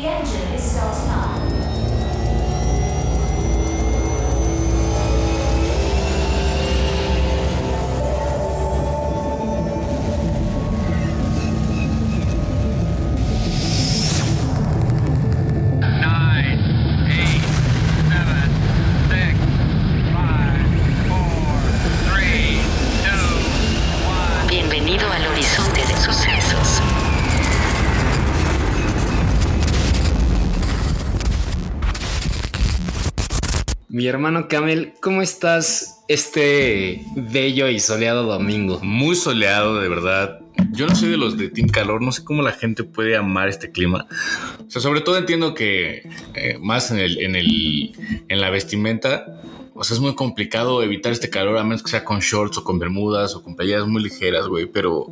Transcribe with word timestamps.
The 0.00 0.06
engine 0.06 0.54
is 0.54 0.62
starting 0.62 1.10
up. 1.10 1.69
Hermano 34.10 34.48
Camel, 34.48 34.94
¿cómo 35.00 35.22
estás 35.22 36.02
este 36.08 37.04
bello 37.14 37.68
y 37.68 37.78
soleado 37.78 38.24
domingo? 38.24 38.80
Muy 38.82 39.14
soleado, 39.14 39.80
de 39.80 39.88
verdad. 39.88 40.40
Yo 40.72 40.86
no 40.88 40.96
soy 40.96 41.10
de 41.10 41.16
los 41.16 41.38
de 41.38 41.48
Team 41.48 41.68
Calor, 41.68 42.02
no 42.02 42.10
sé 42.10 42.24
cómo 42.24 42.42
la 42.42 42.52
gente 42.52 42.82
puede 42.82 43.16
amar 43.16 43.48
este 43.48 43.70
clima. 43.70 44.06
O 44.66 44.68
sea, 44.68 44.82
sobre 44.82 45.00
todo 45.00 45.16
entiendo 45.16 45.54
que 45.54 46.08
eh, 46.34 46.58
más 46.60 46.90
en 46.90 46.98
el, 46.98 47.20
en 47.20 47.36
el, 47.36 47.92
en 48.28 48.40
la 48.40 48.50
vestimenta, 48.50 49.40
o 49.80 49.84
sea, 49.84 49.94
es 49.94 50.00
muy 50.00 50.14
complicado 50.14 50.82
evitar 50.82 51.10
este 51.10 51.30
calor 51.30 51.56
a 51.56 51.64
menos 51.64 51.82
que 51.82 51.88
sea 51.88 52.04
con 52.04 52.20
shorts 52.20 52.58
o 52.58 52.64
con 52.64 52.78
bermudas 52.78 53.34
o 53.34 53.42
con 53.42 53.56
playeras 53.56 53.86
muy 53.86 54.02
ligeras, 54.02 54.46
güey. 54.46 54.66
Pero 54.66 55.06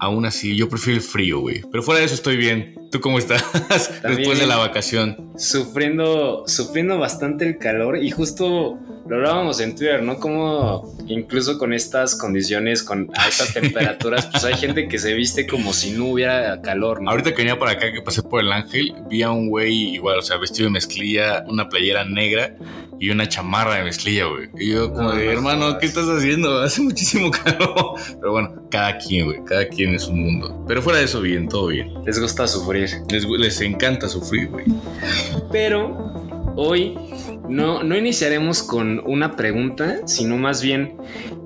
aún 0.00 0.26
así, 0.26 0.56
yo 0.56 0.68
prefiero 0.68 0.96
el 0.96 1.02
frío, 1.04 1.38
güey. 1.38 1.62
Pero 1.70 1.84
fuera 1.84 2.00
de 2.00 2.06
eso 2.06 2.16
estoy 2.16 2.36
bien. 2.36 2.74
¿Tú 2.90 3.00
cómo 3.00 3.20
estás 3.20 3.44
después 4.02 4.40
de 4.40 4.48
la 4.48 4.56
vacación? 4.56 5.30
Sufriendo, 5.36 6.42
sufriendo 6.48 6.98
bastante 6.98 7.46
el 7.46 7.58
calor 7.58 8.02
y 8.02 8.10
justo 8.10 8.80
lo 9.10 9.16
hablábamos 9.16 9.60
en 9.60 9.76
Twitter, 9.76 10.02
¿no? 10.02 10.18
Como 10.18 10.96
incluso 11.06 11.56
con 11.56 11.72
estas 11.72 12.16
condiciones, 12.16 12.82
con 12.82 13.10
a 13.16 13.28
estas 13.28 13.54
temperaturas, 13.54 14.26
pues 14.26 14.44
hay 14.44 14.54
gente 14.54 14.88
que 14.88 14.98
se 14.98 15.14
viste 15.14 15.46
como 15.46 15.72
si 15.72 15.92
no 15.92 16.06
hubiera 16.06 16.60
calor, 16.62 17.00
¿no? 17.00 17.10
Ahorita 17.10 17.30
que 17.30 17.38
venía 17.38 17.58
para 17.58 17.72
acá, 17.72 17.92
que 17.92 18.02
pasé 18.02 18.22
por 18.22 18.40
el 18.40 18.50
Ángel, 18.52 18.94
vi 19.08 19.22
a 19.22 19.30
un 19.30 19.48
güey 19.48 19.94
igual, 19.94 20.18
o 20.18 20.22
sea, 20.22 20.36
vestido 20.36 20.66
de 20.66 20.72
mezclilla, 20.72 21.44
una 21.48 21.68
playera 21.68 22.04
negra 22.04 22.56
y 23.00 23.10
una 23.10 23.28
chamarra 23.28 23.76
de 23.76 23.84
mezclilla, 23.84 23.99
güey. 24.04 24.48
Y 24.58 24.72
yo 24.72 24.92
como 24.92 25.12
de, 25.12 25.26
no 25.26 25.32
hermano. 25.32 25.78
¿qué 25.78 25.86
estás 25.86 26.06
haciendo? 26.06 26.58
Hace 26.62 26.82
muchísimo 26.82 27.30
calor. 27.30 27.94
Pero 28.20 28.32
bueno, 28.32 28.66
cada 28.70 28.98
quien, 28.98 29.26
güey, 29.26 29.44
cada 29.44 29.68
quien 29.68 29.94
es 29.94 30.06
un 30.06 30.22
mundo. 30.22 30.64
Pero 30.66 30.82
fuera 30.82 30.98
de 30.98 31.04
eso, 31.04 31.20
bien, 31.20 31.48
todo 31.48 31.68
bien. 31.68 31.92
Les 32.04 32.20
gusta 32.20 32.46
sufrir. 32.46 32.90
Les, 33.10 33.24
les 33.24 33.60
encanta 33.60 34.08
sufrir, 34.08 34.48
güey. 34.48 34.64
Pero 35.50 35.96
hoy 36.56 36.96
no, 37.48 37.82
no 37.82 37.96
iniciaremos 37.96 38.62
con 38.62 39.02
una 39.04 39.36
pregunta, 39.36 40.06
sino 40.06 40.36
más 40.36 40.62
bien 40.62 40.96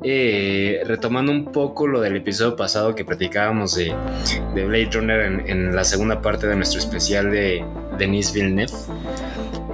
eh, 0.02 0.82
retomando 0.86 1.32
un 1.32 1.50
poco 1.50 1.86
lo 1.86 2.00
del 2.00 2.16
episodio 2.16 2.56
pasado 2.56 2.94
que 2.94 3.04
platicábamos 3.04 3.74
de, 3.74 3.94
de 4.54 4.64
Blade 4.66 4.90
Runner 4.92 5.20
en, 5.20 5.48
en 5.48 5.74
la 5.74 5.84
segunda 5.84 6.20
parte 6.20 6.46
de 6.46 6.56
nuestro 6.56 6.78
especial 6.78 7.30
de 7.30 7.64
Denis 7.98 8.32
Villeneuve. 8.32 8.72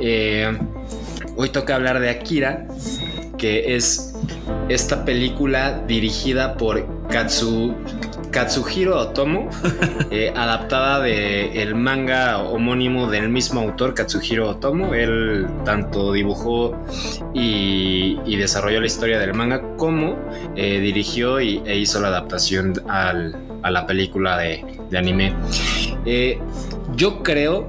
Eh, 0.01 0.56
hoy 1.41 1.48
toca 1.48 1.74
hablar 1.74 2.00
de 2.00 2.10
Akira, 2.10 2.66
que 3.38 3.74
es 3.74 4.14
esta 4.69 5.06
película 5.06 5.83
dirigida 5.88 6.55
por 6.58 6.86
Katsu, 7.08 7.74
Katsuhiro 8.30 8.98
Otomo, 8.98 9.48
eh, 10.11 10.33
adaptada 10.36 11.00
del 11.00 11.74
manga 11.74 12.38
homónimo 12.42 13.11
del 13.11 13.30
mismo 13.30 13.61
autor, 13.61 13.94
Katsuhiro 13.94 14.50
Otomo. 14.50 14.92
Él 14.92 15.46
tanto 15.64 16.12
dibujó 16.12 16.77
y, 17.33 18.18
y 18.27 18.36
desarrolló 18.36 18.80
la 18.80 18.86
historia 18.86 19.18
del 19.18 19.33
manga 19.33 19.62
como 19.78 20.16
eh, 20.56 20.78
dirigió 20.80 21.40
y, 21.40 21.62
e 21.64 21.78
hizo 21.78 22.01
la 22.01 22.08
adaptación 22.08 22.74
al- 22.86 23.34
a 23.62 23.70
la 23.70 23.86
película 23.86 24.36
de, 24.36 24.62
de 24.90 24.98
anime. 24.98 25.34
Eh, 26.05 26.39
yo 26.96 27.22
creo 27.22 27.67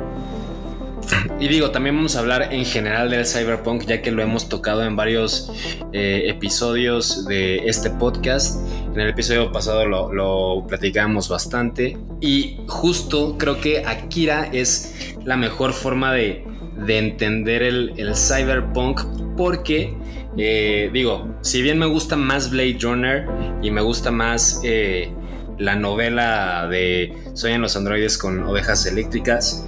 y 1.40 1.48
digo, 1.48 1.72
también 1.72 1.96
vamos 1.96 2.16
a 2.16 2.20
hablar 2.20 2.50
en 2.52 2.66
general 2.66 3.10
del 3.10 3.26
cyberpunk, 3.26 3.86
ya 3.86 4.02
que 4.02 4.12
lo 4.12 4.22
hemos 4.22 4.50
tocado 4.50 4.84
en 4.84 4.96
varios 4.96 5.52
eh, 5.94 6.24
episodios 6.28 7.26
de 7.26 7.68
este 7.68 7.90
podcast. 7.90 8.60
En 8.94 9.00
el 9.00 9.10
episodio 9.10 9.52
pasado 9.52 9.86
lo, 9.86 10.66
platicamos 10.68 11.30
bastante. 11.30 11.98
Y 12.20 12.58
justo 12.68 13.38
creo 13.38 13.60
que 13.60 13.84
Akira 13.86 14.50
es 14.52 15.16
la 15.26 15.38
mejor 15.38 15.74
forma 15.74 16.14
de, 16.14 16.46
de 16.86 16.98
entender 16.98 17.64
el, 17.64 18.16
cyberpunk, 18.16 19.02
porque, 19.36 19.98
eh, 20.38 20.90
digo, 20.94 21.36
si 21.42 21.62
bien 21.62 21.80
me 21.80 21.86
gusta 21.86 22.16
más 22.16 22.52
Blade 22.52 22.78
Runner 22.82 23.28
y 23.62 23.72
me 23.72 23.82
gusta 23.82 24.12
más 24.12 24.62
eh, 24.64 25.12
la 25.58 25.76
novela 25.76 26.68
de 26.70 27.14
Soñan 27.34 27.62
los 27.62 27.76
androides 27.76 28.18
con 28.18 28.44
ovejas 28.44 28.86
eléctricas, 28.86 29.66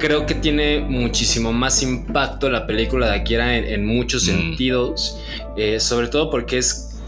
creo 0.00 0.26
que 0.26 0.34
tiene 0.34 0.80
muchísimo 0.80 1.52
más 1.52 1.82
impacto 1.84 2.50
la 2.50 2.66
película 2.66 3.08
de 3.10 3.16
Akira 3.20 3.56
en, 3.56 3.64
en 3.66 3.86
muchos 3.86 4.24
Mm. 4.24 4.26
sentidos, 4.26 5.20
eh, 5.56 5.78
sobre 5.78 6.08
todo 6.08 6.30
porque 6.30 6.58
es 6.58 6.98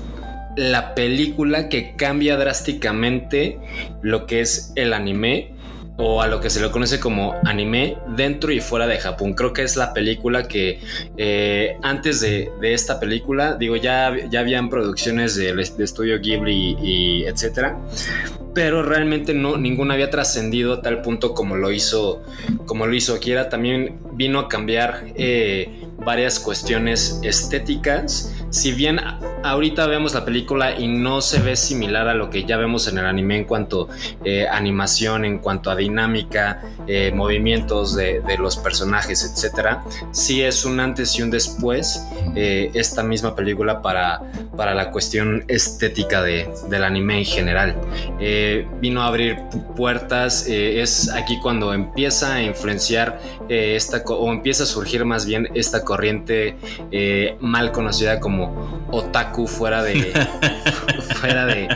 la 0.57 0.95
película 0.95 1.69
que 1.69 1.97
cambia 1.97 2.37
drásticamente 2.37 3.59
lo 4.03 4.27
que 4.27 4.41
es 4.43 4.73
el 4.77 4.93
anime 4.93 5.55
o 5.97 6.23
a 6.23 6.27
lo 6.27 6.41
que 6.41 6.51
se 6.51 6.61
le 6.61 6.71
conoce 6.71 6.99
como 7.01 7.35
anime 7.45 7.97
dentro 8.17 8.51
y 8.53 8.61
fuera 8.61 8.87
de 8.87 8.99
Japón. 8.99 9.35
Creo 9.35 9.53
que 9.53 9.63
es 9.63 9.77
la 9.77 9.93
película 9.93 10.49
que 10.49 10.81
eh, 11.17 11.77
antes 11.83 12.21
de, 12.21 12.51
de 12.61 12.73
esta 12.75 12.99
película, 13.01 13.57
digo, 13.57 13.77
ya, 13.77 14.15
ya 14.31 14.41
habían 14.41 14.69
producciones 14.69 15.37
del 15.37 15.57
de 15.57 15.85
estudio 15.85 16.19
Ghibli 16.21 16.53
y, 16.55 16.77
y 16.83 17.25
etcétera, 17.25 17.79
pero 18.55 18.83
realmente 18.83 19.33
no, 19.35 19.57
ninguna 19.57 19.95
había 19.95 20.11
trascendido 20.11 20.75
a 20.75 20.83
tal 20.83 21.01
punto 21.03 21.35
como 21.35 21.57
lo 21.57 21.71
hizo, 21.73 22.23
como 22.67 22.87
lo 22.87 22.95
hizo 22.95 23.15
Akira. 23.15 23.49
También 23.49 23.99
vino 24.13 24.39
a 24.41 24.49
cambiar 24.49 25.05
eh, 25.15 25.85
varias 26.05 26.39
cuestiones 26.41 27.19
estéticas. 27.23 28.35
Si 28.51 28.73
bien 28.73 28.99
a- 28.99 29.19
ahorita 29.45 29.87
vemos 29.87 30.13
la 30.15 30.25
película 30.27 30.79
y 30.79 30.87
no 30.87 31.21
se 31.23 31.41
ve 31.41 31.57
similar 31.57 32.07
a 32.09 32.15
lo 32.15 32.29
que 32.29 32.45
ya 32.45 32.59
vemos 32.59 32.87
en 32.89 32.99
el 32.99 33.07
anime 33.07 33.39
en 33.39 33.45
cuanto 33.45 33.89
eh, 34.25 34.47
animación, 34.47 35.25
en 35.25 35.39
cuanto 35.39 35.71
a 35.71 35.77
dinámica, 35.77 36.63
eh, 36.87 37.11
movimientos 37.15 37.97
de, 37.97 38.21
de 38.21 38.37
los 38.39 38.59
personajes, 38.59 39.25
etcétera, 39.25 39.83
sí 40.11 40.43
es 40.43 40.65
un 40.67 40.79
antes 40.81 41.19
y 41.19 41.23
un 41.23 41.31
después 41.31 42.07
eh, 42.37 42.71
esta 42.75 43.03
misma 43.03 43.35
película 43.35 43.81
para, 43.81 44.21
para 44.57 44.75
la 44.75 44.91
cuestión 44.91 45.45
estética 45.49 46.23
de- 46.23 46.51
del 46.69 46.85
anime 46.85 47.19
en 47.21 47.25
general. 47.25 47.77
Eh, 48.21 48.41
vino 48.81 49.03
a 49.03 49.07
abrir 49.07 49.37
pu- 49.51 49.75
puertas, 49.75 50.47
eh, 50.47 50.81
es 50.83 51.11
aquí 51.11 51.39
cuando 51.41 51.73
empieza 51.75 52.35
a 52.35 52.43
influenciar 52.43 53.21
eh, 53.49 53.75
esta, 53.77 54.03
o 54.07 54.33
empieza 54.33 54.63
a 54.65 54.67
surgir 54.67 55.05
más 55.05 55.27
bien 55.27 55.49
esta 55.55 55.85
corriente 55.85 56.57
eh, 56.91 57.37
mal 57.41 57.73
conocida 57.73 58.21
como 58.21 58.87
otaku 58.91 59.47
fuera 59.47 59.83
de, 59.83 60.13
fuera 61.21 61.47
de, 61.47 61.69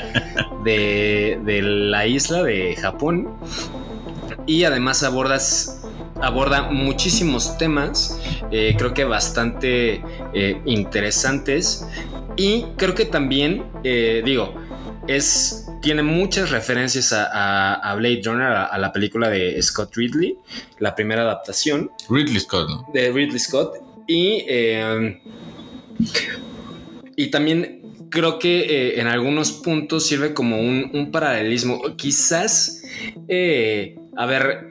de, 0.65 1.41
de 1.45 1.63
la 1.63 2.07
isla 2.07 2.43
de 2.43 2.77
Japón. 2.77 3.29
Y 4.47 4.65
además 4.65 5.03
abordas 5.03 5.83
aborda 6.23 6.63
muchísimos 6.71 7.59
temas, 7.59 8.19
eh, 8.51 8.75
creo 8.79 8.95
que 8.95 9.05
bastante 9.05 10.03
eh, 10.33 10.61
interesantes. 10.65 11.87
Y 12.37 12.65
creo 12.77 12.95
que 12.95 13.05
también, 13.07 13.65
eh, 13.83 14.23
digo, 14.25 14.55
es, 15.09 15.67
tiene 15.83 16.03
muchas 16.03 16.51
referencias 16.51 17.13
a, 17.13 17.27
a- 17.27 17.75
a 17.75 17.95
Blade 17.95 18.23
Runner, 18.25 18.47
a, 18.47 18.65
a 18.65 18.79
la 18.79 18.93
película 18.93 19.29
de 19.31 19.61
Scott 19.63 19.95
Ridley, 19.97 20.37
la 20.79 20.95
primera 20.95 21.23
adaptación 21.23 21.91
Ridley 22.11 22.41
Scott, 22.41 22.69
¿no? 22.69 22.87
de 22.93 23.11
Ridley 23.13 23.39
Scott. 23.39 23.77
Y, 24.09 24.45
eh, 24.49 25.21
y 27.17 27.31
también 27.31 27.83
creo 28.11 28.39
que 28.39 28.61
eh, 28.61 29.01
en 29.01 29.07
algunos 29.07 29.53
puntos 29.53 30.07
sirve 30.07 30.33
como 30.35 30.61
un, 30.61 30.91
un 30.95 31.11
paralelismo. 31.11 31.83
Quizás, 31.97 32.83
eh, 33.29 33.97
a 34.17 34.27
ver, 34.27 34.69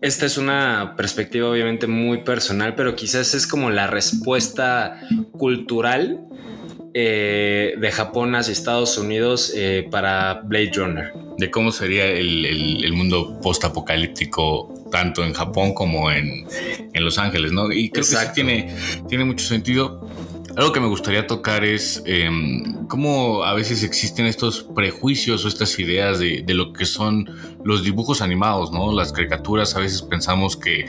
esta 0.00 0.26
es 0.26 0.38
una 0.38 0.94
perspectiva 0.96 1.48
obviamente 1.50 1.86
muy 1.86 2.22
personal, 2.22 2.74
pero 2.74 2.96
quizás 2.96 3.34
es 3.34 3.46
como 3.46 3.70
la 3.70 3.86
respuesta 3.86 5.00
cultural 5.32 6.20
eh, 6.94 7.74
de 7.78 7.92
Japón 7.92 8.34
hacia 8.34 8.52
Estados 8.52 8.98
Unidos 8.98 9.52
eh, 9.56 9.86
para 9.90 10.40
Blade 10.44 10.72
Runner. 10.74 11.12
De 11.38 11.50
cómo 11.50 11.70
sería 11.72 12.06
el, 12.06 12.44
el- 12.44 12.84
el 12.84 12.92
mundo 12.92 13.38
post-apocalíptico 13.42 14.74
tanto 14.90 15.24
en 15.24 15.32
Japón 15.32 15.72
como 15.72 16.10
en, 16.10 16.46
en 16.92 17.04
Los 17.04 17.18
Ángeles, 17.18 17.52
¿no? 17.52 17.70
Y 17.72 17.90
creo 17.90 18.04
que 18.04 18.10
Exacto. 18.10 18.34
sí 18.34 18.42
tiene, 18.42 18.74
tiene 19.08 19.24
mucho 19.24 19.44
sentido. 19.46 20.04
algo 20.56 20.72
que 20.72 20.80
me 20.80 20.88
gustaría 20.88 21.26
tocar 21.28 21.64
es 21.64 22.02
em, 22.06 22.86
cómo 22.88 23.44
a 23.44 23.54
veces 23.54 23.84
existen 23.84 24.26
estos 24.26 24.64
prejuicios 24.74 25.44
o 25.44 25.48
estas 25.48 25.78
ideas 25.78 26.18
de, 26.18 26.42
de 26.44 26.54
lo 26.54 26.72
que 26.72 26.84
son 26.86 27.24
los 27.64 27.84
dibujos 27.84 28.20
animados, 28.20 28.72
¿no? 28.72 28.92
Las 28.92 29.12
caricaturas, 29.12 29.76
a 29.76 29.78
veces 29.80 30.02
pensamos 30.02 30.56
que 30.56 30.86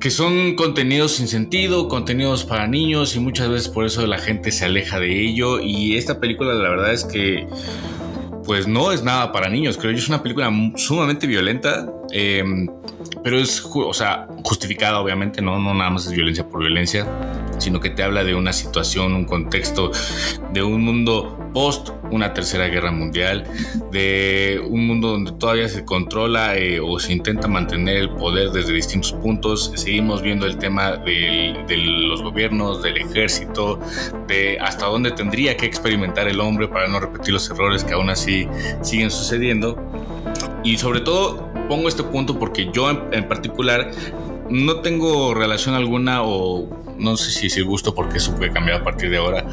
que 0.00 0.10
son 0.10 0.54
contenidos 0.54 1.12
sin 1.12 1.28
sentido, 1.28 1.88
contenidos 1.88 2.44
para 2.44 2.66
niños 2.66 3.16
y 3.16 3.20
muchas 3.20 3.48
veces 3.48 3.68
por 3.68 3.86
eso 3.86 4.06
la 4.06 4.18
gente 4.18 4.52
se 4.52 4.64
aleja 4.64 5.00
de 5.00 5.20
ello 5.20 5.60
y 5.60 5.96
esta 5.96 6.20
película 6.20 6.54
la 6.54 6.68
verdad 6.68 6.92
es 6.92 7.04
que 7.04 7.46
pues 8.44 8.68
no 8.68 8.92
es 8.92 9.02
nada 9.02 9.32
para 9.32 9.48
niños, 9.48 9.76
creo 9.76 9.92
yo 9.92 9.98
es 9.98 10.08
una 10.08 10.22
película 10.22 10.52
sumamente 10.76 11.26
violenta, 11.26 11.92
eh, 12.12 12.44
pero 13.24 13.38
es, 13.38 13.60
o 13.64 13.92
sea, 13.92 14.28
justificada 14.44 15.00
obviamente, 15.00 15.42
¿no? 15.42 15.58
no 15.58 15.74
nada 15.74 15.90
más 15.90 16.06
es 16.06 16.12
violencia 16.12 16.48
por 16.48 16.60
violencia, 16.60 17.06
sino 17.58 17.80
que 17.80 17.90
te 17.90 18.04
habla 18.04 18.22
de 18.22 18.36
una 18.36 18.52
situación, 18.52 19.14
un 19.14 19.24
contexto 19.24 19.90
de 20.52 20.62
un 20.62 20.82
mundo 20.82 21.45
post 21.56 21.88
una 22.10 22.34
tercera 22.34 22.68
guerra 22.68 22.92
mundial, 22.92 23.44
de 23.90 24.60
un 24.62 24.86
mundo 24.86 25.08
donde 25.08 25.32
todavía 25.32 25.70
se 25.70 25.86
controla 25.86 26.54
eh, 26.54 26.80
o 26.80 26.98
se 26.98 27.14
intenta 27.14 27.48
mantener 27.48 27.96
el 27.96 28.10
poder 28.10 28.50
desde 28.50 28.74
distintos 28.74 29.14
puntos. 29.14 29.72
Seguimos 29.74 30.20
viendo 30.20 30.44
el 30.44 30.58
tema 30.58 30.98
de, 30.98 31.56
los 32.10 32.22
gobiernos, 32.22 32.82
del 32.82 32.98
ejército, 32.98 33.80
de 34.28 34.58
hasta 34.60 34.84
dónde 34.84 35.12
tendría 35.12 35.56
que 35.56 35.64
experimentar 35.64 36.28
el 36.28 36.40
hombre 36.40 36.68
para 36.68 36.88
no 36.88 37.00
repetir 37.00 37.32
los 37.32 37.48
errores 37.48 37.84
que 37.84 37.94
aún 37.94 38.10
así 38.10 38.46
siguen 38.82 39.10
sucediendo. 39.10 39.82
Y 40.62 40.76
sobre 40.76 41.00
todo 41.00 41.50
pongo 41.70 41.88
este 41.88 42.02
punto 42.02 42.38
porque 42.38 42.68
yo 42.70 42.90
en, 42.90 43.00
en 43.12 43.26
particular 43.28 43.92
no 44.50 44.80
tengo 44.80 45.32
relación 45.32 45.74
alguna 45.74 46.22
o 46.22 46.75
no 46.98 47.16
sé 47.16 47.30
si 47.30 47.46
es 47.46 47.64
gusto 47.64 47.94
porque 47.94 48.18
eso 48.18 48.34
puede 48.34 48.52
cambiar 48.52 48.80
a 48.80 48.84
partir 48.84 49.10
de 49.10 49.18
ahora 49.18 49.46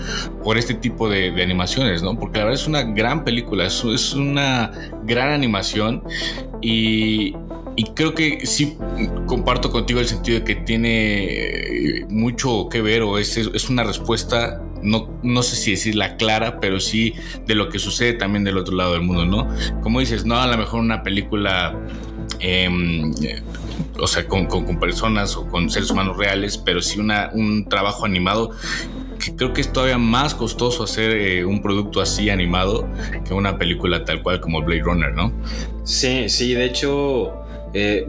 por 0.43 0.57
este 0.57 0.73
tipo 0.73 1.09
de, 1.09 1.29
animaciones, 1.43 2.01
¿no? 2.01 2.17
Porque 2.17 2.39
la 2.39 2.45
verdad 2.45 2.61
es 2.61 2.67
una 2.67 2.83
gran 2.83 3.23
película, 3.23 3.65
es, 3.65 4.13
una 4.13 4.71
gran 5.03 5.29
animación 5.29 6.03
y, 6.61 7.35
creo 7.95 8.13
que 8.13 8.45
sí 8.45 8.77
comparto 9.25 9.71
contigo 9.71 9.99
el 9.99 10.07
sentido 10.07 10.39
de 10.39 10.45
que 10.45 10.55
tiene 10.55 12.05
mucho 12.09 12.69
que 12.69 12.81
ver 12.81 13.01
o 13.01 13.17
es, 13.17 13.35
es 13.35 13.69
una 13.69 13.83
respuesta 13.83 14.61
no, 14.83 15.09
no, 15.23 15.43
sé 15.43 15.55
si 15.55 15.71
decirla 15.71 16.17
clara, 16.17 16.59
pero 16.59 16.79
sí 16.79 17.13
de 17.47 17.55
lo 17.55 17.69
que 17.69 17.79
sucede 17.79 18.13
también 18.13 18.43
del 18.43 18.57
otro 18.57 18.75
lado 18.75 18.93
del 18.93 19.01
mundo, 19.01 19.25
¿no? 19.25 19.47
Como 19.81 20.01
dices, 20.01 20.25
no, 20.25 20.35
a 20.35 20.47
lo 20.47 20.57
mejor 20.57 20.81
una 20.81 21.03
película 21.03 21.73
eh, 22.39 22.69
o 23.99 24.07
sea, 24.07 24.27
con, 24.27 24.45
con, 24.47 24.79
personas 24.79 25.35
o 25.35 25.47
con 25.47 25.69
seres 25.69 25.89
humanos 25.91 26.17
reales, 26.17 26.57
pero 26.57 26.81
sí 26.81 26.99
una, 26.99 27.29
un 27.33 27.67
trabajo 27.69 28.05
animado 28.05 28.51
que 29.19 29.35
creo 29.35 29.53
que 29.53 29.61
es 29.61 29.71
todavía 29.71 29.97
más 29.97 30.35
costoso 30.35 30.83
hacer 30.83 31.11
eh, 31.11 31.45
un 31.45 31.61
producto 31.61 32.01
así 32.01 32.29
animado 32.29 32.87
que 33.25 33.33
una 33.33 33.57
película 33.57 34.03
tal 34.03 34.21
cual 34.21 34.41
como 34.41 34.61
Blade 34.61 34.81
Runner, 34.81 35.13
¿no? 35.13 35.31
Sí, 35.83 36.27
sí, 36.29 36.53
de 36.53 36.65
hecho, 36.65 37.33
eh, 37.73 38.07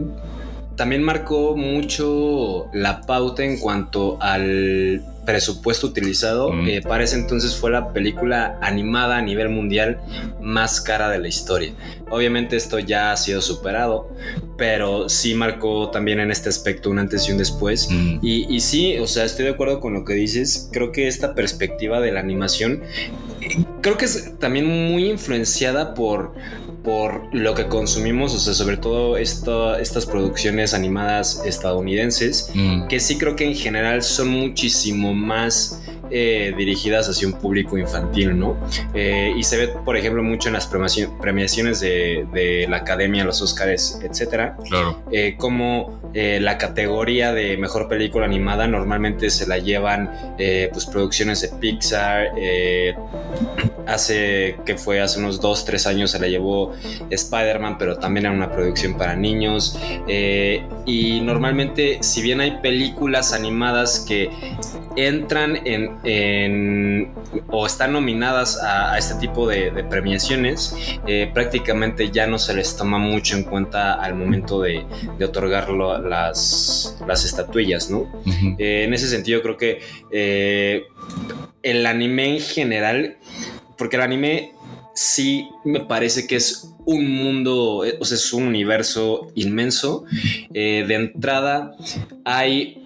también 0.75 1.03
marcó 1.03 1.55
mucho 1.55 2.69
la 2.73 3.01
pauta 3.01 3.43
en 3.43 3.57
cuanto 3.57 4.17
al 4.21 5.03
presupuesto 5.25 5.87
utilizado. 5.87 6.51
Mm. 6.51 6.67
Eh, 6.67 6.81
para 6.81 7.03
ese 7.03 7.15
entonces 7.15 7.55
fue 7.55 7.71
la 7.71 7.91
película 7.91 8.57
animada 8.61 9.17
a 9.17 9.21
nivel 9.21 9.49
mundial 9.49 9.99
más 10.39 10.79
cara 10.79 11.09
de 11.09 11.19
la 11.19 11.27
historia. 11.27 11.73
Obviamente 12.09 12.55
esto 12.55 12.79
ya 12.79 13.11
ha 13.11 13.17
sido 13.17 13.41
superado, 13.41 14.09
pero 14.57 15.09
sí 15.09 15.33
marcó 15.33 15.89
también 15.89 16.19
en 16.19 16.31
este 16.31 16.49
aspecto 16.49 16.89
un 16.89 16.99
antes 16.99 17.27
y 17.27 17.31
un 17.31 17.37
después. 17.37 17.89
Mm. 17.89 18.19
Y, 18.21 18.55
y 18.55 18.59
sí, 18.59 18.97
o 18.99 19.07
sea, 19.07 19.25
estoy 19.25 19.45
de 19.45 19.51
acuerdo 19.51 19.79
con 19.79 19.93
lo 19.93 20.05
que 20.05 20.13
dices. 20.13 20.69
Creo 20.71 20.91
que 20.91 21.07
esta 21.07 21.33
perspectiva 21.33 21.99
de 21.99 22.11
la 22.11 22.19
animación, 22.19 22.81
creo 23.81 23.97
que 23.97 24.05
es 24.05 24.37
también 24.39 24.65
muy 24.65 25.09
influenciada 25.09 25.93
por 25.95 26.33
por 26.85 27.27
lo 27.33 27.55
que 27.55 27.67
consumimos, 27.67 28.33
o 28.35 28.39
sea, 28.39 28.53
sobre 28.53 28.77
todo 28.77 29.17
estas 29.17 30.05
producciones 30.05 30.73
animadas 30.73 31.41
estadounidenses, 31.43 32.51
mm. 32.53 32.87
que 32.87 32.99
sí 32.99 33.17
creo 33.17 33.35
que 33.35 33.45
en 33.45 33.55
general 33.55 34.03
son 34.03 34.29
muchísimo 34.29 35.13
más 35.13 35.81
eh, 36.17 36.53
dirigidas 36.57 37.09
hacia 37.09 37.27
un 37.27 37.33
público 37.33 37.77
infantil, 37.77 38.39
¿no? 38.39 38.55
Eh, 38.93 39.33
y 39.35 39.43
se 39.43 39.57
ve, 39.57 39.67
por 39.67 39.97
ejemplo, 39.97 40.23
mucho 40.23 40.47
en 40.47 40.53
las 40.53 40.65
premiaciones 40.65 41.81
de, 41.81 42.25
de 42.31 42.67
la 42.69 42.77
Academia, 42.77 43.25
los 43.25 43.41
Oscars, 43.41 43.99
etcétera. 44.01 44.55
Claro. 44.63 45.03
Eh, 45.11 45.35
como 45.37 45.99
la 46.13 46.57
categoría 46.57 47.33
de 47.33 47.57
mejor 47.57 47.89
película 47.89 48.25
animada 48.25 48.67
normalmente 48.67 49.29
se 49.29 49.45
la 49.45 49.57
llevan 49.57 50.09
pues 50.71 50.85
producciones 50.85 51.41
de 51.41 51.49
Pixar. 51.49 52.29
hace 53.85 54.55
que 54.65 54.77
fue 54.77 55.01
hace 55.01 55.19
unos 55.19 55.41
2, 55.41 55.65
3 55.65 55.87
años 55.87 56.11
se 56.11 56.19
la 56.19 56.29
llevó 56.29 56.71
Spider-Man, 57.09 57.77
pero 57.77 57.97
también 57.97 58.27
era 58.27 58.33
una 58.33 58.49
producción 58.49 58.97
para 58.97 59.17
niños. 59.17 59.77
y 60.85 61.19
normalmente, 61.19 61.97
si 62.01 62.21
bien 62.21 62.39
hay 62.39 62.59
películas 62.61 63.33
animadas 63.33 63.99
que 64.07 64.29
entran 64.95 65.59
en, 65.65 65.97
en, 66.05 67.11
o 67.49 67.65
están 67.65 67.91
nominadas 67.93 68.61
a, 68.61 68.93
a 68.93 68.97
este 68.97 69.15
tipo 69.15 69.47
de, 69.47 69.71
de 69.71 69.83
premiaciones, 69.83 70.75
eh, 71.07 71.29
prácticamente 71.33 72.11
ya 72.11 72.27
no 72.27 72.37
se 72.37 72.53
les 72.53 72.77
toma 72.77 72.97
mucho 72.97 73.35
en 73.35 73.43
cuenta 73.43 73.93
al 73.93 74.15
momento 74.15 74.61
de, 74.61 74.85
de 75.17 75.25
otorgarlo 75.25 75.97
las, 75.99 76.97
las 77.07 77.25
estatuillas, 77.25 77.89
¿no? 77.89 77.99
Uh 77.99 78.11
-huh. 78.25 78.55
eh, 78.59 78.83
en 78.85 78.93
ese 78.93 79.07
sentido 79.07 79.41
creo 79.41 79.57
que 79.57 79.79
eh, 80.11 80.83
el 81.63 81.85
anime 81.85 82.35
en 82.35 82.39
general, 82.39 83.17
porque 83.77 83.95
el 83.97 84.03
anime 84.03 84.51
sí 84.93 85.49
me 85.65 85.81
parece 85.81 86.25
que 86.27 86.35
es 86.37 86.71
un 86.85 87.11
mundo, 87.11 87.83
o 87.99 88.05
sea, 88.05 88.15
es 88.15 88.31
un 88.31 88.43
universo 88.43 89.31
inmenso. 89.35 90.05
Eh, 90.53 90.85
de 90.87 90.95
entrada 90.95 91.75
hay 92.23 92.84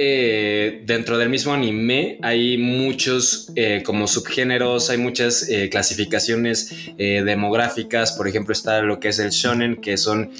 eh, 0.00 0.82
dentro 0.84 1.18
del 1.18 1.28
mismo 1.28 1.52
anime 1.52 2.20
hay 2.22 2.56
muchos 2.56 3.50
eh, 3.56 3.82
como 3.84 4.06
subgéneros, 4.06 4.90
hay 4.90 4.98
muchas 4.98 5.48
eh, 5.48 5.68
clasificaciones 5.68 6.72
demográficas, 6.96 8.12
por 8.12 8.28
ejemplo 8.28 8.52
está 8.52 8.80
lo 8.80 9.00
que 9.00 9.08
es 9.08 9.18
el 9.18 9.30
shonen, 9.30 9.76
que 9.76 9.96
son 9.96 10.30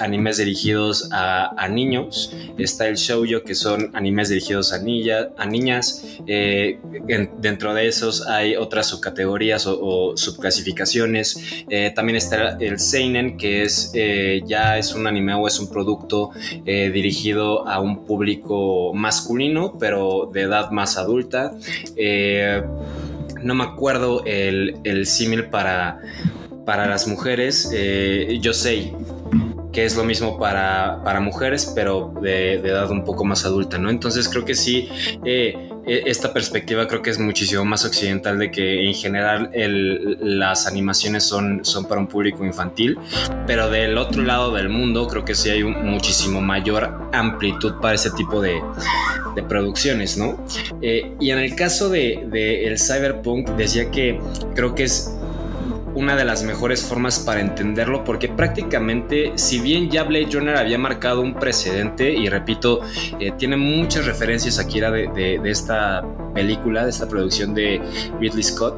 animes 0.00 0.38
dirigidos 0.38 1.08
a, 1.12 1.68
niños, 1.68 2.34
está 2.58 2.88
el 2.88 2.96
shoujo, 2.96 3.42
que 3.44 3.54
son 3.54 3.90
animes 3.94 4.28
dirigidos 4.28 4.72
a, 4.72 4.78
niña, 4.78 5.28
a 5.36 5.46
niñas, 5.46 6.04
en, 6.26 7.30
dentro 7.40 7.74
de 7.74 7.86
esos 7.88 8.26
hay 8.26 8.56
otras 8.56 8.86
subcategorías 8.88 9.66
o, 9.66 10.16
subclasificaciones, 10.16 11.64
también 11.94 12.16
está 12.16 12.56
el 12.60 12.78
seinen, 12.78 13.36
que 13.36 13.62
es 13.62 13.92
ya 14.46 14.78
es 14.78 14.94
un 14.94 15.06
anime 15.06 15.34
o 15.34 15.46
es 15.46 15.58
un 15.58 15.70
producto 15.70 16.30
dirigido 16.64 17.66
a 17.68 17.80
un 17.80 18.04
público 18.04 18.92
masculino, 19.04 19.76
pero 19.78 20.30
de 20.32 20.42
edad 20.42 20.70
más 20.70 20.96
adulta. 20.96 21.52
Eh, 21.94 22.62
no 23.42 23.54
me 23.54 23.64
acuerdo 23.64 24.24
el, 24.24 24.78
el 24.84 25.06
símil 25.06 25.50
para, 25.50 26.00
para 26.64 26.86
las 26.86 27.06
mujeres. 27.06 27.70
Eh, 27.74 28.38
yo 28.40 28.54
sé 28.54 28.94
que 29.72 29.84
es 29.84 29.94
lo 29.94 30.04
mismo 30.04 30.38
para, 30.38 31.02
para 31.04 31.20
mujeres, 31.20 31.70
pero 31.74 32.14
de, 32.22 32.58
de, 32.62 32.68
edad 32.70 32.90
un 32.90 33.04
poco 33.04 33.24
más 33.24 33.44
adulta, 33.44 33.76
¿no? 33.76 33.90
Entonces 33.90 34.28
creo 34.28 34.44
que 34.44 34.54
sí, 34.54 34.88
eh, 35.24 35.68
esta 35.86 36.32
perspectiva 36.32 36.86
creo 36.88 37.02
que 37.02 37.10
es 37.10 37.18
muchísimo 37.18 37.64
más 37.64 37.84
occidental 37.84 38.38
de 38.38 38.50
que 38.50 38.86
en 38.86 38.94
general 38.94 39.50
el, 39.52 40.18
las 40.20 40.66
animaciones 40.66 41.24
son, 41.24 41.64
son 41.64 41.86
para 41.86 42.00
un 42.00 42.06
público 42.06 42.44
infantil, 42.44 42.98
pero 43.46 43.70
del 43.70 43.98
otro 43.98 44.22
lado 44.22 44.52
del 44.52 44.68
mundo 44.68 45.06
creo 45.08 45.24
que 45.24 45.34
sí 45.34 45.50
hay 45.50 45.62
un, 45.62 45.84
muchísimo 45.86 46.40
mayor 46.40 47.08
amplitud 47.12 47.74
para 47.80 47.94
ese 47.94 48.10
tipo 48.12 48.40
de, 48.40 48.60
de 49.34 49.42
producciones, 49.42 50.16
¿no? 50.16 50.44
Eh, 50.80 51.12
y 51.20 51.30
en 51.30 51.38
el 51.38 51.54
caso 51.54 51.88
de, 51.88 52.26
de 52.30 52.66
el 52.66 52.78
cyberpunk 52.78 53.50
decía 53.50 53.90
que 53.90 54.18
creo 54.54 54.74
que 54.74 54.84
es 54.84 55.14
una 55.94 56.16
de 56.16 56.24
las 56.24 56.42
mejores 56.42 56.82
formas 56.82 57.20
para 57.20 57.40
entenderlo 57.40 58.04
porque 58.04 58.28
prácticamente 58.28 59.32
si 59.36 59.60
bien 59.60 59.90
ya 59.90 60.04
Blade 60.04 60.28
Runner 60.32 60.56
había 60.56 60.78
marcado 60.78 61.20
un 61.20 61.34
precedente 61.34 62.12
y 62.12 62.28
repito 62.28 62.80
eh, 63.20 63.32
tiene 63.38 63.56
muchas 63.56 64.06
referencias 64.06 64.58
aquí 64.58 64.80
de, 64.80 65.08
de, 65.14 65.38
de, 65.42 65.50
esta 65.50 66.04
película 66.34 66.84
de 66.84 66.90
esta 66.90 67.08
producción 67.08 67.54
de 67.54 67.80
Ridley 68.20 68.42
Scott 68.42 68.74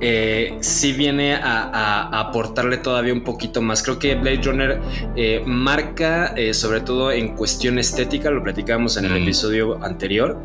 eh, 0.00 0.56
sí 0.60 0.92
viene 0.92 1.34
a, 1.34 1.64
a, 1.64 2.08
a, 2.08 2.20
aportarle 2.20 2.78
todavía 2.78 3.12
un 3.12 3.22
poquito 3.22 3.60
más. 3.60 3.82
Creo 3.82 3.98
que 3.98 4.14
Blade 4.14 4.42
Runner 4.42 4.80
eh, 5.16 5.42
marca, 5.44 6.32
eh, 6.36 6.54
sobre 6.54 6.80
todo 6.80 7.12
en 7.12 7.36
cuestión 7.36 7.78
estética, 7.78 8.30
lo 8.30 8.42
platicábamos 8.42 8.96
en 8.96 9.06
el 9.06 9.12
mm. 9.12 9.22
episodio 9.22 9.84
anterior, 9.84 10.38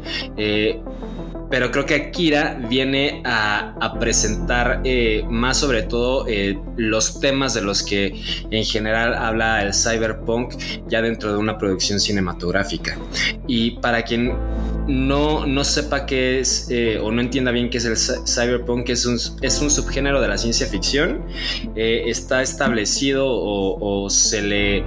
pero 1.50 1.72
creo 1.72 1.86
que 1.86 1.96
Akira 1.96 2.58
viene 2.70 3.22
a, 3.24 3.98
presentar 4.00 4.82
eh, 4.84 5.24
más 5.30 5.58
sobre 5.58 5.84
todo 5.84 6.26
eh, 6.28 6.60
los 6.76 7.20
temas 7.20 7.54
de 7.54 7.62
los 7.62 7.84
que 7.84 8.14
en 8.50 8.66
general 8.66 9.14
habla 9.14 9.64
el 9.64 9.74
cyberpunk 9.74 10.54
ya 10.88 11.02
dentro 11.02 11.32
de 11.32 11.38
una 11.38 11.58
producción 11.58 12.00
cinematográfica. 12.00 12.98
Y 13.48 13.72
para 13.80 14.04
quien 14.04 14.34
no, 14.88 15.46
no 15.46 15.64
sepa 15.64 16.06
qué 16.06 16.40
es 16.40 16.68
eh, 16.70 17.00
o 17.02 17.12
no 17.12 17.22
entienda 17.22 17.52
bien 17.52 17.70
qué 17.70 17.78
es 17.78 17.86
el 17.86 17.96
cy- 17.96 18.24
cyberpunk, 18.28 18.90
es 18.90 19.06
un, 19.06 19.18
es 19.42 19.62
un 19.62 19.70
subgénero 19.72 20.22
de 20.22 20.28
la 20.28 20.38
ciencia 20.38 20.68
ficción, 20.68 21.24
está 21.76 22.42
establecido 22.42 23.26
o, 23.28 24.10
se 24.10 24.42
le 24.42 24.84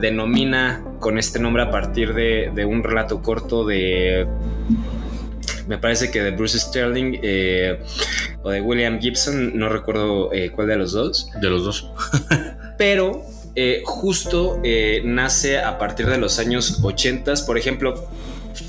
denomina 0.00 0.84
con 1.00 1.18
este 1.18 1.38
nombre 1.38 1.62
a 1.62 1.70
partir 1.70 2.14
de 2.14 2.64
un 2.64 2.82
relato 2.82 3.20
corto 3.20 3.66
de 3.66 4.26
me 5.66 5.78
parece 5.78 6.10
que 6.10 6.22
de 6.22 6.30
Bruce 6.30 6.58
Sterling 6.58 7.18
eh, 7.22 7.78
o 8.42 8.50
de 8.50 8.60
William 8.60 9.00
Gibson, 9.00 9.56
no 9.56 9.68
recuerdo 9.68 10.32
eh, 10.32 10.50
cuál 10.50 10.68
de 10.68 10.76
los 10.76 10.92
dos, 10.92 11.30
De 11.40 11.48
los 11.48 11.64
dos. 11.64 11.90
pero 12.78 13.22
eh, 13.54 13.82
justo 13.84 14.60
nace 15.04 15.58
a 15.58 15.78
partir 15.78 16.06
de 16.06 16.18
los 16.18 16.38
años 16.38 16.80
80, 16.82 17.34
por 17.46 17.58
ejemplo. 17.58 18.08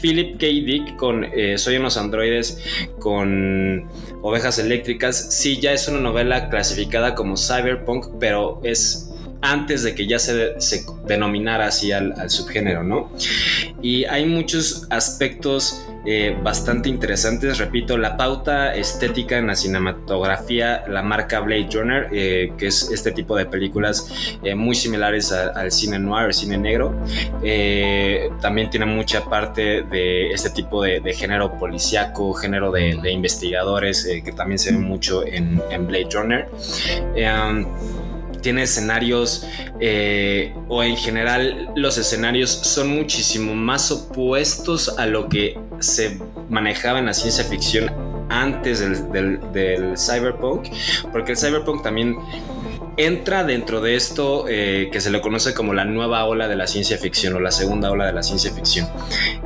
Philip 0.01 0.39
K. 0.39 0.47
Dick 0.47 0.95
con 0.95 1.27
Soy 1.57 1.77
unos 1.77 1.95
androides 1.97 2.57
con 2.97 3.87
ovejas 4.23 4.57
eléctricas, 4.57 5.27
sí, 5.29 5.59
ya 5.59 5.73
es 5.73 5.87
una 5.87 5.99
novela 5.99 6.49
clasificada 6.49 7.13
como 7.13 7.37
cyberpunk, 7.37 8.07
pero 8.19 8.59
es 8.63 9.14
antes 9.41 9.83
de 9.83 9.95
que 9.95 10.07
ya 10.07 10.19
se, 10.19 10.55
denominara 11.05 11.67
así 11.67 11.91
al, 11.91 12.29
subgénero, 12.29 12.83
¿no? 12.83 13.11
Y 13.81 14.05
hay 14.05 14.25
muchos 14.25 14.87
aspectos 14.89 15.85
eh, 16.05 16.35
bastante 16.43 16.89
interesantes. 16.89 17.57
Repito, 17.57 17.97
la 17.97 18.17
pauta 18.17 18.75
estética 18.75 19.37
en 19.37 19.47
la 19.47 19.55
cinematografía, 19.55 20.83
la 20.87 21.01
marca 21.01 21.39
Blade 21.39 21.69
Runner, 21.73 22.09
eh, 22.11 22.53
que 22.57 22.67
es 22.67 22.91
este 22.91 23.11
tipo 23.11 23.35
de 23.35 23.45
películas 23.45 24.07
eh, 24.43 24.55
muy 24.55 24.75
similares 24.75 25.31
al 25.31 25.71
cine 25.71 25.99
noir, 25.99 26.27
el 26.27 26.33
cine 26.33 26.57
negro. 26.57 26.95
Eh, 27.43 28.29
también 28.41 28.69
tiene 28.69 28.85
mucha 28.85 29.25
parte 29.25 29.83
de 29.83 30.31
este 30.31 30.49
tipo 30.49 30.83
de, 30.83 31.13
género 31.13 31.57
policíaco, 31.57 32.33
género 32.33 32.71
de, 32.71 33.11
investigadores, 33.11 34.05
eh, 34.05 34.23
que 34.23 34.31
también 34.31 34.59
se 34.59 34.71
ve 34.71 34.77
mucho 34.77 35.25
en, 35.25 35.57
Blade 35.87 36.09
Runner. 36.11 36.47
Eh, 37.15 37.65
tiene 38.45 38.61
escenarios 38.61 39.43
eh, 39.79 40.53
o 40.67 40.83
en 40.83 40.95
general 40.97 41.71
los 41.75 41.97
escenarios 41.97 42.51
son 42.51 42.89
muchísimo 42.89 43.55
más 43.55 43.89
opuestos 43.89 44.99
a 44.99 45.07
lo 45.07 45.27
que 45.27 45.57
se 45.79 46.19
manejaba 46.47 46.99
en 46.99 47.07
la 47.07 47.15
ciencia 47.15 47.43
ficción 47.43 47.91
antes 48.29 48.81
del, 49.11 49.97
cyberpunk, 49.97 50.67
porque 51.11 51.31
el 51.31 51.37
cyberpunk 51.39 51.81
también 51.81 52.17
entra 52.97 53.43
dentro 53.43 53.81
de 53.81 53.95
esto 53.95 54.45
eh, 54.47 54.89
que 54.91 55.01
se 55.01 55.09
le 55.09 55.21
conoce 55.21 55.53
como 55.53 55.73
la 55.73 55.85
nueva 55.85 56.25
ola 56.25 56.47
de 56.47 56.55
la 56.55 56.67
ciencia 56.67 56.97
ficción 56.97 57.35
o 57.35 57.39
la 57.39 57.51
segunda 57.51 57.91
ola 57.91 58.05
de 58.05 58.13
la 58.13 58.23
ciencia 58.23 58.51
ficción. 58.53 58.87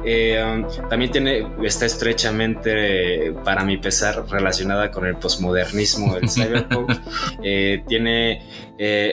Eh, 0.06 0.42
um, 0.44 0.66
también 0.90 1.12
tiene, 1.12 1.48
está 1.64 1.86
estrechamente, 1.86 3.34
para 3.44 3.64
mi 3.64 3.78
pesar, 3.78 4.26
relacionada 4.30 4.92
con 4.92 5.06
el 5.06 5.16
posmodernismo 5.16 6.16
del 6.16 6.30
cyberpunk. 6.30 6.92
Eh, 7.44 7.84
tiene, 7.88 8.42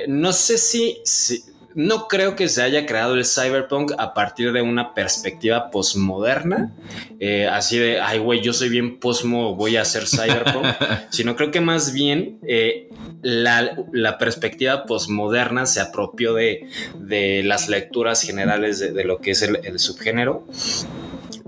no 0.09 0.33
sé 0.33 0.59
si, 0.59 0.99
si- 1.05 1.45
no 1.77 2.09
creo 2.09 2.37
que 2.37 2.49
se 2.49 2.63
haya 2.63 2.87
creado 2.87 3.15
el 3.15 3.27
cyberpunk 3.27 3.93
a 3.99 4.15
partir 4.15 4.53
de 4.53 4.63
una 4.63 4.95
perspectiva 4.95 5.71
posmoderna, 5.71 6.75
eh, 7.21 7.47
así 7.47 7.79
de, 7.79 8.01
ay, 8.01 8.19
güey, 8.19 8.41
yo 8.41 8.55
soy 8.55 8.71
bien 8.71 8.99
posmo, 8.99 9.55
voy 9.55 9.77
a 9.77 9.83
hacer 9.83 10.07
cyberpunk, 10.09 10.65
sino 11.11 11.37
creo 11.37 11.51
que 11.51 11.61
más 11.61 11.93
bien 11.93 12.39
eh, 12.49 12.89
la, 13.21 13.77
la 13.93 14.17
perspectiva 14.17 14.87
posmoderna 14.87 15.67
se 15.67 15.81
apropió 15.81 16.33
de, 16.33 16.67
de 16.99 17.43
las 17.43 17.69
lecturas 17.69 18.23
generales 18.23 18.79
de, 18.79 18.93
de 18.93 19.05
lo 19.05 19.21
que 19.21 19.33
es 19.33 19.43
el, 19.43 19.61
el 19.63 19.79
subgénero 19.79 20.47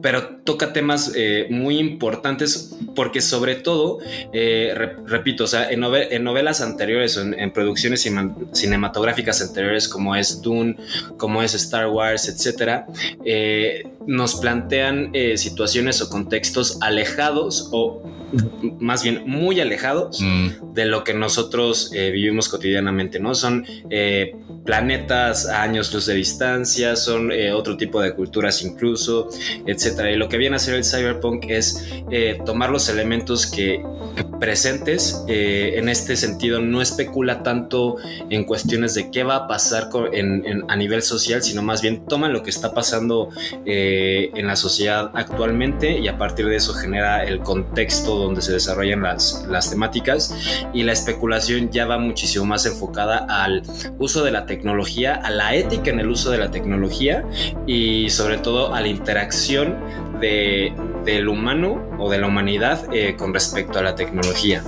pero 0.03 0.37
toca 0.45 0.73
temas 0.73 1.13
eh, 1.17 1.47
muy 1.51 1.79
importantes 1.79 2.75
porque 2.95 3.21
sobre 3.21 3.55
todo, 3.57 3.99
eh, 4.33 4.73
re- 4.77 4.97
repito, 5.07 5.45
o 5.45 5.47
sea, 5.47 5.71
en, 5.71 5.81
nove- 5.81 6.09
en 6.11 6.25
novelas 6.25 6.61
anteriores 6.61 7.17
o 7.17 7.23
en, 7.23 7.53
producciones 7.53 8.07
cinematográficas 8.53 9.43
anteriores 9.43 9.89
como 9.89 10.15
es 10.17 10.41
Dune, 10.43 10.77
como 11.17 11.43
es 11.43 11.55
Star 11.55 11.89
Wars, 11.89 12.29
etcétera, 12.29 12.87
eh, 13.25 13.87
nos 14.07 14.37
plantean 14.37 15.13
situaciones 15.37 16.01
o 16.03 16.09
contextos 16.09 16.79
alejados 16.81 17.69
o 17.73 18.03
más 18.81 19.03
bien 19.03 19.23
muy 19.27 19.61
alejados 19.61 20.21
Mm, 20.21 20.75
de 20.75 20.85
lo 20.85 21.03
que 21.05 21.15
nosotros 21.15 21.91
eh, 21.95 22.11
vivimos 22.11 22.49
cotidianamente, 22.49 23.19
¿no? 23.21 23.35
Son 23.35 23.65
eh, 23.91 24.35
planetas 24.65 25.49
a 25.49 25.63
años 25.63 25.93
luz 25.95 26.07
de 26.07 26.15
distancia, 26.15 26.95
son 26.97 27.33
eh, 27.33 27.53
otro 27.53 27.77
tipo 27.77 28.01
de 28.03 28.15
culturas 28.15 28.63
incluso, 28.63 29.29
etcétera. 29.67 30.11
Y 30.13 30.17
lo 30.17 30.29
que 30.29 30.37
viene 30.37 30.57
a 30.57 30.59
hacer 30.59 30.75
el 30.75 30.85
cyberpunk 30.85 31.47
es 31.49 31.85
tomar 32.45 32.71
los 32.71 32.89
elementos 32.89 33.47
que 33.47 33.83
presentes 34.41 35.23
en 35.29 35.89
este 35.89 36.17
sentido 36.17 36.61
no 36.61 36.81
especula 36.83 37.43
tanto 37.43 37.97
en 38.31 38.45
cuestiones 38.45 38.95
de 38.95 39.11
qué 39.11 39.23
va 39.23 39.37
a 39.37 39.49
pasar 39.49 39.89
en- 40.13 40.45
en- 40.47 40.65
a 40.69 40.77
nivel 40.77 41.03
social, 41.03 41.43
sino 41.43 41.63
más 41.63 41.83
bien 41.83 42.05
toma 42.07 42.29
lo 42.29 42.43
que 42.43 42.51
está 42.51 42.73
pasando 42.75 43.31
en 43.65 44.47
la 44.47 44.57
sociedad 44.57 45.11
actualmente 45.15 45.99
y 45.99 46.09
a 46.09 46.19
partir 46.19 46.47
de 46.47 46.57
eso 46.57 46.73
genera 46.75 47.25
el 47.25 47.41
contexto 47.41 48.18
donde 48.19 48.43
se 48.43 48.53
desarrollan 48.53 49.03
las, 49.03 49.45
las 49.49 49.71
temáticas 49.71 50.35
y 50.73 50.83
la 50.83 50.93
especulación 50.93 51.71
ya 51.71 51.87
va 51.87 51.99
muchísimo 51.99 52.45
más 52.45 52.67
enfocada 52.67 53.27
al 53.29 53.63
uso 53.99 54.25
de 54.25 54.31
la 54.31 54.47
tecnología, 54.47 55.15
a 55.15 55.31
la 55.31 55.55
ética 55.55 55.91
en 55.91 56.01
el 56.01 56.09
uso 56.09 56.31
de 56.31 56.39
la 56.39 56.51
tecnología 56.51 57.25
y 57.67 58.11
sobre 58.11 58.39
todo 58.39 58.75
a 58.75 58.81
la 58.81 58.89
interacción 58.89 59.77
de, 60.21 60.73
del 61.05 61.29
humano 61.29 61.83
o 61.99 62.11
de 62.11 62.19
la 62.19 62.27
humanidad 62.29 62.87
eh, 62.93 63.15
con 63.17 63.33
respecto 63.35 63.79
a 63.79 63.83
la 63.83 63.95
tecnología. 63.95 64.63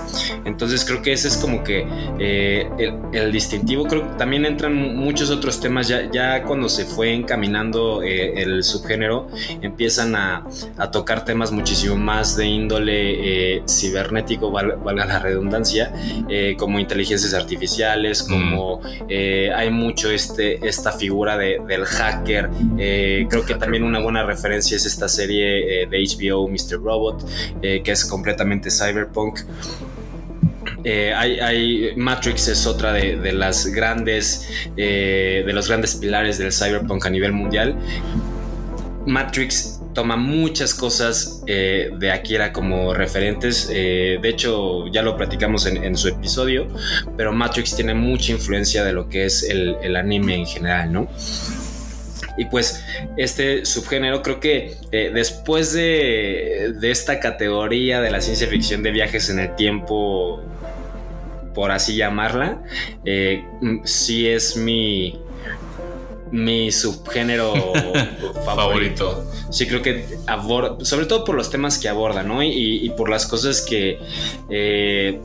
Entonces 0.44 0.84
creo 0.84 1.00
que 1.02 1.12
ese 1.12 1.28
es 1.28 1.36
como 1.36 1.62
que 1.62 1.86
eh, 2.18 2.68
el, 2.78 2.94
el 3.12 3.32
distintivo. 3.32 3.84
Creo 3.84 4.02
que 4.10 4.16
también 4.18 4.44
entran 4.44 4.74
muchos 4.96 5.30
otros 5.30 5.60
temas 5.60 5.86
ya, 5.88 6.10
ya 6.10 6.42
cuando 6.44 6.68
se 6.68 6.84
fue 6.84 7.12
encaminando 7.12 8.02
eh, 8.02 8.42
el 8.42 8.62
subgénero, 8.64 9.28
empiezan 9.62 10.16
a, 10.16 10.44
a 10.76 10.90
tocar 10.90 11.24
temas 11.24 11.52
muchísimo 11.52 11.96
más 11.96 12.36
de 12.36 12.46
índole 12.46 13.56
eh, 13.56 13.62
cibernético, 13.68 14.50
val- 14.50 14.76
valga 14.84 15.04
la 15.06 15.18
redundancia, 15.20 15.92
eh, 16.28 16.56
como 16.58 16.78
inteligencias 16.80 17.34
artificiales, 17.34 18.22
como 18.22 18.80
eh, 19.08 19.50
hay 19.54 19.70
mucho 19.70 20.10
este, 20.10 20.66
esta 20.66 20.92
figura 20.92 21.36
de- 21.36 21.60
del 21.66 21.84
hacker. 21.84 22.48
creo 23.28 23.44
que 23.46 23.54
también 23.54 23.84
una 23.84 24.00
buena 24.00 24.24
referencia 24.24 24.76
es 24.76 24.84
esta 24.86 25.08
serie 25.08 25.39
eh, 25.42 25.86
de 25.90 25.98
HBO, 25.98 26.48
Mr. 26.48 26.82
Robot, 26.82 27.26
eh, 27.62 27.82
que 27.82 27.92
es 27.92 28.04
completamente 28.04 28.70
cyberpunk. 28.70 29.40
Eh, 30.84 31.12
hay, 31.14 31.92
Matrix 31.96 32.48
es 32.48 32.66
otra 32.66 32.92
de, 32.92 33.32
las 33.32 33.66
grandes 33.66 34.48
de 34.76 35.50
los 35.52 35.68
grandes 35.68 35.96
pilares 35.96 36.38
del 36.38 36.52
cyberpunk 36.52 37.04
a 37.06 37.10
nivel 37.10 37.32
mundial. 37.32 37.76
Matrix 39.06 39.80
toma 39.94 40.16
muchas 40.16 40.74
cosas 40.74 41.42
de 41.44 42.12
Akira 42.12 42.52
como 42.52 42.94
referentes. 42.94 43.68
de 43.68 44.20
hecho, 44.24 44.86
ya 44.88 45.02
lo 45.02 45.16
platicamos 45.16 45.66
en, 45.66 45.96
su 45.96 46.08
episodio, 46.08 46.68
pero 47.16 47.32
Matrix 47.32 47.76
tiene 47.76 47.92
mucha 47.94 48.32
influencia 48.32 48.84
de 48.84 48.92
lo 48.92 49.08
que 49.08 49.24
es 49.26 49.42
el 49.42 49.96
anime 49.96 50.36
en 50.36 50.46
general, 50.46 50.92
¿no? 50.92 51.08
Y 52.36 52.46
pues 52.46 52.84
este 53.16 53.64
subgénero 53.64 54.22
creo 54.22 54.40
que 54.40 54.76
eh, 54.92 55.10
después 55.12 55.72
de, 55.72 56.74
de 56.78 56.90
esta 56.90 57.20
categoría 57.20 58.00
de 58.00 58.10
la 58.10 58.20
ciencia 58.20 58.46
ficción 58.46 58.82
de 58.82 58.90
viajes 58.90 59.30
en 59.30 59.38
el 59.40 59.54
tiempo, 59.56 60.42
por 61.54 61.70
así 61.70 61.96
llamarla, 61.96 62.62
eh, 63.04 63.44
mm, 63.60 63.80
sí 63.84 64.28
es 64.28 64.56
mi, 64.56 65.20
mi 66.30 66.70
subgénero 66.70 67.52
favorito. 68.44 68.44
favorito. 68.44 69.30
Sí, 69.50 69.66
creo 69.66 69.82
que 69.82 70.04
aborda, 70.26 70.84
sobre 70.84 71.06
todo 71.06 71.24
por 71.24 71.34
los 71.34 71.50
temas 71.50 71.78
que 71.78 71.88
aborda, 71.88 72.22
¿no? 72.22 72.42
Y, 72.42 72.50
y 72.84 72.90
por 72.90 73.10
las 73.10 73.26
cosas 73.26 73.62
que. 73.62 73.98
eh, 74.48 75.20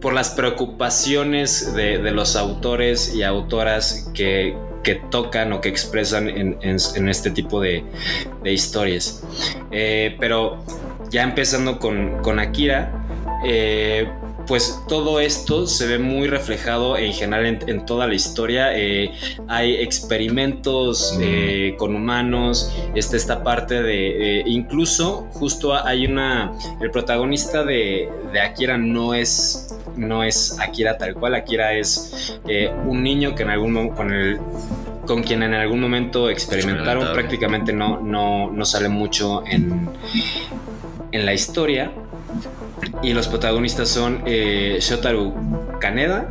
por 0.00 0.12
las 0.14 0.30
preocupaciones 0.30 1.74
de, 1.74 1.98
de 1.98 2.10
los 2.12 2.36
autores 2.36 3.12
y 3.12 3.24
autoras 3.24 4.08
que, 4.14 4.56
que 4.86 4.94
tocan 4.94 5.52
o 5.52 5.60
que 5.60 5.68
expresan 5.68 6.28
en, 6.28 7.08
este 7.08 7.30
tipo 7.32 7.60
de, 7.60 7.82
historias. 8.44 9.20
Eh, 9.72 10.16
pero 10.20 10.62
ya 11.10 11.24
empezando 11.24 11.80
con, 11.80 12.22
con 12.22 12.38
Akira, 12.38 12.92
eh, 13.44 14.08
pues 14.46 14.80
todo 14.88 15.18
esto 15.20 15.66
se 15.66 15.86
ve 15.86 15.98
muy 15.98 16.28
reflejado 16.28 16.96
en 16.96 17.12
general 17.12 17.46
en, 17.46 17.58
en 17.68 17.84
toda 17.86 18.06
la 18.06 18.14
historia. 18.14 18.76
Eh, 18.76 19.10
hay 19.48 19.74
experimentos 19.76 21.14
Mm. 21.16 21.20
eh, 21.22 21.74
con 21.78 21.94
humanos, 21.94 22.72
está 22.94 23.16
esta 23.16 23.42
parte 23.42 23.82
de, 23.82 24.40
eh, 24.40 24.42
incluso 24.46 25.26
justo 25.32 25.74
hay 25.74 26.06
una, 26.06 26.52
el 26.80 26.90
protagonista 26.90 27.64
de, 27.64 28.08
de 28.32 28.40
Akira 28.40 28.76
no 28.78 29.14
es, 29.14 29.76
no 29.96 30.22
es 30.22 30.58
Akira 30.60 30.96
tal 30.98 31.14
cual, 31.14 31.34
Akira 31.34 31.72
es 31.74 32.38
eh, 32.48 32.70
un 32.86 33.02
niño 33.02 33.34
que 33.34 33.42
en 33.42 33.50
algún 33.50 33.90
con 33.90 34.12
el 34.12 34.38
con 35.06 35.22
quien 35.22 35.42
en 35.44 35.54
algún 35.54 35.80
momento 35.80 36.28
experimentaron, 36.28 37.02
Experimentaron. 37.04 37.14
prácticamente 37.14 37.72
no, 37.72 38.00
no, 38.00 38.50
no 38.50 38.64
sale 38.64 38.88
mucho 38.88 39.44
en, 39.46 39.88
en 41.12 41.24
la 41.24 41.32
historia. 41.32 41.92
Y 43.02 43.12
los 43.14 43.28
protagonistas 43.28 43.88
son 43.88 44.22
eh, 44.26 44.78
Shotaro 44.80 45.34
Kaneda, 45.80 46.28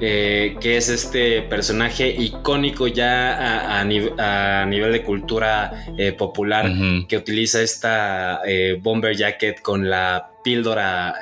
eh, 0.00 0.56
que 0.60 0.76
es 0.76 0.88
este 0.88 1.42
personaje 1.42 2.08
icónico 2.08 2.86
ya 2.88 3.34
a, 3.36 3.80
a 3.80 3.84
nive- 3.84 4.18
a 4.18 4.66
nivel 4.66 4.92
de 4.92 5.02
cultura 5.02 5.86
eh, 5.98 6.12
popular, 6.12 6.70
que 7.08 7.16
utiliza 7.16 7.62
esta 7.62 8.40
eh, 8.46 8.78
bomber 8.80 9.16
jacket 9.16 9.60
con 9.62 9.88
la 9.88 10.30
píldora 10.42 11.14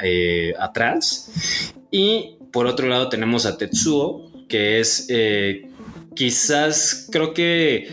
atrás. 0.58 1.30
Y 1.90 2.36
por 2.52 2.66
otro 2.66 2.88
lado 2.88 3.08
tenemos 3.08 3.44
a 3.46 3.56
Tetsuo, 3.58 4.30
que 4.48 4.80
es 4.80 5.06
quizás 6.14 7.08
creo 7.10 7.32
que 7.34 7.88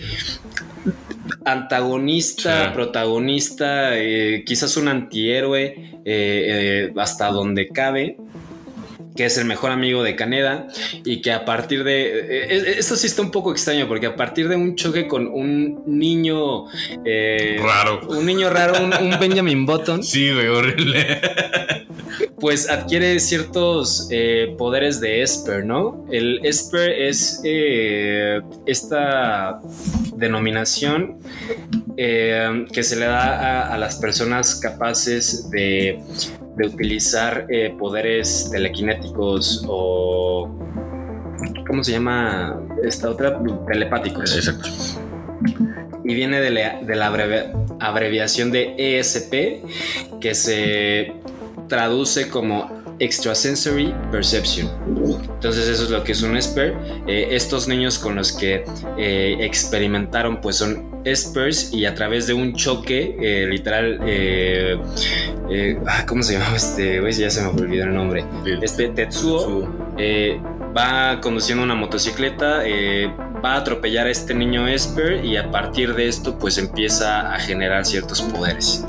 antagonista, 1.45 2.65
Sí. 2.67 2.71
protagonista, 2.73 3.97
eh, 3.97 4.43
quizás 4.45 4.75
un 4.77 4.87
antihéroe 4.87 5.98
eh, 6.09 6.87
eh, 6.87 6.93
hasta 6.97 7.27
donde 7.31 7.67
cabe 7.67 8.17
que 9.15 9.25
es 9.25 9.37
el 9.37 9.43
mejor 9.43 9.71
amigo 9.71 10.01
de 10.01 10.15
Kaneda 10.15 10.67
y 11.03 11.21
que 11.21 11.33
a 11.33 11.43
partir 11.43 11.83
de... 11.83 12.03
eh, 12.03 12.47
eh, 12.51 12.75
esto 12.77 12.95
sí 12.95 13.07
está 13.07 13.21
un 13.21 13.31
poco 13.31 13.51
extraño 13.51 13.85
porque 13.85 14.05
a 14.05 14.15
partir 14.15 14.47
de 14.47 14.55
un 14.55 14.75
choque 14.75 15.07
con 15.07 15.27
un 15.27 15.83
niño... 15.87 16.65
eh, 17.03 17.59
Raro. 17.61 17.99
Un 18.07 18.25
niño 18.25 18.49
raro, 18.49 18.81
un, 18.81 18.93
un 18.93 19.19
Benjamin 19.19 19.65
Button, 19.65 20.03
Sí, 20.03 20.31
güey, 20.31 20.47
horrible. 20.47 21.19
pues 22.39 22.69
adquiere 22.69 23.19
ciertos 23.19 24.07
eh, 24.11 24.55
poderes 24.57 24.99
de 25.01 25.21
Esper, 25.21 25.65
¿no? 25.65 26.05
El 26.11 26.39
Esper 26.45 26.89
es 26.89 27.41
eh, 27.43 28.41
esta 28.65 29.59
denominación 30.15 31.19
eh, 31.97 32.65
que 32.71 32.83
se 32.83 32.95
le 32.95 33.05
da 33.05 33.67
a, 33.67 33.73
a 33.73 33.77
las 33.77 33.97
personas 33.97 34.55
capaces 34.55 35.49
de, 35.49 35.99
de 36.57 36.67
utilizar 36.67 37.47
poderes 37.77 38.49
telequinéticos 38.51 39.65
o... 39.67 40.57
¿Cómo 41.67 41.83
se 41.83 41.91
llama 41.93 42.59
esta 42.83 43.09
otra? 43.09 43.39
Telepáticos. 43.71 44.35
Exacto. 44.35 44.69
Y 46.03 46.15
viene 46.15 46.41
de 46.41 46.49
la, 46.49 46.79
de 46.81 46.95
la 46.95 47.07
abrevia- 47.07 47.53
abreviación 47.79 48.51
de 48.51 48.73
ESP, 48.77 49.63
que 50.19 50.33
se 50.33 51.13
traduce 51.69 52.27
como 52.27 52.77
Extrasensory 52.99 53.93
Perception. 54.11 54.67
Entonces 55.35 55.69
eso 55.69 55.83
es 55.85 55.89
lo 55.89 56.03
que 56.03 56.11
es 56.11 56.21
un 56.21 56.35
Esper. 56.35 56.75
Eh, 57.07 57.29
estos 57.31 57.69
niños 57.69 57.97
con 57.97 58.15
los 58.15 58.33
que 58.33 58.65
eh, 58.97 59.37
experimentaron 59.39 60.41
pues 60.41 60.57
son 60.57 60.89
Espers 61.05 61.71
y 61.73 61.85
a 61.85 61.95
través 61.95 62.27
de 62.27 62.33
un 62.33 62.53
choque 62.53 63.15
eh, 63.21 63.47
literal... 63.47 63.99
eh, 64.05 64.77
eh, 65.49 65.79
ah, 65.87 66.05
¿Cómo 66.05 66.21
se 66.23 66.33
llama 66.33 66.55
este? 66.57 66.99
güey? 66.99 67.13
ya 67.13 67.29
se 67.29 67.41
me 67.41 67.47
olvidó 67.49 67.85
el 67.85 67.93
nombre. 67.93 68.25
Este 68.61 68.89
Tetsuo 68.89 69.69
eh, 69.97 70.41
va 70.77 71.21
conduciendo 71.21 71.63
una 71.63 71.75
motocicleta, 71.75 72.63
va 73.43 73.53
a 73.53 73.57
atropellar 73.57 74.07
a 74.07 74.09
este 74.11 74.33
niño 74.33 74.67
Esper 74.67 75.23
y 75.23 75.37
a 75.37 75.49
partir 75.49 75.95
de 75.95 76.09
esto 76.09 76.37
pues 76.37 76.57
empieza 76.57 77.33
a 77.33 77.39
generar 77.39 77.85
ciertos 77.85 78.21
poderes. 78.21 78.83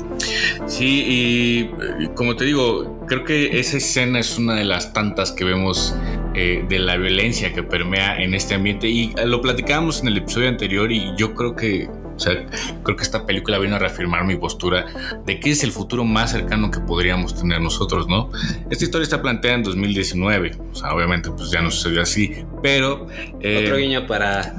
Sí, 0.67 1.03
y 1.07 1.59
eh, 2.03 2.09
como 2.15 2.35
te 2.35 2.45
digo, 2.45 3.05
creo 3.07 3.23
que 3.23 3.59
esa 3.59 3.77
escena 3.77 4.19
es 4.19 4.37
una 4.37 4.55
de 4.55 4.63
las 4.65 4.93
tantas 4.93 5.31
que 5.31 5.43
vemos 5.43 5.95
eh, 6.33 6.63
de 6.67 6.79
la 6.79 6.95
violencia 6.97 7.53
que 7.53 7.63
permea 7.63 8.17
en 8.21 8.33
este 8.33 8.55
ambiente. 8.55 8.87
Y 8.87 9.13
eh, 9.17 9.25
lo 9.25 9.41
platicábamos 9.41 10.01
en 10.01 10.07
el 10.07 10.17
episodio 10.17 10.49
anterior 10.49 10.91
y 10.91 11.11
yo 11.17 11.33
creo 11.33 11.55
que, 11.55 11.87
o 12.15 12.19
sea, 12.19 12.45
creo 12.83 12.95
que 12.95 13.03
esta 13.03 13.25
película 13.25 13.57
vino 13.59 13.75
a 13.75 13.79
reafirmar 13.79 14.23
mi 14.25 14.35
postura 14.35 14.85
de 15.25 15.39
que 15.39 15.51
es 15.51 15.63
el 15.63 15.71
futuro 15.71 16.05
más 16.05 16.31
cercano 16.31 16.71
que 16.71 16.79
podríamos 16.79 17.35
tener 17.39 17.59
nosotros, 17.61 18.07
¿no? 18.07 18.31
Esta 18.69 18.83
historia 18.85 19.03
está 19.03 19.21
planteada 19.21 19.57
en 19.57 19.63
2019, 19.63 20.51
o 20.71 20.75
sea, 20.75 20.93
obviamente 20.93 21.29
pues 21.31 21.51
ya 21.51 21.61
no 21.61 21.69
sucedió 21.71 22.01
así, 22.01 22.31
pero... 22.63 23.07
eh, 23.41 23.63
Otro 23.65 23.77
guiño 23.77 24.07
para, 24.07 24.53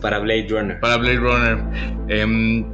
para 0.00 0.18
Blade 0.18 0.46
Runner. 0.50 0.80
para 0.80 0.96
Blade 0.98 1.16
Runner, 1.18 1.58
em, 2.08 2.64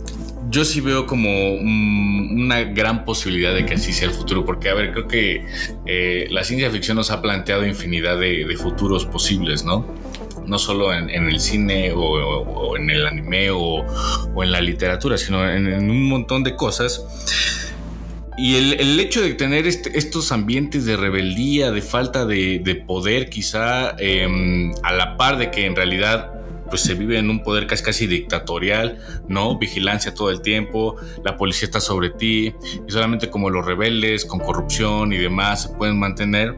yo 0.50 0.64
sí 0.64 0.80
veo 0.80 1.06
como 1.06 1.28
mm, 1.28 2.40
una 2.40 2.62
gran 2.64 3.04
posibilidad 3.04 3.54
de 3.54 3.66
que 3.66 3.74
así 3.74 3.92
sea 3.92 4.08
el 4.08 4.14
futuro, 4.14 4.44
porque, 4.44 4.68
a 4.70 4.74
ver, 4.74 4.92
creo 4.92 5.08
que 5.08 5.44
eh, 5.86 6.26
la 6.30 6.44
ciencia 6.44 6.70
ficción 6.70 6.96
nos 6.96 7.10
ha 7.10 7.20
planteado 7.20 7.66
infinidad 7.66 8.18
de, 8.18 8.46
futuros 8.58 9.04
posibles, 9.04 9.64
¿no? 9.64 9.86
No 10.46 10.58
solo 10.58 10.92
en, 10.92 11.10
en 11.10 11.28
el 11.28 11.40
cine 11.40 11.92
o, 11.94 12.76
en 12.76 12.90
el 12.90 13.06
anime 13.06 13.50
o, 13.50 13.84
en 14.42 14.50
la 14.50 14.60
literatura, 14.60 15.16
sino 15.16 15.48
en, 15.48 15.90
un 15.90 16.08
montón 16.08 16.42
de 16.42 16.56
cosas. 16.56 17.04
Y 18.36 18.56
el, 18.56 18.98
hecho 19.00 19.20
de 19.20 19.34
tener 19.34 19.66
este- 19.66 19.98
estos 19.98 20.32
ambientes 20.32 20.84
de 20.86 20.96
rebeldía, 20.96 21.70
de 21.70 21.82
falta 21.82 22.24
de, 22.24 22.60
de 22.60 22.74
poder, 22.76 23.28
quizá 23.30 23.96
em, 23.98 24.72
a 24.82 24.92
la 24.92 25.16
par 25.16 25.38
de 25.38 25.50
que 25.50 25.66
en 25.66 25.74
realidad 25.74 26.37
pues 26.68 26.82
se 26.82 26.94
vive 26.94 27.18
en 27.18 27.30
un 27.30 27.42
poder 27.42 27.66
casi 27.66 27.82
casi 27.82 28.06
dictatorial, 28.06 28.98
¿no? 29.28 29.58
Vigilancia 29.58 30.14
todo 30.14 30.30
el 30.30 30.40
tiempo, 30.42 30.96
la 31.24 31.36
policía 31.36 31.66
está 31.66 31.80
sobre 31.80 32.10
ti 32.10 32.54
y 32.86 32.90
solamente 32.90 33.30
como 33.30 33.50
los 33.50 33.64
rebeldes 33.64 34.24
con 34.24 34.40
corrupción 34.40 35.12
y 35.12 35.16
demás 35.18 35.62
se 35.62 35.68
pueden 35.70 35.98
mantener, 35.98 36.56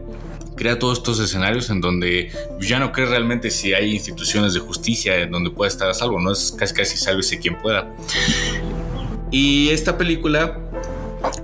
crea 0.56 0.78
todos 0.78 0.98
estos 0.98 1.18
escenarios 1.20 1.70
en 1.70 1.80
donde 1.80 2.30
ya 2.60 2.78
no 2.78 2.92
crees 2.92 3.08
realmente 3.10 3.50
si 3.50 3.72
hay 3.72 3.92
instituciones 3.94 4.52
de 4.54 4.60
justicia 4.60 5.16
en 5.16 5.30
donde 5.30 5.50
pueda 5.50 5.68
estar 5.68 5.88
a 5.88 5.94
salvo, 5.94 6.20
¿no? 6.20 6.32
Es 6.32 6.52
casi 6.52 6.74
casi 6.74 6.96
sálvese 6.98 7.38
quien 7.38 7.56
pueda. 7.58 7.88
Y 9.30 9.68
esta 9.70 9.96
película, 9.96 10.58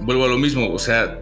vuelvo 0.01 0.25
a 0.25 0.29
lo 0.29 0.37
mismo, 0.39 0.73
o 0.73 0.79
sea, 0.79 1.19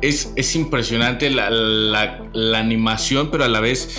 es, 0.00 0.32
es 0.36 0.54
impresionante 0.56 1.28
la, 1.30 1.50
la- 1.50 2.22
la 2.32 2.58
animación, 2.58 3.30
pero 3.30 3.44
a 3.44 3.48
la 3.48 3.60
vez, 3.60 3.90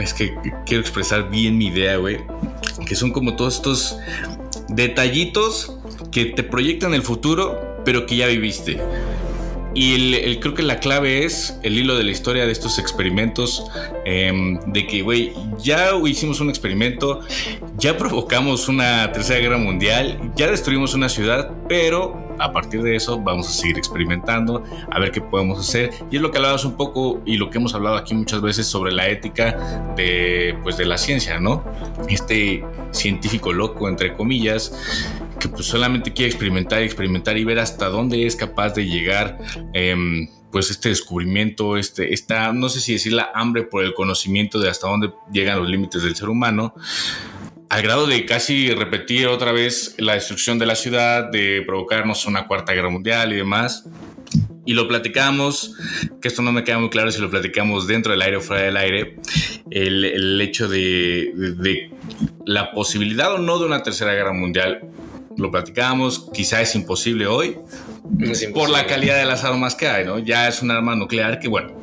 es 0.00 0.14
que 0.14 0.34
quiero 0.64 0.80
expresar 0.80 1.30
bien 1.30 1.58
mi 1.58 1.66
idea, 1.66 1.96
güey, 1.96 2.18
que 2.86 2.94
son 2.94 3.10
como 3.12 3.36
todos 3.36 3.56
estos 3.56 3.98
detallitos 4.68 5.76
que 6.10 6.26
te 6.26 6.42
proyectan 6.42 6.94
el 6.94 7.02
futuro, 7.02 7.80
pero 7.84 8.06
que 8.06 8.16
ya 8.16 8.26
viviste. 8.26 8.78
Y 9.74 10.14
el- 10.14 10.40
creo 10.40 10.54
que 10.54 10.62
la 10.62 10.80
clave 10.80 11.24
es 11.26 11.58
el 11.62 11.78
hilo 11.78 11.96
de 11.98 12.04
la 12.04 12.10
historia 12.10 12.46
de 12.46 12.52
estos 12.52 12.78
experimentos, 12.78 13.64
em, 14.06 14.58
de 14.72 14.86
que, 14.86 15.02
güey, 15.02 15.32
ya 15.62 15.90
hicimos 16.06 16.40
un 16.40 16.48
experimento, 16.48 17.20
ya 17.76 17.98
provocamos 17.98 18.68
una 18.68 19.12
tercera 19.12 19.38
guerra 19.40 19.58
mundial, 19.58 20.32
ya 20.34 20.50
destruimos 20.50 20.94
una 20.94 21.10
ciudad, 21.10 21.50
pero 21.68 22.25
a 22.38 22.52
partir 22.52 22.82
de 22.82 22.96
eso 22.96 23.20
vamos 23.20 23.48
a 23.48 23.50
seguir 23.50 23.78
experimentando, 23.78 24.62
a 24.90 24.98
ver 24.98 25.10
qué 25.10 25.20
podemos 25.20 25.58
hacer. 25.58 25.90
Y 26.10 26.16
es 26.16 26.22
lo 26.22 26.30
que 26.30 26.38
hablabas 26.38 26.64
un 26.64 26.76
poco 26.76 27.20
y 27.24 27.36
lo 27.36 27.50
que 27.50 27.58
hemos 27.58 27.74
hablado 27.74 27.96
aquí 27.96 28.14
muchas 28.14 28.40
veces 28.40 28.66
sobre 28.66 28.92
la 28.92 29.08
ética 29.08 29.94
de, 29.96 30.58
pues, 30.62 30.76
de 30.76 30.86
la 30.86 30.98
ciencia, 30.98 31.40
¿no? 31.40 31.64
Este 32.08 32.64
científico 32.92 33.52
loco, 33.52 33.88
entre 33.88 34.14
comillas, 34.14 34.72
que 35.38 35.48
pues 35.48 35.66
solamente 35.66 36.12
quiere 36.12 36.30
experimentar 36.30 36.82
y 36.82 36.84
experimentar 36.84 37.36
y 37.36 37.44
ver 37.44 37.58
hasta 37.58 37.88
dónde 37.88 38.26
es 38.26 38.36
capaz 38.36 38.70
de 38.70 38.86
llegar. 38.86 39.38
em, 39.72 40.28
pues 40.56 40.70
este 40.70 40.88
descubrimiento, 40.88 41.76
este, 41.76 42.14
esta, 42.14 42.50
no 42.52 42.70
sé 42.70 42.80
si 42.80 42.94
decir 42.94 43.12
la 43.12 43.30
hambre 43.34 43.64
por 43.64 43.84
el 43.84 43.92
conocimiento 43.92 44.58
de 44.58 44.70
hasta 44.70 44.88
dónde 44.88 45.12
llegan 45.30 45.58
los 45.58 45.68
límites 45.68 46.02
del 46.02 46.16
ser 46.16 46.30
humano, 46.30 46.72
al 47.68 47.82
grado 47.82 48.06
de 48.06 48.24
casi 48.26 48.70
repetir 48.70 49.26
otra 49.26 49.52
vez 49.52 49.94
la 49.98 50.14
destrucción 50.14 50.58
de 50.58 50.66
la 50.66 50.74
ciudad, 50.76 51.30
de 51.30 51.62
provocarnos 51.66 52.26
una 52.26 52.46
cuarta 52.46 52.72
guerra 52.72 52.90
mundial 52.90 53.32
y 53.32 53.36
demás. 53.36 53.84
Y 54.64 54.74
lo 54.74 54.88
platicamos, 54.88 55.74
que 56.20 56.26
esto 56.28 56.42
no 56.42 56.50
me 56.52 56.64
queda 56.64 56.78
muy 56.78 56.90
claro 56.90 57.12
si 57.12 57.20
lo 57.20 57.30
platicamos 57.30 57.86
dentro 57.86 58.10
del 58.12 58.22
aire 58.22 58.36
o 58.36 58.40
fuera 58.40 58.62
del 58.62 58.76
aire, 58.76 59.16
el, 59.70 60.04
el 60.04 60.40
hecho 60.40 60.68
de, 60.68 61.32
de- 61.34 61.52
de 61.52 61.90
la 62.44 62.72
posibilidad 62.72 63.32
o 63.34 63.38
no 63.38 63.58
de 63.58 63.66
una 63.66 63.82
tercera 63.82 64.12
guerra 64.14 64.32
mundial. 64.32 64.80
Lo 65.36 65.50
platicamos, 65.50 66.30
quizá 66.32 66.62
es 66.62 66.74
imposible 66.74 67.26
hoy, 67.26 67.58
Es 68.20 68.44
por 68.46 68.70
la 68.70 68.86
calidad 68.86 69.18
de 69.18 69.24
las 69.24 69.44
armas 69.44 69.74
que 69.74 69.86
hay, 69.86 70.04
¿no? 70.04 70.18
Ya 70.18 70.48
es 70.48 70.62
un 70.62 70.70
arma 70.70 70.96
nuclear 70.96 71.38
que, 71.38 71.46
bueno. 71.48 71.78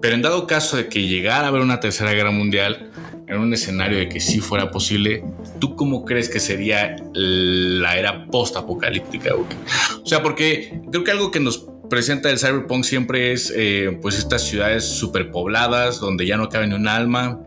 Pero 0.00 0.14
en 0.14 0.22
dado 0.22 0.46
caso 0.46 0.76
de 0.76 0.88
que 0.88 1.06
llegara 1.06 1.46
a 1.46 1.48
haber 1.48 1.62
una 1.62 1.80
tercera 1.80 2.12
guerra 2.12 2.30
mundial, 2.30 2.90
en 3.26 3.38
un 3.38 3.52
escenario 3.54 3.98
de 3.98 4.08
que 4.08 4.20
sí 4.20 4.40
fuera 4.40 4.70
posible, 4.70 5.24
¿tú 5.58 5.76
cómo 5.76 6.04
crees 6.04 6.28
que 6.28 6.40
sería 6.40 6.96
la 7.14 7.96
era 7.98 8.26
post-apocalíptica? 8.26 9.34
O 9.34 10.06
sea, 10.06 10.22
porque 10.22 10.80
creo 10.90 11.04
que 11.04 11.10
algo 11.10 11.30
que 11.30 11.40
nos 11.40 11.66
presenta 11.88 12.30
el 12.30 12.38
cyberpunk 12.38 12.84
siempre 12.84 13.32
es 13.32 13.52
eh, 13.54 13.98
pues 14.00 14.18
estas 14.18 14.42
ciudades 14.42 14.84
superpobladas 14.84 16.00
donde 16.00 16.26
ya 16.26 16.36
no 16.36 16.48
cabe 16.48 16.66
ni 16.66 16.74
un 16.74 16.88
alma 16.88 17.40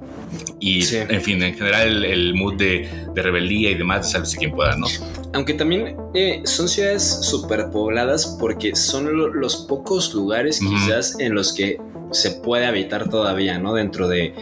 y 0.59 0.83
en 0.95 1.21
fin, 1.21 1.41
en 1.41 1.53
general 1.55 2.03
el, 2.03 2.33
mood 2.33 2.55
de, 2.55 2.89
rebeldía 3.15 3.71
y 3.71 3.75
demás, 3.75 4.11
de 4.11 4.37
quien 4.37 4.51
pueda, 4.51 4.75
¿no? 4.75 4.87
Aunque 5.33 5.53
también 5.53 5.95
eh, 6.13 6.41
son 6.45 6.67
ciudades 6.67 7.19
superpobladas 7.21 8.37
porque 8.39 8.75
son 8.75 9.39
los 9.39 9.55
pocos 9.67 10.13
lugares 10.13 10.59
quizás 10.59 11.19
en 11.19 11.33
los 11.33 11.53
que 11.53 11.77
se 12.11 12.31
puede 12.31 12.65
habitar 12.65 13.09
todavía, 13.09 13.59
¿no? 13.59 13.73
Dentro 13.73 14.07
de, 14.07 14.33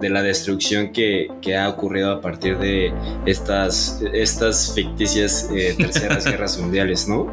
la 0.00 0.22
destrucción 0.22 0.92
que, 0.92 1.28
ha 1.56 1.68
ocurrido 1.68 2.12
a 2.12 2.20
partir 2.20 2.58
de 2.58 2.92
estas, 3.26 4.02
estas 4.12 4.74
ficticias 4.74 5.48
eh, 5.54 5.74
terceras 5.76 6.24
guerras 6.30 6.58
mundiales, 6.58 7.08
¿no? 7.08 7.32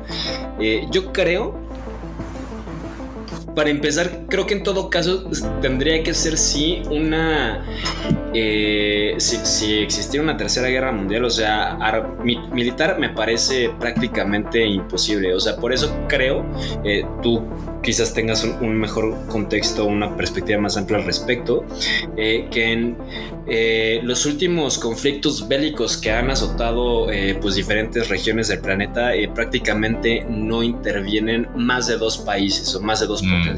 Eh, 0.60 0.88
yo 0.92 1.12
creo 1.12 1.69
para 3.60 3.72
empezar, 3.72 4.22
creo 4.30 4.48
que 4.48 4.54
en 4.54 4.64
todo 4.64 4.90
caso 4.90 5.30
tendría 5.62 6.02
que 6.02 6.14
ser 6.14 6.38
sí 6.38 6.82
una... 6.90 7.62
Eh, 8.34 9.16
si, 9.18 9.80
existiera 9.80 10.24
una 10.24 10.38
tercera 10.38 10.70
guerra 10.70 10.94
mundial, 10.94 11.26
o 11.26 11.30
sea, 11.30 11.78
militar 12.24 13.00
me 13.00 13.10
parece 13.10 13.70
prácticamente 13.78 14.66
imposible. 14.66 15.34
O 15.34 15.42
sea, 15.42 15.58
por 15.58 15.74
eso 15.74 15.94
creo, 16.08 16.46
eh, 16.86 17.04
tú 17.22 17.44
quizás 17.84 18.14
tengas 18.14 18.46
un, 18.46 18.78
mejor 18.78 19.28
contexto, 19.28 19.86
una 19.86 20.16
perspectiva 20.16 20.60
más 20.62 20.78
amplia 20.78 21.00
al 21.00 21.06
respecto, 21.06 21.66
eh, 22.16 22.48
que 22.52 22.72
en 22.72 22.98
eh, 23.48 24.00
los 24.04 24.26
últimos 24.26 24.78
conflictos 24.78 25.48
bélicos 25.48 25.98
que 25.98 26.12
han 26.12 26.30
azotado 26.30 27.08
pues 27.42 27.56
diferentes 27.56 28.08
regiones 28.10 28.48
del 28.48 28.60
planeta 28.60 29.12
prácticamente 29.34 30.26
no 30.30 30.62
intervienen 30.64 31.48
más 31.56 31.88
de 31.88 31.98
dos 31.98 32.20
países 32.20 32.74
o 32.76 32.82
más 32.82 33.00
de 33.00 33.08
dos 33.08 33.22
potencias. 33.22 33.49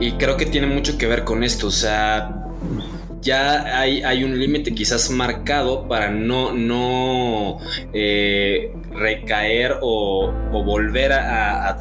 Y 0.00 0.12
creo 0.12 0.36
que 0.36 0.46
tiene 0.46 0.66
mucho 0.66 0.98
que 0.98 1.06
ver 1.06 1.24
con 1.24 1.42
esto, 1.44 1.68
o 1.68 1.72
sea, 1.72 2.46
ya 3.20 3.78
hay, 3.78 4.02
hay 4.02 4.24
un 4.24 4.38
límite 4.38 4.74
quizás 4.74 5.10
marcado 5.10 5.88
para 5.88 6.10
no, 6.10 6.52
no 6.52 7.58
recaer 8.92 9.76
o, 9.80 10.32
volver 10.52 11.12
a, 11.12 11.78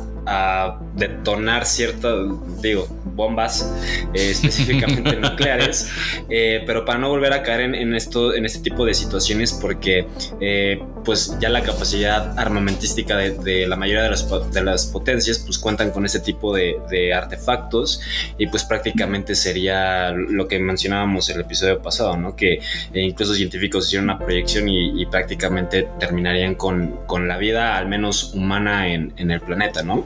detonar 0.96 1.66
ciertas, 1.66 2.28
digo, 2.62 2.88
bombas 3.18 3.74
eh, 4.14 4.32
específicamente 4.32 5.16
nucleares, 5.20 5.90
eh, 6.30 6.64
pero 6.66 6.86
para 6.86 7.00
no 7.00 7.10
volver 7.10 7.34
a 7.34 7.44
caer 7.44 7.76
en, 7.76 7.96
esto, 7.96 8.34
en 8.34 8.46
este 8.46 8.60
tipo 8.60 8.86
de 8.86 8.94
situaciones 8.94 9.54
porque 9.54 10.08
eh, 10.40 10.82
pues 11.04 11.38
ya 11.40 11.50
la 11.50 11.64
capacidad 11.64 12.38
armamentística 12.38 13.18
de, 13.18 13.68
la 13.68 13.76
mayoría 13.76 14.04
de 14.04 14.10
las, 14.10 14.52
de 14.52 14.64
las, 14.64 14.86
potencias 14.88 15.40
pues 15.40 15.58
cuentan 15.58 15.92
con 15.92 16.06
este 16.06 16.20
tipo 16.20 16.56
de, 16.56 16.78
artefactos 17.14 18.02
y 18.38 18.48
pues 18.48 18.64
prácticamente 18.64 19.34
sería 19.34 20.12
lo 20.12 20.48
que 20.48 20.60
mencionábamos 20.60 21.30
en 21.30 21.38
el 21.38 21.42
episodio 21.44 21.82
pasado, 21.82 22.18
¿no? 22.18 22.36
Que 22.36 22.60
incluso 22.94 23.34
científicos 23.34 23.88
hicieron 23.88 24.06
una 24.06 24.20
proyección 24.20 24.68
y, 24.68 25.06
prácticamente 25.08 25.88
terminarían 26.00 26.56
con, 26.56 27.00
con, 27.08 27.28
la 27.30 27.38
vida 27.38 27.78
al 27.78 27.88
menos 27.88 28.34
humana 28.34 28.90
en, 28.90 29.14
en 29.16 29.32
el 29.32 29.40
planeta, 29.40 29.84
¿no? 29.84 30.06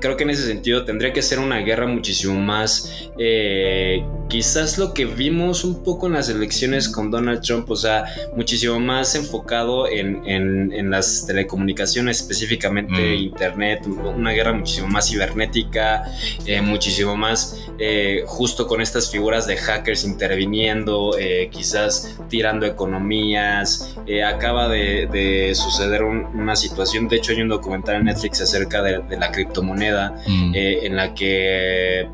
Creo 0.00 0.16
que 0.16 0.24
en 0.24 0.30
ese 0.30 0.46
sentido 0.46 0.84
tendría 0.84 1.12
que 1.12 1.22
ser 1.22 1.38
una 1.38 1.58
guerra 1.58 1.86
muchísimo 1.86 2.38
más, 2.40 3.10
eh, 3.18 4.04
quizás 4.28 4.78
lo 4.78 4.94
que 4.94 5.04
vimos 5.04 5.64
un 5.64 5.82
poco 5.82 6.06
en 6.06 6.14
las 6.14 6.28
elecciones 6.28 6.88
con 6.88 7.10
Donald 7.10 7.42
Trump, 7.42 7.70
o 7.70 7.76
sea, 7.76 8.04
muchísimo 8.36 8.78
más 8.80 9.14
enfocado 9.14 9.88
en, 9.88 10.22
en, 10.26 10.90
las 10.90 11.26
telecomunicaciones, 11.26 12.20
específicamente 12.20 12.94
mm. 12.94 13.14
Internet, 13.14 13.86
una 13.86 14.32
guerra 14.32 14.52
muchísimo 14.52 14.88
más 14.88 15.08
cibernética, 15.08 16.04
eh, 16.46 16.60
muchísimo 16.62 17.16
más 17.16 17.68
eh, 17.78 18.24
justo 18.26 18.66
con 18.66 18.80
estas 18.80 19.10
figuras 19.10 19.46
de 19.46 19.56
hackers 19.56 20.04
interviniendo, 20.04 21.16
quizás 21.50 22.16
tirando 22.28 22.66
economías. 22.66 23.96
acaba 24.26 24.68
de, 24.68 25.52
suceder 25.54 26.02
una 26.04 26.56
situación, 26.56 27.08
de 27.08 27.16
hecho 27.16 27.32
hay 27.32 27.42
un 27.42 27.48
documental 27.48 27.96
en 27.96 28.04
Netflix 28.04 28.40
acerca 28.40 28.82
de, 28.82 29.00
la 29.20 29.30
criptomoneda, 29.30 30.14
mm. 30.26 30.52
en 30.54 30.96
la 30.96 31.14
que 31.14 32.08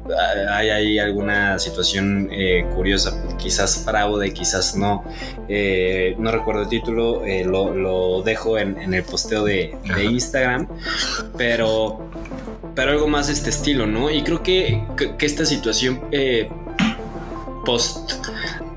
hay 0.51 0.71
ahí 0.71 0.99
alguna 0.99 1.59
situación 1.59 2.29
eh, 2.33 2.67
curiosa, 2.75 3.23
quizás 3.39 3.83
fraude, 3.85 4.33
quizás 4.33 4.77
no. 4.77 5.05
Eh, 5.49 6.15
no 6.19 6.31
recuerdo 6.31 6.63
el 6.63 6.69
título, 6.69 7.25
eh, 7.25 7.45
lo, 7.45 8.23
dejo 8.23 8.59
en, 8.59 8.93
el 8.93 9.03
posteo 9.05 9.45
de, 9.45 9.77
Instagram, 10.11 10.69
pero, 11.37 12.11
pero 12.75 12.91
algo 12.93 13.09
más 13.09 13.29
de 13.29 13.35
este 13.35 13.51
estilo, 13.51 13.87
¿no? 13.87 14.11
Y 14.11 14.23
creo 14.23 14.43
que, 14.43 14.83
esta 15.21 15.45
situación 15.45 16.01
post 17.65 18.13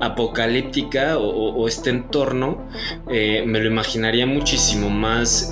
apocalíptica 0.00 1.18
o, 1.18 1.68
este 1.68 1.90
entorno 1.90 2.68
me 3.08 3.60
lo 3.60 3.66
imaginaría 3.66 4.26
muchísimo 4.26 4.88
más 4.88 5.50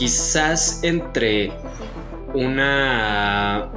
quizás 0.00 0.80
entre 0.82 1.52
una 2.32 3.70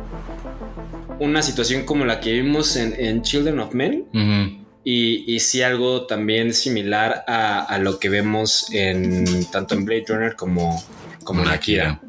una 1.19 1.41
situación 1.41 1.83
como 1.83 2.05
la 2.05 2.21
que 2.21 2.31
vimos 2.31 2.77
en, 2.77 3.21
Children 3.21 3.59
of 3.59 3.73
Men. 3.73 4.05
Y, 4.85 5.39
sí 5.41 5.61
algo 5.61 6.05
también 6.05 6.53
similar 6.53 7.25
a, 7.27 7.77
lo 7.79 7.99
que 7.99 8.07
vemos 8.07 8.67
en 8.71 9.45
tanto 9.51 9.75
en 9.75 9.83
Blade 9.83 10.05
Runner 10.07 10.35
como, 10.35 10.81
como 11.25 11.43
en 11.43 11.49
Akira. 11.49 12.01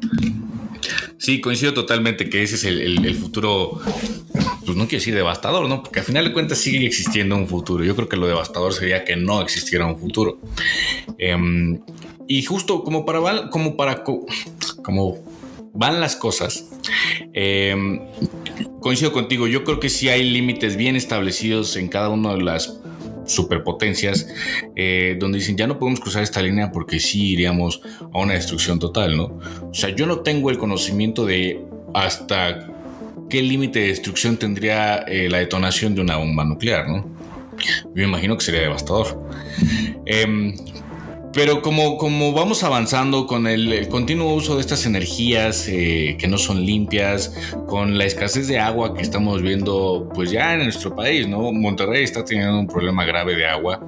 Sí, 1.17 1.41
coincido 1.41 1.73
totalmente 1.73 2.29
que 2.29 2.41
ese 2.43 2.55
es 2.55 2.63
el, 2.63 3.15
futuro, 3.15 3.81
pues 4.65 4.77
no 4.77 4.87
quiero 4.87 5.01
decir 5.01 5.13
devastador, 5.13 5.67
¿no? 5.67 5.83
Porque 5.83 5.99
al 5.99 6.05
final 6.05 6.23
de 6.23 6.31
cuentas 6.31 6.59
sigue 6.59 6.85
existiendo 6.85 7.35
un 7.35 7.47
futuro. 7.47 7.83
Yo 7.83 7.95
creo 7.97 8.07
que 8.07 8.15
lo 8.15 8.27
devastador 8.27 8.73
sería 8.73 9.03
que 9.03 9.17
no 9.17 9.41
existiera 9.41 9.85
un 9.85 9.99
futuro. 9.99 10.39
Em, 11.17 11.81
y 12.27 12.43
justo 12.43 12.83
como 12.83 13.05
para, 13.05 13.21
para, 13.77 14.03
como 14.03 15.17
van 15.73 15.99
las 15.99 16.15
cosas, 16.15 16.65
em, 17.33 17.99
coincido 18.79 19.11
contigo, 19.11 19.47
yo 19.47 19.63
creo 19.63 19.79
que 19.79 19.89
sí 19.89 20.09
hay 20.09 20.29
límites 20.29 20.77
bien 20.77 20.95
establecidos 20.95 21.75
en 21.75 21.87
cada 21.87 22.09
una 22.09 22.33
de 22.33 22.41
las 22.41 22.79
superpotencias 23.25 24.27
eh, 24.75 25.17
donde 25.19 25.39
dicen 25.39 25.57
ya 25.57 25.65
no 25.67 25.79
podemos 25.79 25.99
cruzar 25.99 26.21
esta 26.23 26.41
línea 26.41 26.71
porque 26.71 26.99
sí 26.99 27.31
iríamos 27.31 27.81
a 28.13 28.19
una 28.19 28.33
destrucción 28.33 28.79
total, 28.79 29.17
¿no? 29.17 29.39
O 29.63 29.73
sea, 29.73 29.89
yo 29.89 30.05
no 30.05 30.19
tengo 30.19 30.49
el 30.49 30.57
conocimiento 30.57 31.25
de 31.25 31.61
hasta 31.93 32.67
qué 33.29 33.41
límite 33.41 33.79
de 33.79 33.87
destrucción 33.87 34.37
tendría 34.37 34.97
eh, 34.99 35.29
la 35.29 35.39
detonación 35.39 35.95
de 35.95 36.01
una 36.01 36.17
bomba 36.17 36.45
nuclear, 36.45 36.87
¿no? 36.87 37.05
Yo 37.95 38.03
imagino 38.03 38.37
que 38.37 38.43
sería 38.43 38.61
devastador. 38.61 39.19
Em, 40.05 40.53
pero 41.35 41.61
como, 41.61 41.97
como 41.97 42.31
vamos 42.31 42.63
avanzando 42.63 43.27
con 43.27 43.45
el, 43.45 43.89
continuo 43.89 44.33
uso 44.33 44.55
de 44.55 44.61
estas 44.61 44.85
energías 44.85 45.67
eh, 45.67 46.15
que 46.17 46.29
no 46.29 46.37
son 46.37 46.65
limpias, 46.65 47.35
con 47.67 47.97
la 47.97 48.05
escasez 48.05 48.47
de 48.47 48.57
agua 48.57 48.95
que 48.95 49.01
estamos 49.01 49.41
viendo 49.41 50.09
pues 50.15 50.31
ya 50.31 50.53
en 50.53 50.63
nuestro 50.63 50.95
país, 50.95 51.27
¿no? 51.27 51.51
Monterrey 51.51 52.05
está 52.05 52.23
teniendo 52.23 52.57
un 52.57 52.67
problema 52.67 53.03
grave 53.03 53.35
de 53.35 53.47
agua. 53.47 53.85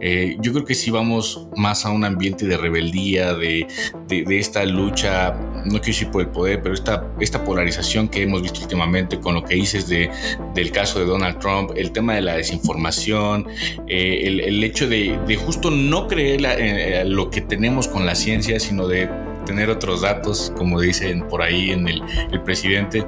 Eh, 0.00 0.38
yo 0.40 0.54
creo 0.54 0.64
que 0.64 0.74
sí 0.74 0.90
vamos 0.90 1.46
más 1.54 1.84
a 1.84 1.90
un 1.90 2.02
ambiente 2.02 2.46
de 2.46 2.56
rebeldía, 2.56 3.34
de, 3.34 3.66
de, 4.08 4.38
esta 4.38 4.64
lucha, 4.64 5.38
no 5.66 5.80
quiero 5.80 5.86
decir 5.86 6.10
por 6.10 6.22
el 6.22 6.28
poder, 6.28 6.62
pero 6.62 6.74
esta, 6.74 7.06
esta 7.20 7.44
polarización 7.44 8.08
que 8.08 8.22
hemos 8.22 8.42
visto 8.42 8.60
últimamente 8.60 9.20
con 9.20 9.34
lo 9.34 9.44
que 9.44 9.54
dices 9.54 9.88
de, 9.88 10.10
del 10.54 10.70
caso 10.70 10.98
de 10.98 11.04
Donald 11.04 11.38
Trump, 11.38 11.72
el 11.76 11.92
tema 11.92 12.14
de 12.14 12.22
la 12.22 12.34
desinformación, 12.34 13.46
eh, 13.86 14.22
el, 14.24 14.40
el, 14.40 14.64
hecho 14.64 14.88
de, 14.88 15.18
de 15.26 15.36
justo 15.36 15.70
no 15.70 16.06
creer 16.06 16.40
eh, 16.44 17.04
lo 17.06 17.30
que 17.30 17.40
tenemos 17.40 17.88
con 17.88 18.06
la 18.06 18.14
ciencia, 18.14 18.58
sino 18.58 18.88
de 18.88 19.08
tener 19.46 19.70
otros 19.70 20.02
datos, 20.02 20.52
como 20.58 20.80
dicen 20.80 21.26
por 21.28 21.40
ahí 21.40 21.70
en 21.70 21.88
el, 21.88 22.02
presidente. 22.44 23.06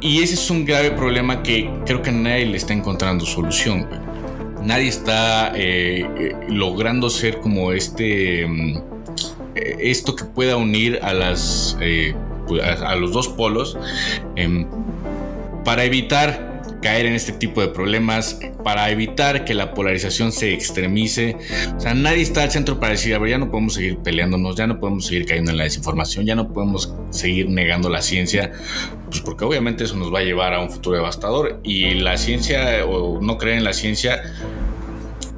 Y 0.00 0.22
ese 0.22 0.34
es 0.34 0.50
un 0.50 0.64
grave 0.64 0.92
problema 0.92 1.42
que 1.42 1.68
creo 1.84 2.02
que 2.02 2.12
nadie 2.12 2.46
le 2.46 2.56
está 2.56 2.72
encontrando 2.72 3.24
solución. 3.24 3.88
Nadie 4.62 4.88
está 4.88 5.52
eh, 5.56 6.36
logrando 6.48 7.10
ser 7.10 7.40
como 7.40 7.72
este, 7.72 8.46
mm, 9.54 9.58
esto 9.80 10.14
que 10.14 10.24
pueda 10.24 10.56
unir 10.56 10.98
a 11.02 11.12
las, 11.12 11.76
pues, 12.46 12.62
a, 12.62 12.94
los 12.96 13.12
dos 13.12 13.28
polos 13.28 13.78
em, 14.36 14.66
para 15.64 15.84
evitar 15.84 16.52
caer 16.82 17.06
en 17.06 17.14
este 17.14 17.32
tipo 17.32 17.62
de 17.62 17.68
problemas, 17.68 18.38
para 18.62 18.90
evitar 18.90 19.44
que 19.44 19.54
la 19.54 19.72
polarización 19.72 20.32
se 20.32 20.52
extremice. 20.52 21.36
O 21.76 21.80
sea, 21.80 21.94
nadie 21.94 22.22
está 22.22 22.42
al 22.42 22.50
centro 22.50 22.78
para 22.78 22.92
decir, 22.92 23.14
a 23.14 23.26
ya 23.26 23.38
no 23.38 23.50
podemos 23.50 23.74
seguir 23.74 23.98
peleándonos, 23.98 24.56
ya 24.56 24.66
no 24.66 24.78
podemos 24.80 25.06
seguir 25.06 25.24
cayendo 25.24 25.52
en 25.52 25.56
la 25.56 25.64
desinformación, 25.64 26.26
ya 26.26 26.34
no 26.34 26.52
podemos 26.52 26.92
seguir 27.10 27.48
negando 27.48 27.88
la 27.88 28.02
ciencia, 28.02 28.52
pues 29.06 29.20
porque 29.20 29.44
obviamente 29.44 29.84
eso 29.84 29.96
nos 29.96 30.12
va 30.12 30.18
a 30.18 30.24
llevar 30.24 30.52
a 30.52 30.60
un 30.60 30.70
futuro 30.70 30.96
devastador 30.96 31.60
y 31.62 31.94
la 31.94 32.18
ciencia 32.18 32.84
o 32.84 33.20
no 33.22 33.38
creer 33.38 33.58
en 33.58 33.64
la 33.64 33.72
ciencia 33.72 34.22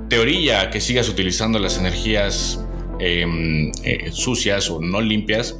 te 0.08 0.18
orilla 0.18 0.70
que 0.70 0.80
sigas 0.80 1.08
utilizando 1.08 1.58
las 1.58 1.78
energías 1.78 2.63
em, 2.98 3.70
eh, 3.82 4.10
sucias 4.12 4.70
o 4.70 4.80
no 4.80 5.00
limpias 5.00 5.56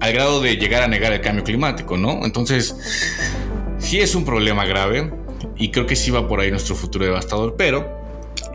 al 0.00 0.12
grado 0.12 0.40
de 0.40 0.56
llegar 0.56 0.82
a 0.82 0.88
negar 0.88 1.12
el 1.12 1.20
cambio 1.20 1.44
climático, 1.44 1.96
¿no? 1.96 2.24
Entonces, 2.24 2.76
sí 3.78 4.00
es 4.00 4.14
un 4.14 4.24
problema 4.24 4.64
grave 4.64 5.10
y 5.56 5.70
creo 5.70 5.86
que 5.86 5.96
sí 5.96 6.10
va 6.10 6.28
por 6.28 6.40
ahí 6.40 6.50
nuestro 6.50 6.74
futuro 6.74 7.04
devastador, 7.04 7.56
pero 7.56 7.98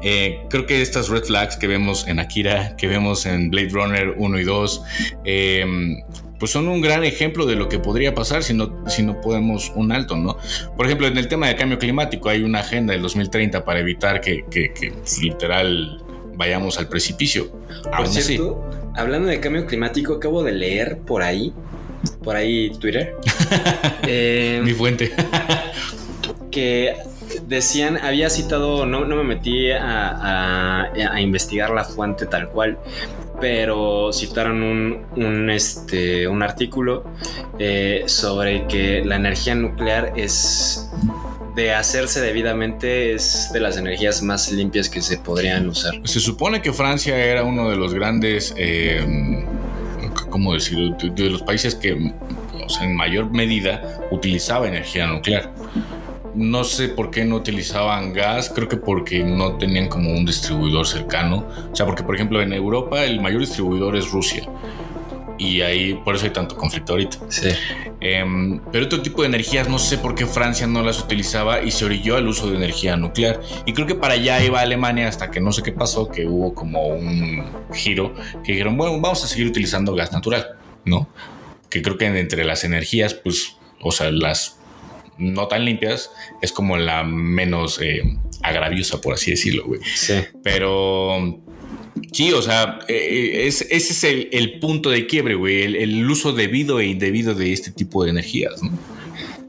eh, 0.02 0.42
creo 0.50 0.66
que 0.66 0.82
estas 0.82 1.10
red 1.10 1.24
flags 1.24 1.56
que 1.56 1.68
vemos 1.68 2.08
en 2.08 2.20
Akira, 2.20 2.76
que 2.78 2.88
vemos 2.88 3.26
en 3.26 3.50
Blade 3.50 3.70
Runner 3.70 4.14
1 4.18 4.40
y 4.40 4.44
2, 4.44 4.84
em, 5.24 6.02
pues 6.40 6.52
son 6.52 6.68
un 6.68 6.82
gran 6.82 7.06
ejemplo 7.06 7.46
de 7.46 7.56
lo 7.56 7.70
que 7.70 7.80
podría 7.80 8.14
pasar 8.14 8.44
si 8.44 8.54
no, 8.54 8.84
si 8.88 9.02
no 9.02 9.22
podemos 9.22 9.72
un 9.76 9.94
alto, 9.94 10.18
¿no? 10.18 10.38
Por 10.76 10.86
ejemplo, 10.86 11.08
en 11.08 11.18
el 11.18 11.30
tema 11.30 11.48
de 11.48 11.56
cambio 11.56 11.80
climático 11.80 12.28
hay 12.28 12.44
una 12.44 12.60
agenda 12.60 12.92
del 12.92 13.02
2030 13.02 13.64
para 13.64 13.80
evitar 13.80 14.20
que, 14.20 14.44
que, 14.52 14.74
que, 14.74 14.92
pues, 14.92 15.22
literal 15.22 16.04
vayamos 16.36 16.78
al 16.80 16.88
precipicio. 16.88 17.50
Por 17.84 17.96
Aún 17.96 18.06
así. 18.08 18.22
cierto, 18.22 18.64
hablando 18.96 19.28
de 19.30 19.40
cambio 19.40 19.66
climático, 19.66 20.14
acabo 20.14 20.44
de 20.44 20.52
leer 20.54 20.98
por 21.00 21.24
ahí, 21.24 21.54
por 22.24 22.36
ahí 22.36 22.72
Twitter, 22.80 23.16
eh, 24.08 24.62
Mi 24.64 24.74
fuente. 24.74 25.12
que 26.52 26.96
decían, 27.48 27.98
había 27.98 28.30
citado, 28.30 28.86
no, 28.86 29.06
no 29.06 29.16
me 29.16 29.24
metí 29.24 29.72
a, 29.72 30.10
a- 30.10 30.92
a 30.94 31.22
investigar 31.22 31.72
la 31.72 31.84
fuente 31.84 32.26
tal 32.26 32.50
cual, 32.50 32.78
pero 33.42 34.12
citaron 34.14 34.62
un, 34.62 35.06
un, 35.16 35.50
este, 35.50 36.28
un 36.28 36.44
artículo 36.44 37.04
eh, 37.60 38.04
sobre 38.06 38.68
que 38.68 39.04
la 39.04 39.16
energía 39.16 39.56
nuclear 39.56 40.14
es, 40.16 40.90
de 41.56 41.74
hacerse 41.74 42.22
debidamente, 42.22 43.14
es 43.14 43.52
de 43.54 43.60
las 43.60 43.78
energías 43.78 44.22
más 44.22 44.52
limpias 44.52 44.90
que 44.90 45.02
se 45.02 45.18
podrían 45.18 45.70
usar. 45.70 45.94
Se 46.06 46.20
supone 46.20 46.62
que 46.62 46.74
Francia 46.74 47.18
era 47.18 47.44
uno 47.44 47.70
de 47.70 47.76
los 47.76 47.94
grandes, 47.94 48.54
eh, 48.58 49.46
¿cómo 50.30 50.54
decirlo? 50.54 50.96
De, 50.98 51.30
los 51.30 51.42
países 51.44 51.76
que 51.76 52.14
en 52.82 52.96
mayor 52.96 53.30
medida 53.32 54.00
utilizaba 54.12 54.68
energía 54.68 55.08
nuclear. 55.08 55.54
No 56.34 56.64
sé 56.64 56.90
por 56.90 57.12
qué 57.12 57.26
no 57.26 57.36
utilizaban 57.36 58.12
gas, 58.12 58.52
creo 58.54 58.68
que 58.68 58.78
porque 58.78 59.24
no 59.24 59.58
tenían 59.58 59.88
como 59.88 60.12
un 60.12 60.26
distribuidor 60.26 60.88
cercano. 60.88 61.46
O 61.72 61.76
sea, 61.76 61.86
porque 61.86 62.02
por 62.02 62.16
ejemplo 62.16 62.42
en 62.42 62.54
Europa 62.54 63.04
el 63.04 63.22
mayor 63.22 63.42
distribuidor 63.42 63.96
es 63.96 64.10
Rusia. 64.10 64.44
Y 65.38 65.62
ahí 65.62 65.94
por 66.06 66.16
eso 66.16 66.26
hay 66.26 66.32
tanto 66.32 66.56
conflicto 66.56 66.94
ahorita. 66.94 67.18
Sí. 67.30 67.50
Em, 68.00 68.60
pero 68.72 68.86
otro 68.86 69.02
tipo 69.02 69.22
de 69.22 69.28
energías, 69.28 69.68
no 69.68 69.80
sé 69.80 69.98
por 69.98 70.16
qué 70.16 70.26
Francia 70.26 70.68
no 70.68 70.84
las 70.84 71.00
utilizaba 71.00 71.64
y 71.64 71.72
se 71.72 71.86
orilló 71.86 72.18
al 72.18 72.28
uso 72.28 72.50
de 72.50 72.58
energía 72.58 72.96
nuclear. 72.98 73.42
Y 73.66 73.74
creo 73.74 73.88
que 73.88 73.96
para 73.96 74.14
allá 74.16 74.44
iba 74.44 74.60
Alemania 74.60 75.08
hasta 75.08 75.32
que 75.32 75.42
no 75.42 75.52
sé 75.52 75.64
qué 75.64 75.72
pasó, 75.72 76.10
que 76.10 76.28
hubo 76.28 76.54
como 76.54 76.88
un 76.88 77.44
giro, 77.74 78.14
que 78.44 78.52
dijeron, 78.52 78.78
bueno, 78.78 79.00
vamos 79.00 79.24
a 79.24 79.28
seguir 79.28 79.48
utilizando 79.48 79.96
gas 79.96 80.12
natural, 80.12 80.48
¿no? 80.86 81.10
Que 81.70 81.82
creo 81.82 81.98
que 81.98 82.06
entre 82.06 82.44
las 82.44 82.64
energías, 82.64 83.14
pues, 83.14 83.58
o 83.82 83.92
sea, 83.92 84.12
las 84.12 84.60
no 85.18 85.48
tan 85.48 85.66
limpias, 85.66 86.12
es 86.42 86.52
como 86.52 86.78
la 86.78 87.04
menos 87.04 87.80
eh, 87.82 88.04
agraviosa, 88.42 89.00
por 89.02 89.14
así 89.14 89.32
decirlo, 89.32 89.66
güey. 89.66 89.82
Sí. 89.84 90.16
Pero 90.44 91.40
sí, 92.12 92.32
o 92.32 92.42
sea, 92.42 92.80
eh, 92.88 93.46
es- 93.48 93.68
ese 93.70 93.94
es 93.94 94.28
el, 94.32 94.60
punto 94.60 94.90
de 94.90 95.06
quiebre, 95.08 95.36
güey, 95.36 95.64
el, 95.64 96.10
uso 96.10 96.32
debido 96.34 96.80
e 96.80 96.88
indebido 96.88 97.34
de 97.34 97.54
este 97.54 97.72
tipo 97.72 98.04
de 98.04 98.12
energías, 98.12 98.62
¿no? 98.62 98.72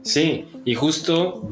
Sí, 0.03 0.45
y 0.65 0.75
justo, 0.75 1.49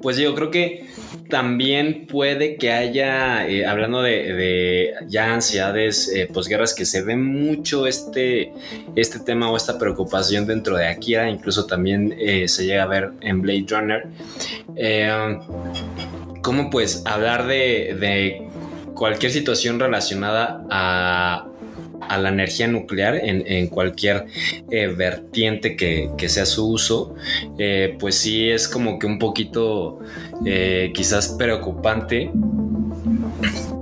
pues 0.00 0.16
yo 0.16 0.34
creo 0.34 0.50
que 0.50 0.86
también 1.28 2.06
puede 2.06 2.56
que 2.56 2.70
haya, 2.70 3.48
eh, 3.48 3.66
hablando 3.66 4.02
de, 4.02 4.92
ya 5.08 5.34
ansiedades 5.34 6.08
eh, 6.08 6.28
posguerras, 6.32 6.74
que 6.74 6.84
se 6.84 7.02
ve 7.02 7.16
mucho 7.16 7.86
este, 7.86 8.52
este 8.94 9.18
tema 9.18 9.50
o 9.50 9.56
esta 9.56 9.78
preocupación 9.78 10.46
dentro 10.46 10.76
de 10.76 10.86
Akira, 10.86 11.28
incluso 11.28 11.66
también 11.66 12.14
eh, 12.18 12.46
se 12.46 12.66
llega 12.66 12.84
a 12.84 12.86
ver 12.86 13.10
en 13.20 13.42
Blade 13.42 13.66
Runner. 13.68 14.06
Eh, 14.76 15.38
¿Cómo 16.42 16.70
pues 16.70 17.02
hablar 17.06 17.46
de 17.46 18.46
cualquier 18.94 19.32
situación 19.32 19.78
relacionada 19.78 20.64
a, 20.70 21.48
la 22.18 22.28
energía 22.28 22.68
nuclear 22.68 23.16
en, 23.16 23.66
cualquier 23.68 24.26
eh, 24.70 24.88
vertiente 24.88 25.74
que, 25.74 26.10
que 26.18 26.28
sea 26.28 26.44
su 26.44 26.68
uso, 26.68 27.14
eh, 27.58 27.96
pues 27.98 28.16
sí 28.16 28.50
es 28.50 28.68
como 28.68 28.98
que 28.98 29.06
un 29.06 29.18
poquito 29.18 30.00
eh, 30.44 30.92
quizás 30.94 31.30
preocupante 31.38 32.30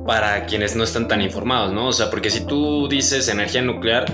para 0.06 0.46
quienes 0.46 0.74
no 0.74 0.84
están 0.84 1.08
tan 1.08 1.22
informados, 1.22 1.72
¿no? 1.72 1.88
O 1.88 1.92
sea, 1.92 2.10
porque 2.10 2.30
si 2.30 2.44
tú 2.46 2.88
dices 2.88 3.28
energía 3.28 3.62
nuclear, 3.62 4.06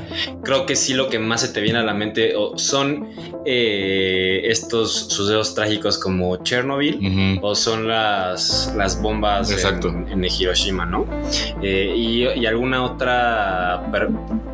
creo 0.43 0.67
que 0.67 0.77
sí 0.77 0.95
lo 0.95 1.09
que 1.09 1.19
más 1.19 1.41
se 1.41 1.49
te 1.49 1.61
viene 1.61 1.79
a 1.79 1.83
la 1.83 1.95
mente 1.95 2.35
son 2.57 3.09
eh, 3.45 4.43
estos 4.45 5.09
sucesos 5.09 5.55
trágicos 5.55 5.99
como 5.99 6.37
Chernobyl 6.43 7.39
o 7.43 7.55
son 7.55 7.89
las, 7.89 8.73
las 8.77 9.01
bombas 9.01 9.51
Exacto. 9.51 9.89
en, 9.89 10.09
en 10.09 10.25
Hiroshima, 10.25 10.85
¿no? 10.85 11.07
Eh, 11.63 11.95
y, 11.97 12.25
y 12.29 12.47
alguna 12.47 12.85
otra 12.85 13.83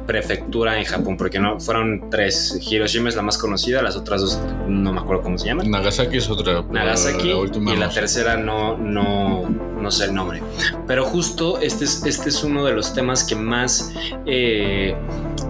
prefectura 0.07 0.79
en 0.79 0.85
Japón, 0.85 1.17
porque 1.17 1.39
no 1.39 1.59
fueron 1.59 2.09
tres. 2.11 2.59
Hiroshima 2.71 3.09
es 3.09 3.17
la 3.17 3.23
más 3.23 3.39
conocida, 3.39 3.83
las 3.83 3.97
otras 3.97 4.21
dos 4.21 4.41
no 4.69 4.93
me 4.93 5.01
acuerdo 5.01 5.23
cómo 5.23 5.39
se 5.39 5.47
llaman. 5.47 5.71
Nagasaki 5.71 6.19
es 6.19 6.29
otra. 6.31 6.63
Nagasaki 6.71 7.31
la 7.31 7.37
última 7.39 7.73
y 7.73 7.77
la 7.77 7.89
tercera 7.89 8.37
no, 8.37 8.77
no, 8.77 9.49
no 9.49 9.91
sé 9.91 10.05
el 10.07 10.15
nombre. 10.15 10.43
Pero 10.87 11.05
justo 11.05 11.24
este 11.61 11.85
es, 11.85 12.05
este 12.05 12.29
es 12.29 12.45
uno 12.45 12.65
de 12.65 12.73
los 12.73 12.95
temas 12.95 13.25
que 13.25 13.35
más 13.35 13.93
eh, 14.27 14.95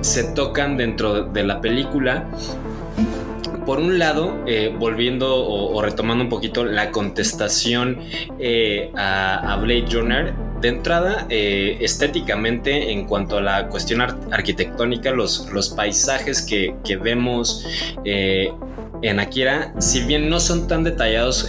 se 0.01 0.25
tocan 0.25 0.77
dentro 0.77 1.25
de 1.25 1.43
la 1.43 1.61
película. 1.61 2.29
Por 3.67 3.79
un 3.79 3.99
lado, 3.99 4.45
eh, 4.47 4.75
volviendo 4.79 5.35
o, 5.37 5.81
retomando 5.81 6.23
un 6.23 6.31
poquito 6.31 6.65
la 6.65 6.91
contestación 6.91 7.99
eh, 8.39 8.93
a, 8.95 9.59
Blade 9.61 9.87
Runner, 9.91 10.35
de 10.61 10.69
entrada, 10.69 11.27
estéticamente, 11.29 12.93
en 12.93 13.07
cuanto 13.07 13.39
a 13.39 13.41
la 13.43 13.69
cuestión 13.69 14.01
ar- 14.01 14.17
arquitectónica, 14.31 15.11
los, 15.11 15.75
paisajes 15.77 16.43
que, 16.43 16.75
que 16.85 16.97
vemos 16.97 17.67
en 18.05 19.21
Akira, 19.21 19.75
si 19.79 20.03
bien 20.05 20.31
no 20.31 20.41
son 20.41 20.69
tan 20.69 20.85
detallados, 20.85 21.49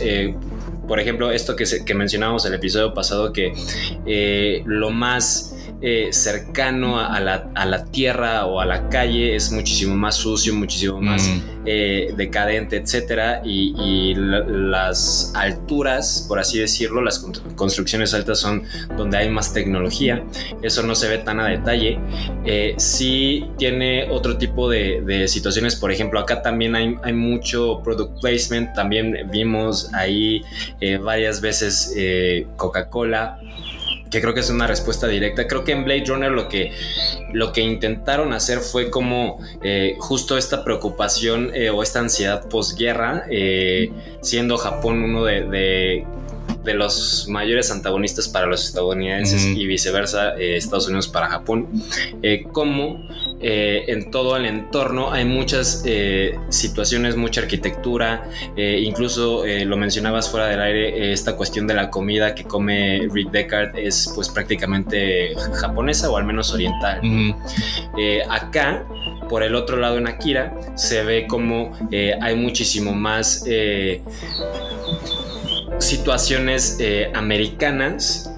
por 0.87 0.99
ejemplo, 0.99 1.31
esto 1.31 1.55
que, 1.55 1.65
se- 1.65 1.83
que 1.85 1.93
mencionábamos 1.93 2.45
el 2.45 2.53
episodio 2.53 2.93
pasado, 2.93 3.31
que 3.33 3.53
eh, 4.05 4.61
lo 4.65 4.89
más 4.91 5.54
eh, 5.87 6.07
cercano 6.11 6.99
a 6.99 7.19
la, 7.19 7.47
a 7.53 7.63
la 7.67 7.85
tierra 7.85 8.47
o 8.47 8.59
a 8.59 8.65
la 8.65 8.89
calle 8.89 9.35
es 9.35 9.51
muchísimo 9.51 9.95
más 9.95 10.15
sucio, 10.15 10.51
muchísimo 10.55 10.99
más 10.99 11.27
Mm. 11.27 11.41
eh, 11.67 12.13
decadente, 12.17 12.77
etcétera, 12.77 13.41
y, 13.45 13.75
y 13.79 14.15
la- 14.15 14.39
las 14.39 15.31
alturas, 15.35 16.25
por 16.27 16.39
así 16.39 16.57
decirlo, 16.59 17.01
las 17.03 17.19
con- 17.19 17.33
construcciones 17.55 18.15
altas 18.15 18.39
son 18.39 18.63
donde 18.97 19.17
hay 19.17 19.29
más 19.29 19.53
tecnología. 19.53 20.23
Eso 20.63 20.81
no 20.81 20.95
se 20.95 21.07
ve 21.07 21.19
tan 21.19 21.39
a 21.39 21.47
detalle. 21.49 21.99
Eh, 22.45 22.73
sí 22.77 23.45
tiene 23.59 24.09
otro 24.09 24.37
tipo 24.37 24.67
de, 24.69 25.01
de 25.05 25.27
situaciones, 25.27 25.75
por 25.75 25.91
ejemplo, 25.91 26.19
acá 26.19 26.41
también 26.41 26.75
hay, 26.75 26.95
hay 27.03 27.13
mucho 27.13 27.81
product 27.83 28.21
placement. 28.21 28.73
También 28.73 29.29
vimos 29.31 29.93
ahí 29.93 30.41
eh, 30.81 30.97
varias 30.97 31.41
veces 31.41 31.93
Coca-Cola. 32.57 33.39
Que 34.11 34.21
creo 34.21 34.33
que 34.33 34.39
es 34.41 34.49
una 34.49 34.67
respuesta 34.67 35.07
directa. 35.07 35.47
Creo 35.47 35.63
que 35.63 35.71
en 35.71 35.83
Blade 35.83 36.05
Runner 36.05 36.31
lo 36.31 36.47
que, 36.47 36.71
lo 37.33 37.51
que 37.51 37.61
intentaron 37.61 38.33
hacer 38.33 38.59
fue 38.59 38.89
como 38.89 39.39
eh, 39.63 39.95
justo 39.99 40.37
esta 40.37 40.63
preocupación 40.63 41.51
eh, 41.53 41.69
o 41.69 41.81
esta 41.83 41.99
ansiedad 41.99 42.47
posguerra, 42.47 43.25
eh, 43.29 43.91
siendo 44.21 44.57
Japón 44.57 45.03
uno 45.03 45.25
de, 45.25 45.41
de- 45.45 46.05
de 46.65 46.73
los 46.73 47.27
mayores 47.29 47.71
antagonistas 47.71 48.27
para 48.27 48.47
los 48.47 48.65
estadounidenses 48.65 49.45
y 49.45 49.65
viceversa, 49.65 50.35
eh, 50.37 50.57
Estados 50.57 50.87
Unidos 50.87 51.07
para 51.07 51.27
Japón, 51.27 51.67
eh, 52.21 52.43
como 52.51 53.07
eh, 53.39 53.85
en 53.87 54.11
todo 54.11 54.35
el 54.35 54.45
entorno 54.45 55.11
hay 55.11 55.25
muchas 55.25 55.83
eh, 55.85 56.37
situaciones, 56.49 57.15
mucha 57.15 57.41
arquitectura, 57.41 58.29
incluso 58.57 59.43
lo 59.45 59.77
mencionabas 59.77 60.29
fuera 60.29 60.47
del 60.47 60.61
aire, 60.61 61.11
esta 61.11 61.35
cuestión 61.35 61.67
de 61.67 61.75
la 61.75 61.89
comida 61.89 62.33
que 62.33 62.43
come 62.43 63.07
Rick 63.11 63.31
Deckard 63.31 63.77
es 63.77 64.11
pues 64.15 64.29
prácticamente 64.29 65.35
japonesa 65.53 66.09
o 66.09 66.17
al 66.17 66.25
menos 66.25 66.51
oriental. 66.51 67.01
Acá 68.29 68.85
por 69.29 69.43
el 69.43 69.55
otro 69.55 69.77
lado 69.77 69.97
en 69.97 70.07
Akira 70.07 70.53
se 70.75 71.03
ve 71.03 71.27
como 71.27 71.71
hay 72.21 72.35
muchísimo 72.35 72.93
más 72.93 73.43
situaciones 75.79 76.77
eh, 76.79 77.11
americanas 77.13 78.34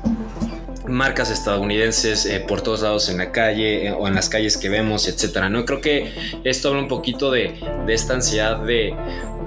marcas 0.88 1.30
estadounidenses 1.32 2.26
eh, 2.26 2.40
por 2.40 2.62
todos 2.62 2.82
lados 2.82 3.10
en 3.10 3.18
la 3.18 3.32
calle 3.32 3.88
eh, 3.88 3.92
o 3.92 4.08
en 4.08 4.16
las 4.16 4.30
calles 4.30 4.58
que 4.58 4.70
vemos, 4.70 5.08
etcétera. 5.08 5.50
¿no? 5.50 5.66
Creo 5.66 5.82
que 5.82 6.14
esto 6.44 6.70
habla 6.70 6.82
un 6.82 6.88
poquito 6.88 7.32
de, 7.32 7.54
de 7.86 7.94
esta 7.94 8.14
ansiedad 8.14 8.60
de, 8.64 8.94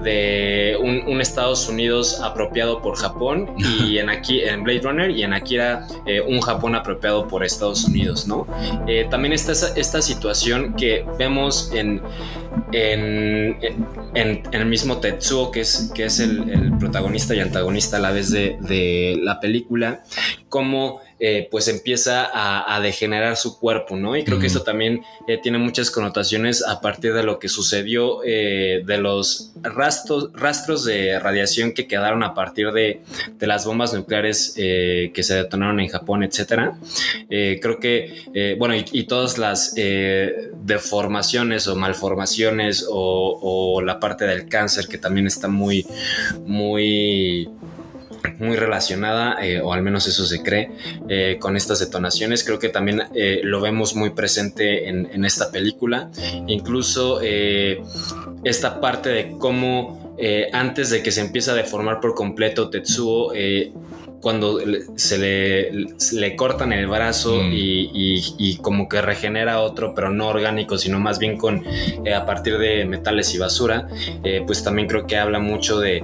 de 0.03 0.77
un, 0.81 1.01
un 1.07 1.21
Estados 1.21 1.67
Unidos 1.69 2.19
apropiado 2.21 2.81
por 2.81 2.95
Japón 2.97 3.51
y 3.57 3.97
en 3.99 4.09
aquí 4.09 4.41
en 4.41 4.63
Blade 4.63 4.81
Runner 4.81 5.09
y 5.11 5.23
en 5.23 5.33
Akira 5.33 5.87
eh, 6.05 6.21
un 6.21 6.41
Japón 6.41 6.75
apropiado 6.75 7.27
por 7.27 7.43
Estados 7.43 7.83
Unidos, 7.85 8.27
¿no? 8.27 8.47
Eh, 8.87 9.07
también 9.09 9.33
está 9.33 9.51
esa- 9.51 9.73
esta 9.75 10.01
situación 10.01 10.75
que 10.75 11.05
vemos 11.19 11.71
en, 11.73 12.01
en, 12.71 13.57
en- 13.61 14.43
en 14.51 14.53
el 14.53 14.65
mismo 14.65 14.97
Tetsuo, 14.97 15.51
que 15.51 15.61
es, 15.61 15.91
que 15.93 16.05
es 16.05 16.19
el, 16.19 16.49
el 16.49 16.77
protagonista 16.77 17.35
y 17.35 17.39
antagonista 17.39 17.97
a 17.97 17.99
la 17.99 18.11
vez 18.11 18.31
de, 18.31 18.57
de 18.61 19.17
la 19.21 19.39
película, 19.39 20.03
cómo 20.49 20.99
eh, 21.23 21.47
pues 21.51 21.67
empieza 21.67 22.25
a, 22.25 22.75
a 22.75 22.81
degenerar 22.81 23.37
su 23.37 23.59
cuerpo, 23.59 23.95
¿no? 23.95 24.17
Y 24.17 24.23
creo 24.23 24.39
que 24.39 24.47
esto 24.47 24.63
también 24.63 25.03
eh, 25.27 25.37
tiene 25.37 25.59
muchas 25.59 25.91
connotaciones 25.91 26.65
a 26.65 26.81
partir 26.81 27.13
de 27.13 27.21
lo 27.21 27.37
que 27.37 27.47
sucedió 27.47 28.23
eh, 28.25 28.81
de 28.83 28.97
los 28.97 29.51
rastros, 29.61 30.31
rastros 30.33 30.83
de 30.83 31.19
radiación 31.19 31.73
que 31.73 31.87
quedaron 31.87 32.23
a 32.23 32.33
partir 32.33 32.71
de, 32.71 33.01
de 33.37 33.47
las 33.47 33.65
bombas 33.67 33.93
nucleares 33.93 34.53
que 34.55 35.21
se 35.21 35.35
detonaron 35.35 35.79
en 35.79 35.89
Japón, 35.89 36.23
etcétera. 36.23 36.75
Creo 37.29 37.79
que, 37.79 38.55
bueno, 38.57 38.75
y, 38.75 38.83
y 38.91 39.03
todas 39.03 39.37
las 39.37 39.75
deformaciones 39.75 41.67
o 41.67 41.75
malformaciones 41.75 42.83
o, 42.89 43.39
o 43.41 43.81
la 43.81 43.99
parte 43.99 44.25
del 44.25 44.49
cáncer 44.49 44.87
que 44.87 44.97
también 44.97 45.27
está 45.27 45.47
muy, 45.47 45.85
muy 46.45 47.47
muy 48.39 48.55
relacionada, 48.55 49.43
eh, 49.43 49.61
o 49.61 49.73
al 49.73 49.81
menos 49.81 50.07
eso 50.07 50.25
se 50.25 50.41
cree, 50.41 50.71
eh, 51.09 51.37
con 51.39 51.57
estas 51.57 51.79
detonaciones. 51.79 52.43
Creo 52.43 52.59
que 52.59 52.69
también 52.69 53.03
eh, 53.15 53.41
lo 53.43 53.61
vemos 53.61 53.95
muy 53.95 54.11
presente 54.11 54.87
en, 54.89 55.07
en 55.11 55.25
esta 55.25 55.51
película. 55.51 56.09
Incluso 56.47 57.21
esta 58.43 58.81
parte 58.81 59.09
de 59.09 59.35
cómo 59.37 60.15
antes 60.53 60.89
de 60.89 61.01
que 61.01 61.11
se 61.11 61.21
empiece 61.21 61.51
a 61.51 61.53
deformar 61.53 61.99
por 61.99 62.13
completo 62.13 62.69
Tetsuo, 62.69 63.33
cuando 64.21 64.59
se 64.95 65.17
le, 65.17 65.99
se 65.99 66.15
le 66.19 66.35
cortan 66.35 66.71
el 66.73 66.87
brazo 66.87 67.35
Mm. 67.41 67.51
y, 67.53 67.91
y- 67.93 68.35
y 68.37 68.57
como 68.57 68.87
que 68.87 69.01
regenera 69.01 69.59
otro, 69.61 69.93
pero 69.95 70.09
no 70.11 70.27
orgánico, 70.29 70.77
sino 70.77 70.99
más 70.99 71.17
bien 71.19 71.37
con 71.37 71.63
eh, 72.05 72.13
a 72.13 72.25
partir 72.25 72.57
de 72.57 72.85
metales 72.85 73.33
y 73.33 73.37
basura, 73.39 73.87
eh, 74.23 74.43
pues 74.45 74.63
también 74.63 74.87
creo 74.87 75.05
que 75.07 75.17
habla 75.17 75.39
mucho 75.39 75.79
de, 75.79 76.03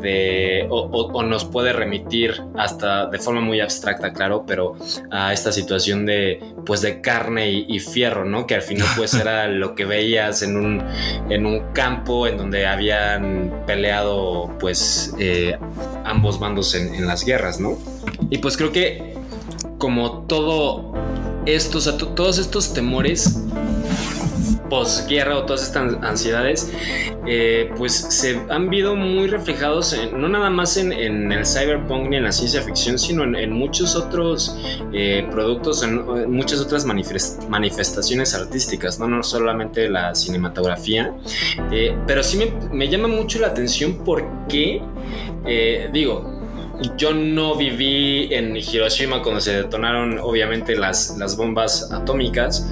de 0.00 0.66
o, 0.70 0.80
o- 0.80 1.12
o 1.12 1.22
nos 1.22 1.44
puede 1.44 1.72
remitir 1.72 2.34
hasta 2.56 3.06
de 3.06 3.18
forma 3.18 3.40
muy 3.40 3.60
abstracta, 3.60 4.12
claro, 4.12 4.44
pero 4.46 4.76
a 5.10 5.32
esta 5.32 5.52
situación 5.52 6.06
de 6.06 6.40
pues 6.66 6.80
de 6.82 7.00
carne 7.00 7.50
y, 7.50 7.66
y 7.68 7.80
fierro, 7.80 8.24
¿no? 8.24 8.46
Que 8.46 8.54
al 8.56 8.62
final 8.62 8.86
pues 8.96 9.14
era 9.20 9.48
lo 9.48 9.74
que 9.74 9.84
veías 9.84 10.42
en 10.42 10.56
un, 10.56 10.82
en 11.30 11.46
un 11.46 11.72
campo 11.72 12.26
en 12.26 12.36
donde 12.38 12.66
habían 12.66 13.52
peleado 13.66 14.50
pues 14.58 15.14
eh, 15.18 15.56
ambos 16.04 16.38
bandos 16.38 16.74
en, 16.74 16.94
en 16.94 17.06
las 17.06 17.24
guerras, 17.24 17.57
Y 18.30 18.38
pues 18.38 18.56
creo 18.56 18.72
que 18.72 19.14
como 19.78 20.22
todo 20.26 20.92
esto, 21.46 21.78
o 21.78 21.80
sea, 21.80 21.96
to- 21.96 22.08
todos 22.08 22.38
estos 22.38 22.72
temores 22.74 23.40
posguerra 24.68 25.38
o 25.38 25.44
todas 25.44 25.62
estas 25.62 25.94
ansiedades, 26.02 26.70
eh, 27.26 27.70
pues 27.78 27.94
se 27.94 28.38
han 28.50 28.68
visto 28.68 28.94
muy 28.94 29.26
reflejados 29.26 29.96
no 30.14 30.28
nada 30.28 30.50
más 30.50 30.76
en, 30.76 30.92
el 30.92 31.46
cyberpunk 31.46 32.10
ni 32.10 32.16
en 32.16 32.24
la 32.24 32.32
ciencia 32.32 32.60
ficción, 32.60 32.98
sino 32.98 33.24
en, 33.24 33.50
muchos 33.50 33.96
otros 33.96 34.54
eh, 34.92 35.26
productos, 35.30 35.82
en, 35.82 36.30
muchas 36.30 36.60
otras 36.60 36.86
manifest- 36.86 37.48
manifestaciones 37.48 38.34
artísticas, 38.34 38.98
¿no? 38.98 39.08
no 39.08 39.22
solamente 39.22 39.88
la 39.88 40.14
cinematografía, 40.14 41.14
Eh, 41.72 41.96
pero 42.06 42.22
sí 42.22 42.38
me, 42.72 42.88
llama 42.88 43.08
mucho 43.08 43.38
la 43.38 43.46
atención 43.48 44.02
porque, 44.04 44.82
digo, 45.92 46.37
yo 46.96 47.12
no 47.12 47.56
viví 47.56 48.28
en 48.32 48.56
Hiroshima 48.56 49.22
cuando 49.22 49.40
se 49.40 49.52
detonaron 49.52 50.18
obviamente 50.18 50.76
las, 50.76 51.16
las 51.18 51.36
bombas 51.36 51.90
atómicas, 51.92 52.68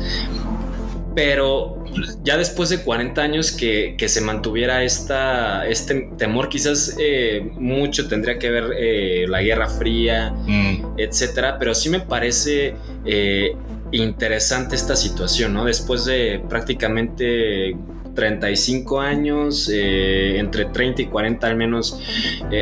pero 1.15 1.83
ya 2.23 2.37
después 2.37 2.69
de 2.69 2.83
40 2.83 3.21
años 3.23 3.53
que, 3.53 3.95
que 3.97 4.09
se 4.09 4.21
mantuviera 4.21 4.85
esta, 4.85 5.67
este 5.67 6.11
temor, 6.19 6.49
quizás 6.49 6.97
eh, 6.99 7.51
mucho 7.55 8.09
tendría 8.09 8.39
que 8.39 8.51
ver 8.51 8.65
eh, 8.77 9.25
la 9.29 9.43
Guerra 9.43 9.69
Fría, 9.69 10.35
Mm, 10.47 10.99
etcétera, 10.99 11.59
pero 11.59 11.75
sí 11.75 11.89
me 11.89 12.01
parece 12.01 12.75
eh, 13.05 13.57
interesante 13.93 14.77
esta 14.77 14.95
situación, 14.95 15.55
¿no? 15.55 15.65
Después 15.65 16.05
de 16.05 16.41
prácticamente 16.49 17.77
35 18.15 19.01
años, 19.01 19.69
entre 19.73 20.67
30 20.67 21.03
y 21.03 21.07
40 21.07 21.47
al 21.47 21.57
menos 21.57 22.01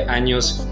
años, 0.08 0.66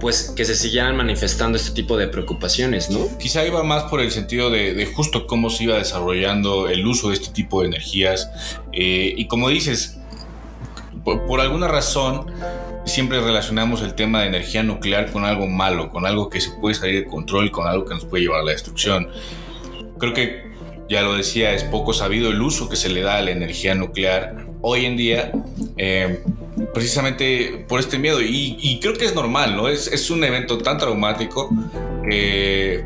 pues 0.00 0.32
que 0.36 0.44
se 0.44 0.54
siguieran 0.54 0.96
manifestando 0.96 1.56
este 1.56 1.72
tipo 1.72 1.96
de 1.96 2.08
preocupaciones, 2.08 2.90
¿no? 2.90 3.06
Quizá 3.18 3.46
iba 3.46 3.62
más 3.62 3.84
por 3.84 4.00
el 4.00 4.10
sentido 4.10 4.50
de, 4.50 4.86
justo 4.94 5.26
cómo 5.26 5.50
se 5.50 5.64
iba 5.64 5.76
desarrollando 5.76 6.68
el 6.68 6.86
uso 6.86 7.08
de 7.08 7.14
este 7.14 7.32
tipo 7.32 7.60
de 7.60 7.68
energías. 7.68 8.30
eh, 8.72 9.14
y 9.16 9.26
como 9.26 9.48
dices, 9.48 9.98
por, 11.04 11.26
por 11.26 11.40
alguna 11.40 11.68
razón 11.68 12.26
siempre 12.84 13.20
relacionamos 13.20 13.82
el 13.82 13.94
tema 13.94 14.22
de 14.22 14.28
energía 14.28 14.62
nuclear 14.62 15.10
con 15.10 15.24
algo 15.24 15.46
malo, 15.46 15.90
con 15.90 16.06
algo 16.06 16.28
que 16.28 16.40
se 16.40 16.50
puede 16.50 16.74
salir 16.74 17.04
de 17.04 17.06
control, 17.06 17.50
con 17.50 17.66
algo 17.66 17.84
que 17.84 17.94
nos 17.94 18.04
puede 18.04 18.24
llevar 18.24 18.40
a 18.40 18.44
la 18.44 18.52
destrucción. 18.52 19.08
Creo 19.98 20.12
que, 20.12 20.52
ya 20.88 21.02
lo 21.02 21.14
decía, 21.14 21.52
es 21.52 21.64
poco 21.64 21.92
sabido 21.92 22.30
el 22.30 22.40
uso 22.42 22.68
que 22.68 22.76
se 22.76 22.88
le 22.88 23.00
da 23.00 23.16
a 23.16 23.22
la 23.22 23.30
energía 23.30 23.74
nuclear 23.74 24.46
hoy 24.60 24.84
en 24.84 24.96
día. 24.96 25.32
eh, 25.76 26.22
precisamente 26.72 27.64
por 27.68 27.80
este 27.80 27.98
miedo 27.98 28.20
y, 28.20 28.78
creo 28.80 28.94
que 28.94 29.04
es 29.04 29.14
normal, 29.14 29.56
¿no? 29.56 29.68
Es, 29.68 29.86
es 29.86 30.10
un 30.10 30.22
evento 30.24 30.58
tan 30.58 30.78
traumático 30.78 31.50
que 32.08 32.84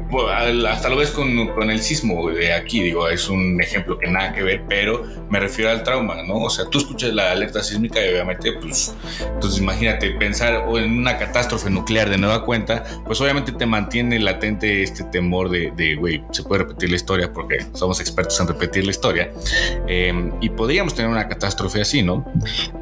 hasta 0.67 0.89
lo 0.89 0.97
ves 0.97 1.11
con, 1.11 1.71
el 1.71 1.81
sismo 1.81 2.31
de 2.31 2.53
aquí, 2.53 2.83
digo, 2.83 3.09
es 3.09 3.29
un 3.29 3.61
ejemplo 3.61 3.99
que 3.99 4.09
nada 4.09 4.33
que 4.33 4.43
ver, 4.43 4.63
pero 4.69 5.05
me 5.29 5.41
refiero 5.41 5.71
al 5.71 5.83
trauma, 5.83 6.23
¿no? 6.23 6.37
O 6.37 6.51
sea, 6.51 6.67
tú 6.67 6.79
escuchas 6.79 7.13
la 7.13 7.33
alerta 7.33 7.63
sísmica 7.63 8.05
y 8.05 8.11
obviamente, 8.11 8.53
pues, 8.53 8.95
entonces 9.35 9.61
imagínate 9.61 10.11
pensar 10.13 10.65
en 10.77 10.99
una 10.99 11.19
catástrofe 11.19 11.69
nuclear 11.71 12.11
de 12.11 12.19
nueva 12.19 12.45
cuenta, 12.45 12.85
pues 13.05 13.21
obviamente 13.21 13.53
te 13.53 13.67
mantiene 13.67 14.19
latente 14.19 14.83
este 14.83 15.05
temor 15.05 15.51
de, 15.51 15.97
güey, 15.97 16.23
se 16.31 16.43
puede 16.43 16.63
repetir 16.63 16.91
la 16.91 16.97
historia 16.97 17.33
porque 17.33 17.59
somos 17.75 18.01
expertos 18.01 18.39
en 18.41 18.49
repetir 18.49 18.85
la 18.85 18.91
historia 18.91 19.31
eh, 19.89 20.31
y 20.41 20.49
podríamos 20.51 20.95
tener 20.95 21.11
una 21.11 21.29
catástrofe 21.29 21.81
así, 21.81 22.03
¿no? 22.03 22.25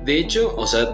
De 0.07 0.19
hecho, 0.19 0.55
o 0.57 0.67
sea, 0.69 0.89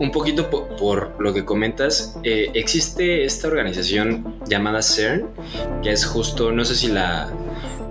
un 0.00 0.10
poquito 0.10 0.50
po- 0.50 0.66
por, 0.76 1.14
lo 1.20 1.32
que 1.32 1.44
comentas, 1.44 2.16
eh, 2.24 2.50
existe 2.54 3.24
esta 3.24 3.46
organización 3.46 4.34
llamada 4.48 4.82
CERN, 4.82 5.28
que 5.82 5.90
es 5.92 6.04
justo, 6.04 6.50
no 6.50 6.64
sé 6.64 6.74
si 6.74 6.88
la, 6.88 7.32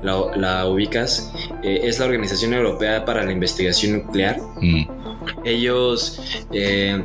la, 0.04 0.36
la 0.36 0.68
ubicas, 0.68 1.32
eh, 1.64 1.80
es 1.84 2.00
la 2.00 2.06
Organización 2.06 2.54
Europea 2.54 3.06
para 3.06 3.24
la 3.24 3.32
Investigación 3.32 3.94
Nuclear. 3.94 4.40
Mm. 4.62 4.90
Ellos 5.46 6.20
eh, 6.52 7.02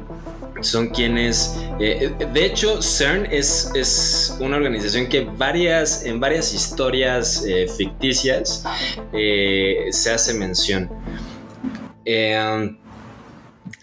son 0.61 0.89
quienes, 0.89 1.57
eh, 1.79 2.11
de 2.33 2.45
hecho, 2.45 2.83
CERN 2.83 3.27
es, 3.31 3.71
es 3.77 4.37
una 4.41 4.57
organización 4.57 5.07
que 5.07 5.21
varias, 5.25 6.05
en 6.05 6.19
varias 6.19 6.53
historias 6.53 7.45
eh, 7.47 7.69
ficticias 7.69 8.65
eh, 9.13 9.87
se 9.91 10.11
hace 10.11 10.35
mención. 10.35 10.91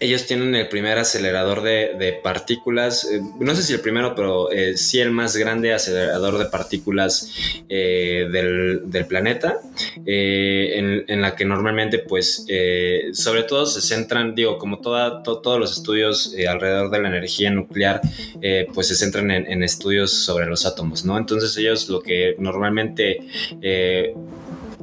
Ellos 0.02 0.26
tienen 0.26 0.54
el 0.54 0.66
primer 0.68 0.96
acelerador 0.96 1.62
de, 1.62 2.18
partículas, 2.22 3.04
eh, 3.04 3.20
no 3.38 3.54
sé 3.54 3.62
si 3.62 3.74
el 3.74 3.80
primero, 3.80 4.14
pero 4.14 4.50
eh, 4.50 4.78
sí 4.78 4.98
el 4.98 5.10
más 5.10 5.36
grande 5.36 5.74
acelerador 5.74 6.38
de 6.38 6.46
partículas 6.46 7.30
eh, 7.68 8.26
del, 8.32 9.06
planeta, 9.06 9.60
en, 10.06 11.20
la 11.20 11.36
que 11.36 11.44
normalmente, 11.44 11.98
pues, 11.98 12.46
sobre 13.12 13.42
todo 13.42 13.66
se 13.66 13.82
centran, 13.82 14.34
digo, 14.34 14.56
como 14.56 14.78
todos 14.78 15.60
los 15.60 15.72
estudios 15.72 16.34
alrededor 16.48 16.90
de 16.90 17.02
la 17.02 17.08
energía 17.08 17.50
nuclear, 17.50 18.00
pues 18.72 18.88
se 18.88 18.94
centran 18.94 19.30
en, 19.30 19.46
en 19.46 19.62
estudios 19.62 20.12
sobre 20.12 20.46
los 20.46 20.64
átomos, 20.64 21.04
¿no? 21.04 21.18
Entonces 21.18 21.54
ellos 21.58 21.90
lo 21.90 22.00
que 22.00 22.36
normalmente... 22.38 23.20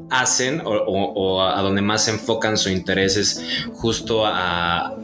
hacen 0.09 0.61
o, 0.65 1.41
a 1.41 1.61
donde 1.61 1.81
más 1.81 2.05
se 2.05 2.11
enfocan 2.11 2.57
su 2.57 2.69
interés 2.69 3.17
es 3.17 3.41
justo 3.73 4.25
a 4.25 4.95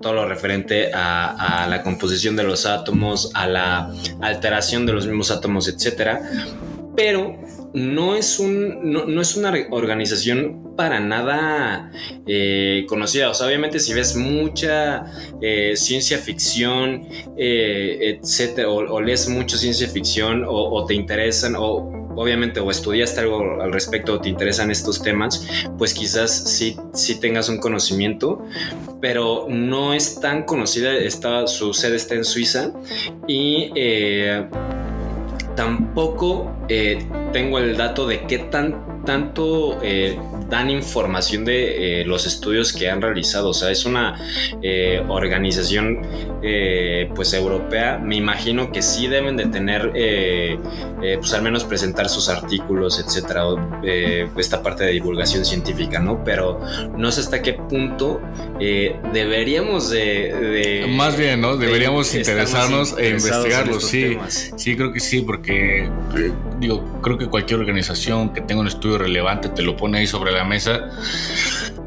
todo 0.00 0.12
lo 0.12 0.28
referente 0.28 0.90
a, 0.92 1.66
la 1.68 1.82
composición 1.82 2.36
de 2.36 2.44
los 2.44 2.66
átomos, 2.66 3.30
a 3.34 3.46
la 3.46 3.92
alteración 4.20 4.86
de 4.86 4.92
los 4.92 5.06
mismos 5.06 5.30
átomos, 5.30 5.68
etcétera. 5.68 6.20
Pero 6.94 7.36
no 7.74 8.16
es, 8.16 8.38
un, 8.38 8.90
no, 8.90 9.04
no 9.04 9.20
es 9.20 9.36
una 9.36 9.52
organización 9.70 10.74
para 10.76 11.00
nada 11.00 11.90
eh, 12.26 12.86
conocida. 12.88 13.30
O 13.30 13.34
sea, 13.34 13.46
obviamente 13.46 13.80
si 13.80 13.92
ves 13.94 14.16
mucha 14.16 15.04
eh, 15.42 15.72
ciencia 15.76 16.18
ficción, 16.18 17.06
eh, 17.36 18.18
etcétera, 18.18 18.70
o, 18.70 18.76
o, 18.76 19.00
lees 19.00 19.28
mucho 19.28 19.56
ciencia 19.56 19.88
ficción, 19.88 20.44
o, 20.44 20.50
o 20.50 20.86
te 20.86 20.94
interesan, 20.94 21.54
o 21.56 21.95
obviamente 22.16 22.60
o 22.60 22.70
estudiaste 22.70 23.20
algo 23.20 23.60
al 23.60 23.72
respecto 23.72 24.14
o 24.14 24.20
te 24.20 24.28
interesan 24.28 24.70
estos 24.70 25.02
temas, 25.02 25.46
pues 25.78 25.94
quizás 25.94 26.30
sí, 26.30 26.76
sí 26.92 27.20
tengas 27.20 27.48
un 27.48 27.58
conocimiento, 27.58 28.44
pero 29.00 29.46
no 29.48 29.94
es 29.94 30.20
tan 30.20 30.44
conocida, 30.44 30.94
está, 30.94 31.46
su 31.46 31.72
sede 31.74 31.96
está 31.96 32.14
en 32.14 32.24
Suiza 32.24 32.72
y 33.26 33.70
eh, 33.74 34.46
tampoco 35.54 36.52
eh, 36.68 37.06
tengo 37.32 37.58
el 37.58 37.76
dato 37.76 38.06
de 38.06 38.26
qué 38.26 38.38
tan, 38.38 38.85
tanto 39.06 39.78
eh, 39.82 40.18
dan 40.50 40.68
información 40.68 41.46
de 41.46 42.02
eh, 42.02 42.04
los 42.04 42.26
estudios 42.26 42.74
que 42.74 42.90
han 42.90 43.00
realizado. 43.00 43.48
O 43.48 43.54
sea, 43.54 43.70
es 43.70 43.86
una 43.86 44.20
eh, 44.60 45.02
organización 45.08 46.02
pues 47.14 47.32
europea. 47.32 47.98
Me 47.98 48.14
imagino 48.14 48.70
que 48.70 48.80
sí 48.80 49.08
deben 49.08 49.36
de 49.36 49.46
tener, 49.46 49.90
pues 51.00 51.32
al 51.34 51.42
menos 51.42 51.64
presentar 51.64 52.08
sus 52.08 52.28
artículos, 52.28 53.00
etcétera, 53.00 53.42
esta 54.36 54.62
parte 54.62 54.84
de 54.84 54.92
divulgación 54.92 55.44
científica, 55.44 55.98
¿no? 55.98 56.22
Pero 56.22 56.60
no 56.96 57.10
sé 57.10 57.22
hasta 57.22 57.42
qué 57.42 57.54
punto 57.54 58.20
deberíamos 58.60 59.90
de, 59.90 59.98
de, 59.98 60.86
Más 60.88 61.18
bien, 61.18 61.40
¿no? 61.40 61.56
Deberíamos 61.56 62.12
de 62.12 62.18
interesarnos 62.20 62.94
e 62.96 63.10
investigarlo, 63.10 63.72
en 63.72 63.78
estos 63.78 63.90
sí. 63.90 64.02
temas. 64.02 64.52
Sí, 64.56 64.76
creo 64.76 64.92
que 64.92 65.00
sí, 65.00 65.22
porque 65.22 65.90
digo, 66.60 67.00
creo 67.02 67.18
que 67.18 67.26
cualquier 67.26 67.60
organización 67.60 68.32
que 68.32 68.40
tenga 68.40 68.60
un 68.60 68.68
estudio 68.68 68.95
relevante 68.98 69.48
te 69.48 69.62
lo 69.62 69.76
pone 69.76 69.98
ahí 69.98 70.06
sobre 70.06 70.32
la 70.32 70.44
mesa. 70.44 70.90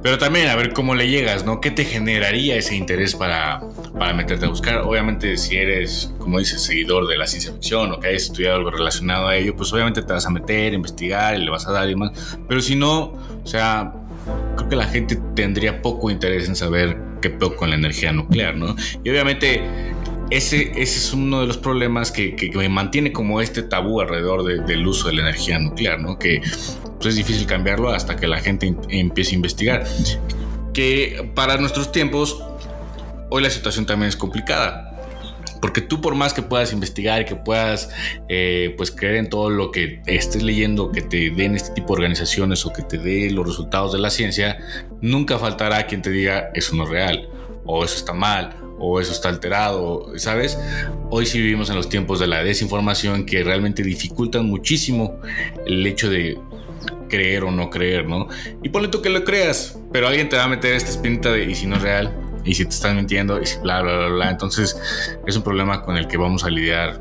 Pero 0.01 0.17
también 0.17 0.47
a 0.47 0.55
ver 0.55 0.71
cómo 0.71 0.95
le 0.95 1.09
llegas, 1.09 1.45
¿no? 1.45 1.59
¿Qué 1.59 1.71
te 1.71 1.83
generaría 1.83 2.55
ese 2.55 2.75
interés 2.75 3.15
para, 3.15 3.61
para 3.97 4.13
meterte 4.13 4.45
a 4.45 4.49
buscar? 4.49 4.77
Obviamente, 4.79 5.35
si 5.35 5.57
eres, 5.57 6.13
como 6.19 6.39
dices, 6.39 6.61
seguidor 6.61 7.07
de 7.07 7.17
la 7.17 7.27
ciencia 7.27 7.51
ficción 7.51 7.91
o 7.91 7.99
que 7.99 8.07
hayas 8.07 8.23
estudiado 8.23 8.55
algo 8.55 8.71
relacionado 8.71 9.27
a 9.27 9.35
ello, 9.35 9.55
pues 9.57 9.73
obviamente 9.73 10.01
te 10.01 10.13
vas 10.13 10.25
a 10.25 10.29
meter, 10.29 10.73
investigar 10.73 11.35
y 11.37 11.43
le 11.43 11.51
vas 11.51 11.67
a 11.67 11.73
dar 11.73 11.89
y 11.89 11.95
más. 11.95 12.37
Pero 12.47 12.61
si 12.61 12.75
no, 12.75 13.11
o 13.43 13.47
sea, 13.47 13.91
creo 14.55 14.69
que 14.69 14.75
la 14.77 14.87
gente 14.87 15.19
tendría 15.35 15.81
poco 15.81 16.09
interés 16.09 16.47
en 16.47 16.55
saber 16.55 16.97
qué 17.21 17.29
peor 17.29 17.55
con 17.55 17.69
la 17.69 17.75
energía 17.75 18.13
nuclear, 18.13 18.55
¿no? 18.55 18.75
Y 19.03 19.09
obviamente 19.09 19.61
ese, 20.29 20.71
ese 20.75 20.81
es 20.81 21.13
uno 21.13 21.41
de 21.41 21.47
los 21.47 21.57
problemas 21.57 22.11
que, 22.11 22.51
me 22.55 22.69
mantiene 22.69 23.11
como 23.11 23.41
este 23.41 23.63
tabú 23.63 23.99
alrededor 23.99 24.43
de, 24.43 24.61
del 24.61 24.85
uso 24.85 25.07
de 25.07 25.15
la 25.15 25.21
energía 25.23 25.59
nuclear, 25.59 25.99
¿no? 25.99 26.17
Que 26.19 26.41
pues, 26.99 27.07
es 27.07 27.15
difícil 27.15 27.45
cambiarlo 27.47 27.89
hasta 27.89 28.15
que 28.15 28.27
la 28.27 28.39
gente 28.39 28.67
in- 28.67 28.77
empiece 28.89 29.31
a 29.31 29.35
investigar. 29.35 29.85
Que 30.73 31.31
para 31.35 31.57
nuestros 31.57 31.91
tiempos, 31.91 32.41
hoy 33.29 33.41
la 33.41 33.49
situación 33.49 33.85
también 33.85 34.09
es 34.09 34.15
complicada. 34.15 34.85
Porque 35.61 35.81
tú 35.81 35.99
por 35.99 36.15
más 36.15 36.33
que 36.33 36.41
puedas 36.41 36.71
investigar 36.71 37.25
que 37.25 37.35
puedas 37.35 37.89
eh, 38.29 38.73
pues 38.77 38.91
creer 38.91 39.15
en 39.17 39.29
todo 39.29 39.49
lo 39.49 39.71
que 39.71 40.01
estés 40.05 40.41
leyendo, 40.41 40.89
que 40.89 41.01
te 41.01 41.31
den 41.31 41.53
este 41.55 41.73
tipo 41.73 41.87
de 41.87 41.93
organizaciones 41.95 42.65
o 42.65 42.71
que 42.71 42.81
te 42.81 42.97
dé 42.97 43.29
los 43.29 43.45
resultados 43.45 43.91
de 43.91 43.99
la 43.99 44.09
ciencia, 44.09 44.57
nunca 45.01 45.37
faltará 45.37 45.85
quien 45.85 46.01
te 46.01 46.11
diga 46.11 46.49
eso 46.53 46.75
no 46.77 46.83
es 46.83 46.89
real, 46.89 47.27
o 47.65 47.83
eso 47.83 47.97
está 47.97 48.13
mal, 48.13 48.55
o 48.79 49.01
eso 49.01 49.11
está 49.11 49.27
alterado, 49.27 50.13
¿sabes? 50.15 50.57
Hoy 51.09 51.25
sí 51.25 51.41
vivimos 51.41 51.69
en 51.69 51.75
los 51.75 51.89
tiempos 51.89 52.21
de 52.21 52.27
la 52.27 52.41
desinformación 52.41 53.25
que 53.25 53.43
realmente 53.43 53.83
dificultan 53.83 54.45
muchísimo 54.45 55.19
el 55.67 55.85
hecho 55.85 56.09
de 56.09 56.37
creer 57.09 57.43
o 57.43 57.51
no 57.51 57.69
creer, 57.69 58.07
¿no? 58.07 58.27
Y 58.63 58.69
ponle 58.69 58.87
tú 58.87 59.01
que 59.01 59.09
lo 59.09 59.23
creas, 59.25 59.77
pero 59.91 60.07
alguien 60.07 60.29
te 60.29 60.37
va 60.37 60.45
a 60.45 60.47
meter 60.47 60.73
esta 60.73 60.89
espinita 60.89 61.31
de 61.31 61.43
y 61.43 61.55
si 61.55 61.67
no 61.67 61.75
es 61.75 61.81
real, 61.81 62.13
y 62.45 62.53
si 62.53 62.63
te 62.63 62.71
están 62.71 62.95
mintiendo, 62.95 63.41
y 63.41 63.45
si 63.45 63.57
bla, 63.59 63.81
bla, 63.81 63.97
bla, 63.97 64.07
bla. 64.07 64.29
Entonces 64.31 64.79
es 65.27 65.35
un 65.35 65.43
problema 65.43 65.81
con 65.83 65.97
el 65.97 66.07
que 66.07 66.17
vamos 66.17 66.43
a 66.43 66.49
lidiar 66.49 66.99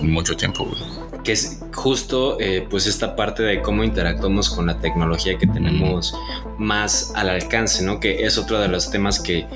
mucho 0.00 0.36
tiempo, 0.36 0.64
güey. 0.64 0.80
que 1.22 1.32
es 1.32 1.60
justo 1.74 2.38
eh, 2.40 2.66
pues 2.68 2.86
esta 2.86 3.14
parte 3.14 3.42
de 3.42 3.60
cómo 3.60 3.84
interactuamos 3.84 4.50
con 4.50 4.66
la 4.66 4.78
tecnología 4.78 5.36
que 5.36 5.46
tenemos 5.46 6.14
más 6.58 7.12
al 7.14 7.28
alcance, 7.28 7.84
¿no? 7.84 8.00
Que 8.00 8.24
es 8.24 8.38
otro 8.38 8.58
de 8.58 8.68
los 8.68 8.90
temas 8.90 9.20
que, 9.20 9.46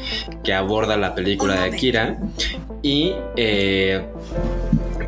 que 0.43 0.53
aborda 0.53 0.97
la 0.97 1.15
película 1.15 1.55
de 1.55 1.71
Akira. 1.71 2.19
Y 2.83 3.15
eh, 3.37 4.05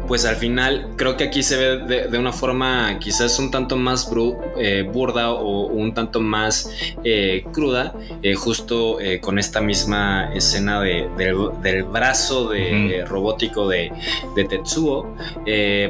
pues 0.07 0.25
al 0.25 0.37
final 0.37 0.91
creo 0.97 1.17
que 1.17 1.25
aquí 1.25 1.43
se 1.43 1.57
ve 1.57 1.79
de, 1.87 2.09
de 2.09 2.19
una 2.19 2.33
forma 2.33 2.99
quizás 3.01 3.39
un 3.39 3.51
tanto 3.51 3.77
más 3.77 4.11
bru- 4.11 4.39
eh, 4.59 4.83
burda 4.83 5.33
o 5.33 5.67
un 5.67 5.93
tanto 5.95 6.21
más 6.21 6.71
eh, 7.05 7.45
cruda, 7.53 7.95
eh, 8.23 8.35
justo 8.35 8.99
con 9.21 9.39
esta 9.39 9.61
misma 9.61 10.31
escena 10.35 10.81
de- 10.81 11.09
del, 11.17 11.37
del 11.63 11.83
brazo 11.85 12.49
de, 12.51 13.05
robótico 13.07 13.69
de, 13.69 13.93
Tetsuo, 14.49 15.15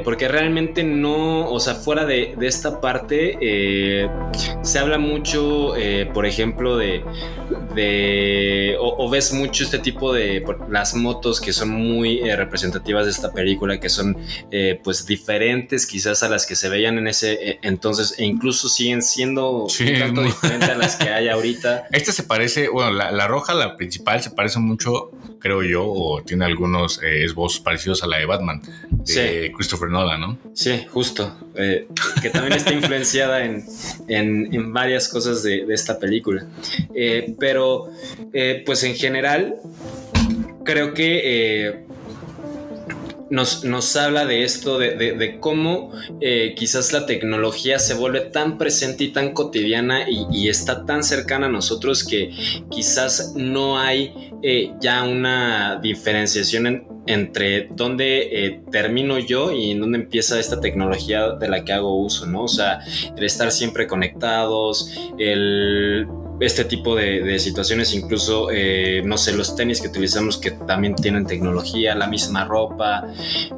porque 0.03 0.27
realmente 0.27 0.83
no, 0.83 1.49
o 1.49 1.59
sea, 1.59 1.75
fuera 1.75 2.05
de, 2.05 2.35
esta 2.41 2.79
parte, 2.81 4.07
se 4.61 4.79
habla 4.79 4.97
mucho, 4.97 5.73
por 6.13 6.25
ejemplo, 6.25 6.77
de, 6.77 7.03
o, 8.79 9.05
o 9.05 9.09
ves 9.09 9.33
mucho 9.33 9.63
este 9.63 9.79
tipo 9.79 10.13
de, 10.13 10.43
las 10.69 10.95
motos 10.95 11.39
que 11.41 11.53
son 11.53 11.69
muy 11.69 12.21
representativas 12.31 13.05
de 13.05 13.11
esta 13.11 13.31
película, 13.31 13.79
que 13.79 13.89
son 13.89 14.06
eh, 14.51 14.79
pues 14.83 15.05
diferentes 15.05 15.85
quizás 15.85 16.23
a 16.23 16.29
las 16.29 16.45
que 16.45 16.55
se 16.55 16.69
veían 16.69 16.97
en 16.97 17.07
ese 17.07 17.33
eh, 17.33 17.59
entonces, 17.63 18.15
e 18.17 18.25
incluso 18.25 18.69
siguen 18.69 19.01
siendo 19.01 19.65
Sí, 19.69 19.83
un 19.91 19.99
tanto 19.99 20.21
muy- 20.21 20.29
diferentes 20.31 20.69
a 20.69 20.75
las 20.75 20.95
que 20.95 21.09
hay 21.09 21.27
ahorita. 21.27 21.87
Esta 21.91 22.11
se 22.11 22.23
parece, 22.23 22.69
bueno, 22.69 22.91
la, 22.91 23.11
la 23.11 23.27
roja, 23.27 23.53
la 23.53 23.75
principal, 23.75 24.21
se 24.21 24.31
parece 24.31 24.59
mucho, 24.59 25.11
creo 25.39 25.63
yo, 25.63 25.83
o 25.85 26.21
tiene 26.23 26.45
algunos 26.45 27.01
eh, 27.03 27.23
esbozos 27.25 27.59
parecidos 27.59 28.03
a 28.03 28.07
la 28.07 28.17
de 28.17 28.25
Batman, 28.25 28.61
de 28.89 29.47
Sí. 29.47 29.53
Christopher 29.55 29.89
Nolan, 29.89 30.21
¿no? 30.21 30.37
Sí, 30.53 30.85
justo. 30.91 31.35
que 32.21 32.29
también 32.29 32.53
está 32.53 32.71
influenciada 32.73 33.43
en, 33.43 33.65
en- 34.07 34.53
en 34.53 34.73
varias 34.73 35.07
cosas 35.07 35.41
de, 35.43 35.65
de 35.65 35.73
esta 35.73 35.97
película. 35.99 36.45
Pero, 37.39 37.89
pues 38.65 38.83
en 38.83 38.95
general, 38.95 39.55
creo 40.63 40.93
que 40.93 41.21
eh, 41.23 41.85
nos, 43.29 43.63
nos 43.63 43.95
habla 43.95 44.25
de 44.25 44.43
esto, 44.43 44.77
de, 44.77 44.95
de- 44.95 45.13
de 45.13 45.39
cómo 45.39 45.91
eh, 46.21 46.53
quizás 46.55 46.93
la 46.93 47.05
tecnología 47.05 47.79
se 47.79 47.93
vuelve 47.93 48.21
tan 48.21 48.57
presente 48.57 49.03
y 49.05 49.09
tan 49.09 49.33
cotidiana 49.33 50.05
y, 50.09 50.47
está 50.49 50.85
tan 50.85 51.03
cercana 51.03 51.47
a 51.47 51.49
nosotros 51.49 52.03
que 52.05 52.31
quizás 52.71 53.33
no 53.35 53.77
hay 53.79 54.13
eh, 54.43 54.71
ya 54.79 55.03
una 55.03 55.79
diferenciación 55.81 56.67
en- 56.67 56.87
entre 57.07 57.69
dónde 57.71 58.45
eh, 58.45 58.61
termino 58.71 59.17
yo 59.17 59.51
y 59.51 59.71
en 59.71 59.79
dónde 59.79 59.97
empieza 59.99 60.39
esta 60.39 60.59
tecnología 60.59 61.29
de 61.31 61.47
la 61.47 61.63
que 61.63 61.71
hago 61.73 61.95
uso, 62.01 62.25
¿no? 62.25 62.43
O 62.43 62.47
sea, 62.49 62.79
el 63.15 63.23
estar 63.23 63.51
siempre 63.51 63.87
conectados, 63.87 64.91
el 65.17 66.05
este 66.39 66.65
tipo 66.65 66.95
de, 66.95 67.21
de 67.21 67.39
situaciones, 67.39 67.93
incluso, 67.93 68.49
eh, 68.51 69.01
no 69.03 69.17
sé, 69.17 69.33
los 69.33 69.55
tenis 69.55 69.81
que 69.81 69.87
utilizamos 69.87 70.37
que 70.37 70.51
también 70.51 70.95
tienen 70.95 71.25
tecnología, 71.25 71.95
la 71.95 72.07
misma 72.07 72.45
ropa, 72.45 73.07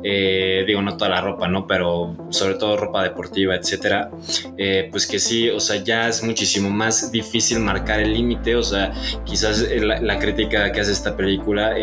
eh, 0.03 0.63
digo, 0.65 0.81
no 0.81 0.95
toda 0.95 1.09
la 1.09 1.21
ropa, 1.21 1.47
¿no? 1.47 1.67
Pero 1.67 2.15
sobre 2.29 2.55
todo 2.55 2.77
ropa 2.77 3.03
deportiva, 3.03 3.55
etcétera, 3.55 4.09
eh, 4.57 4.87
pues 4.91 5.07
que 5.07 5.19
sí, 5.19 5.49
o 5.49 5.59
sea, 5.59 5.83
ya 5.83 6.07
es 6.07 6.23
muchísimo 6.23 6.69
más 6.69 7.11
difícil 7.11 7.59
marcar 7.59 7.99
el 7.99 8.13
límite, 8.13 8.55
o 8.55 8.63
sea, 8.63 8.93
quizás 9.25 9.65
la, 9.81 10.19
crítica 10.19 10.71
que 10.73 10.81
hace 10.81 10.91
esta 10.91 11.15
película, 11.15 11.75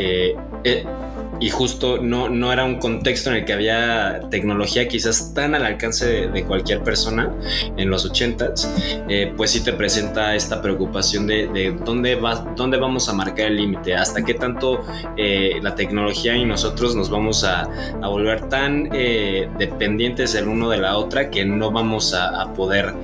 y 1.41 1.51
justo 1.51 1.99
no, 1.99 2.29
no 2.29 2.53
era 2.53 2.65
un 2.65 2.77
contexto 2.77 3.31
en 3.31 3.37
el 3.37 3.45
que 3.45 3.53
había 3.53 4.21
tecnología 4.31 4.89
quizás 4.89 5.35
tan 5.35 5.55
al 5.55 5.65
alcance 5.65 6.29
de, 6.29 6.45
cualquier 6.45 6.83
persona 6.83 7.33
en 7.77 7.91
los 7.91 8.05
ochentas, 8.05 8.71
eh, 9.09 9.33
pues 9.37 9.51
sí 9.51 9.65
te 9.65 9.73
presenta 9.73 10.35
esta 10.35 10.63
preocupación 10.63 11.27
de, 11.27 11.49
de 11.49 11.73
dónde, 11.73 12.15
va, 12.15 12.37
dónde 12.57 12.77
vamos 12.77 13.09
a 13.09 13.13
marcar 13.13 13.47
el 13.47 13.57
límite, 13.57 13.95
hasta 13.95 14.25
qué 14.25 14.35
tanto 14.35 14.85
eh, 15.17 15.59
la 15.63 15.75
tecnología 15.75 16.37
y 16.37 16.45
nosotros 16.45 16.95
nos 16.95 17.11
vamos 17.11 17.43
a, 17.45 17.63
a 18.01 18.09
volver 18.09 18.49
tan 18.49 18.91
eh, 18.93 19.49
dependientes 19.59 20.35
el 20.35 20.47
uno 20.47 20.69
de 20.71 20.79
la 20.79 20.97
otra 20.97 21.31
que 21.31 21.45
no 21.45 21.71
vamos 21.71 22.15
a, 22.15 22.43
a 22.43 22.55
poder... 22.55 22.95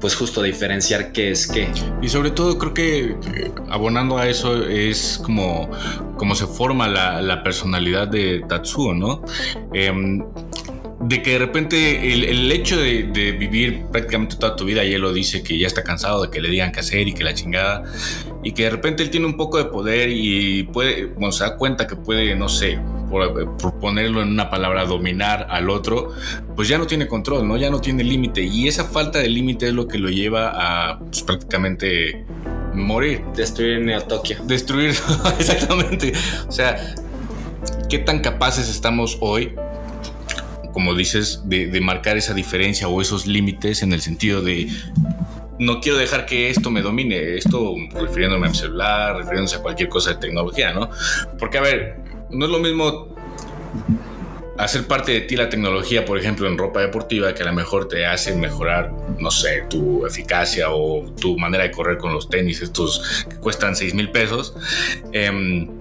pues 0.00 0.16
justo 0.16 0.42
diferenciar 0.42 1.12
qué 1.12 1.30
es 1.30 1.46
qué. 1.46 1.70
Y 2.02 2.08
sobre 2.08 2.30
todo 2.30 2.58
creo 2.58 2.74
que 2.74 2.98
eh, 3.10 3.16
abonando 3.68 4.18
a 4.18 4.28
eso 4.28 4.64
es 4.64 5.20
como, 5.22 5.70
como 6.16 6.34
se 6.34 6.46
forma 6.46 6.88
la, 6.88 7.20
la 7.20 7.42
personalidad 7.42 8.08
de 8.08 8.44
Tatsuo, 8.48 8.94
¿no? 8.94 9.22
Em, 9.72 10.24
de 11.00 11.22
que 11.22 11.32
de 11.32 11.38
repente 11.38 12.12
el, 12.12 12.24
el 12.24 12.52
hecho 12.52 12.78
de, 12.78 13.04
de 13.04 13.32
vivir 13.32 13.84
prácticamente 13.90 14.36
toda 14.36 14.54
tu 14.54 14.64
vida, 14.64 14.84
y 14.84 14.92
él 14.92 15.00
lo 15.00 15.12
dice, 15.12 15.42
que 15.42 15.58
ya 15.58 15.66
está 15.66 15.82
cansado 15.82 16.22
de 16.22 16.30
que 16.30 16.40
le 16.40 16.50
digan 16.50 16.72
qué 16.72 16.80
hacer 16.80 17.08
y 17.08 17.14
que 17.14 17.24
la 17.24 17.32
chingada, 17.34 17.84
y 18.42 18.52
que 18.52 18.64
de 18.64 18.70
repente 18.70 19.02
él 19.02 19.10
tiene 19.10 19.26
un 19.26 19.36
poco 19.36 19.58
de 19.58 19.64
poder 19.64 20.10
y 20.10 20.64
puede, 20.64 21.06
bueno, 21.06 21.32
se 21.32 21.44
da 21.44 21.56
cuenta 21.56 21.86
que 21.86 21.96
puede, 21.96 22.36
no 22.36 22.48
sé, 22.48 22.78
por, 23.10 23.56
por 23.56 23.78
ponerlo 23.78 24.22
en 24.22 24.28
una 24.28 24.48
palabra, 24.48 24.84
dominar 24.86 25.46
al 25.50 25.68
otro, 25.68 26.14
pues 26.56 26.68
ya 26.68 26.78
no 26.78 26.86
tiene 26.86 27.06
control, 27.06 27.46
¿no? 27.46 27.56
Ya 27.56 27.70
no 27.70 27.80
tiene 27.80 28.04
límite. 28.04 28.42
Y 28.42 28.68
esa 28.68 28.84
falta 28.84 29.18
de 29.18 29.28
límite 29.28 29.68
es 29.68 29.74
lo 29.74 29.88
que 29.88 29.98
lo 29.98 30.08
lleva 30.08 30.52
a 30.54 30.98
pues, 30.98 31.22
prácticamente 31.22 32.24
morir. 32.74 33.22
Destruir 33.36 33.80
Neo 33.80 34.02
Tokio. 34.02 34.38
Destruir, 34.44 34.90
exactamente. 35.38 36.12
O 36.48 36.52
sea, 36.52 36.94
¿qué 37.88 37.98
tan 37.98 38.20
capaces 38.20 38.68
estamos 38.68 39.18
hoy, 39.20 39.54
como 40.72 40.94
dices, 40.94 41.42
de, 41.44 41.66
de 41.66 41.80
marcar 41.80 42.16
esa 42.16 42.32
diferencia 42.32 42.88
o 42.88 43.02
esos 43.02 43.26
límites 43.26 43.82
en 43.82 43.92
el 43.92 44.00
sentido 44.00 44.40
de 44.42 44.68
no 45.60 45.80
quiero 45.80 45.98
dejar 45.98 46.24
que 46.24 46.48
esto 46.48 46.70
me 46.70 46.80
domine, 46.80 47.36
esto 47.36 47.74
refiriéndome 47.92 48.46
a 48.46 48.50
mi 48.50 48.56
celular, 48.56 49.16
refiriéndose 49.16 49.56
a 49.56 49.58
cualquier 49.60 49.90
cosa 49.90 50.14
de 50.14 50.16
tecnología, 50.16 50.72
¿no? 50.72 50.88
Porque, 51.38 51.58
a 51.58 51.60
ver, 51.60 51.99
no 52.30 52.44
es 52.44 52.50
lo 52.50 52.58
mismo 52.58 53.08
hacer 54.60 54.86
parte 54.86 55.12
de 55.12 55.20
ti 55.22 55.36
la 55.36 55.48
tecnología, 55.48 56.04
por 56.04 56.18
ejemplo, 56.18 56.46
en 56.46 56.58
ropa 56.58 56.80
deportiva, 56.80 57.34
que 57.34 57.42
a 57.42 57.46
lo 57.46 57.54
mejor 57.54 57.88
te 57.88 58.04
hace 58.04 58.34
mejorar, 58.34 58.92
no 59.18 59.30
sé, 59.30 59.64
tu 59.70 60.04
eficacia 60.06 60.70
o 60.70 61.10
tu 61.18 61.38
manera 61.38 61.64
de 61.64 61.70
correr 61.70 61.96
con 61.96 62.12
los 62.12 62.28
tenis, 62.28 62.60
estos 62.60 63.26
que 63.28 63.36
cuestan 63.36 63.74
6 63.74 63.94
mil 63.94 64.10
pesos. 64.10 64.54
em, 65.12 65.79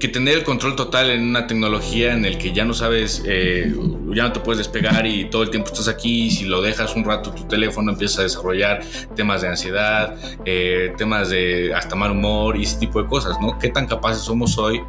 que 0.00 0.08
tener 0.08 0.38
el 0.38 0.44
control 0.44 0.76
total 0.76 1.10
en 1.10 1.28
una 1.28 1.46
tecnología 1.46 2.14
en 2.14 2.24
el 2.24 2.38
que 2.38 2.52
ya 2.52 2.64
no 2.64 2.72
sabes, 2.72 3.22
eh, 3.26 3.70
ya 4.14 4.22
no 4.22 4.32
te 4.32 4.40
puedes 4.40 4.56
despegar 4.56 5.06
y 5.06 5.26
todo 5.26 5.42
el 5.42 5.50
tiempo 5.50 5.70
estás 5.70 5.88
aquí. 5.88 6.24
Y 6.24 6.30
si 6.30 6.46
lo 6.46 6.62
dejas 6.62 6.96
un 6.96 7.04
rato, 7.04 7.32
tu 7.32 7.44
teléfono 7.44 7.92
empieza 7.92 8.22
a 8.22 8.24
desarrollar 8.24 8.82
temas 9.14 9.42
de 9.42 9.48
ansiedad, 9.48 10.16
eh, 10.46 10.94
temas 10.96 11.28
de 11.28 11.74
hasta 11.74 11.94
mal 11.94 12.12
humor 12.12 12.56
y 12.56 12.62
ese 12.62 12.78
tipo 12.78 13.00
de 13.02 13.08
cosas, 13.08 13.36
¿no? 13.42 13.58
¿Qué 13.58 13.68
tan 13.68 13.86
capaces 13.86 14.22
somos 14.22 14.56
hoy? 14.56 14.80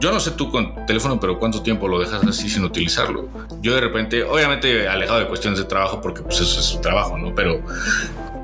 Yo 0.00 0.10
no 0.10 0.20
sé 0.20 0.32
tú 0.32 0.50
con 0.50 0.86
teléfono, 0.86 1.20
pero 1.20 1.38
cuánto 1.38 1.62
tiempo 1.62 1.86
lo 1.86 2.00
dejas 2.00 2.24
así 2.24 2.48
sin 2.48 2.64
utilizarlo. 2.64 3.28
Yo 3.60 3.74
de 3.74 3.82
repente, 3.82 4.24
obviamente 4.24 4.88
alejado 4.88 5.20
de 5.20 5.28
cuestiones 5.28 5.58
de 5.58 5.66
trabajo, 5.66 6.00
porque 6.00 6.22
pues 6.22 6.40
eso 6.40 6.60
es 6.60 6.66
su 6.66 6.80
trabajo, 6.80 7.18
¿no? 7.18 7.34
Pero 7.34 7.62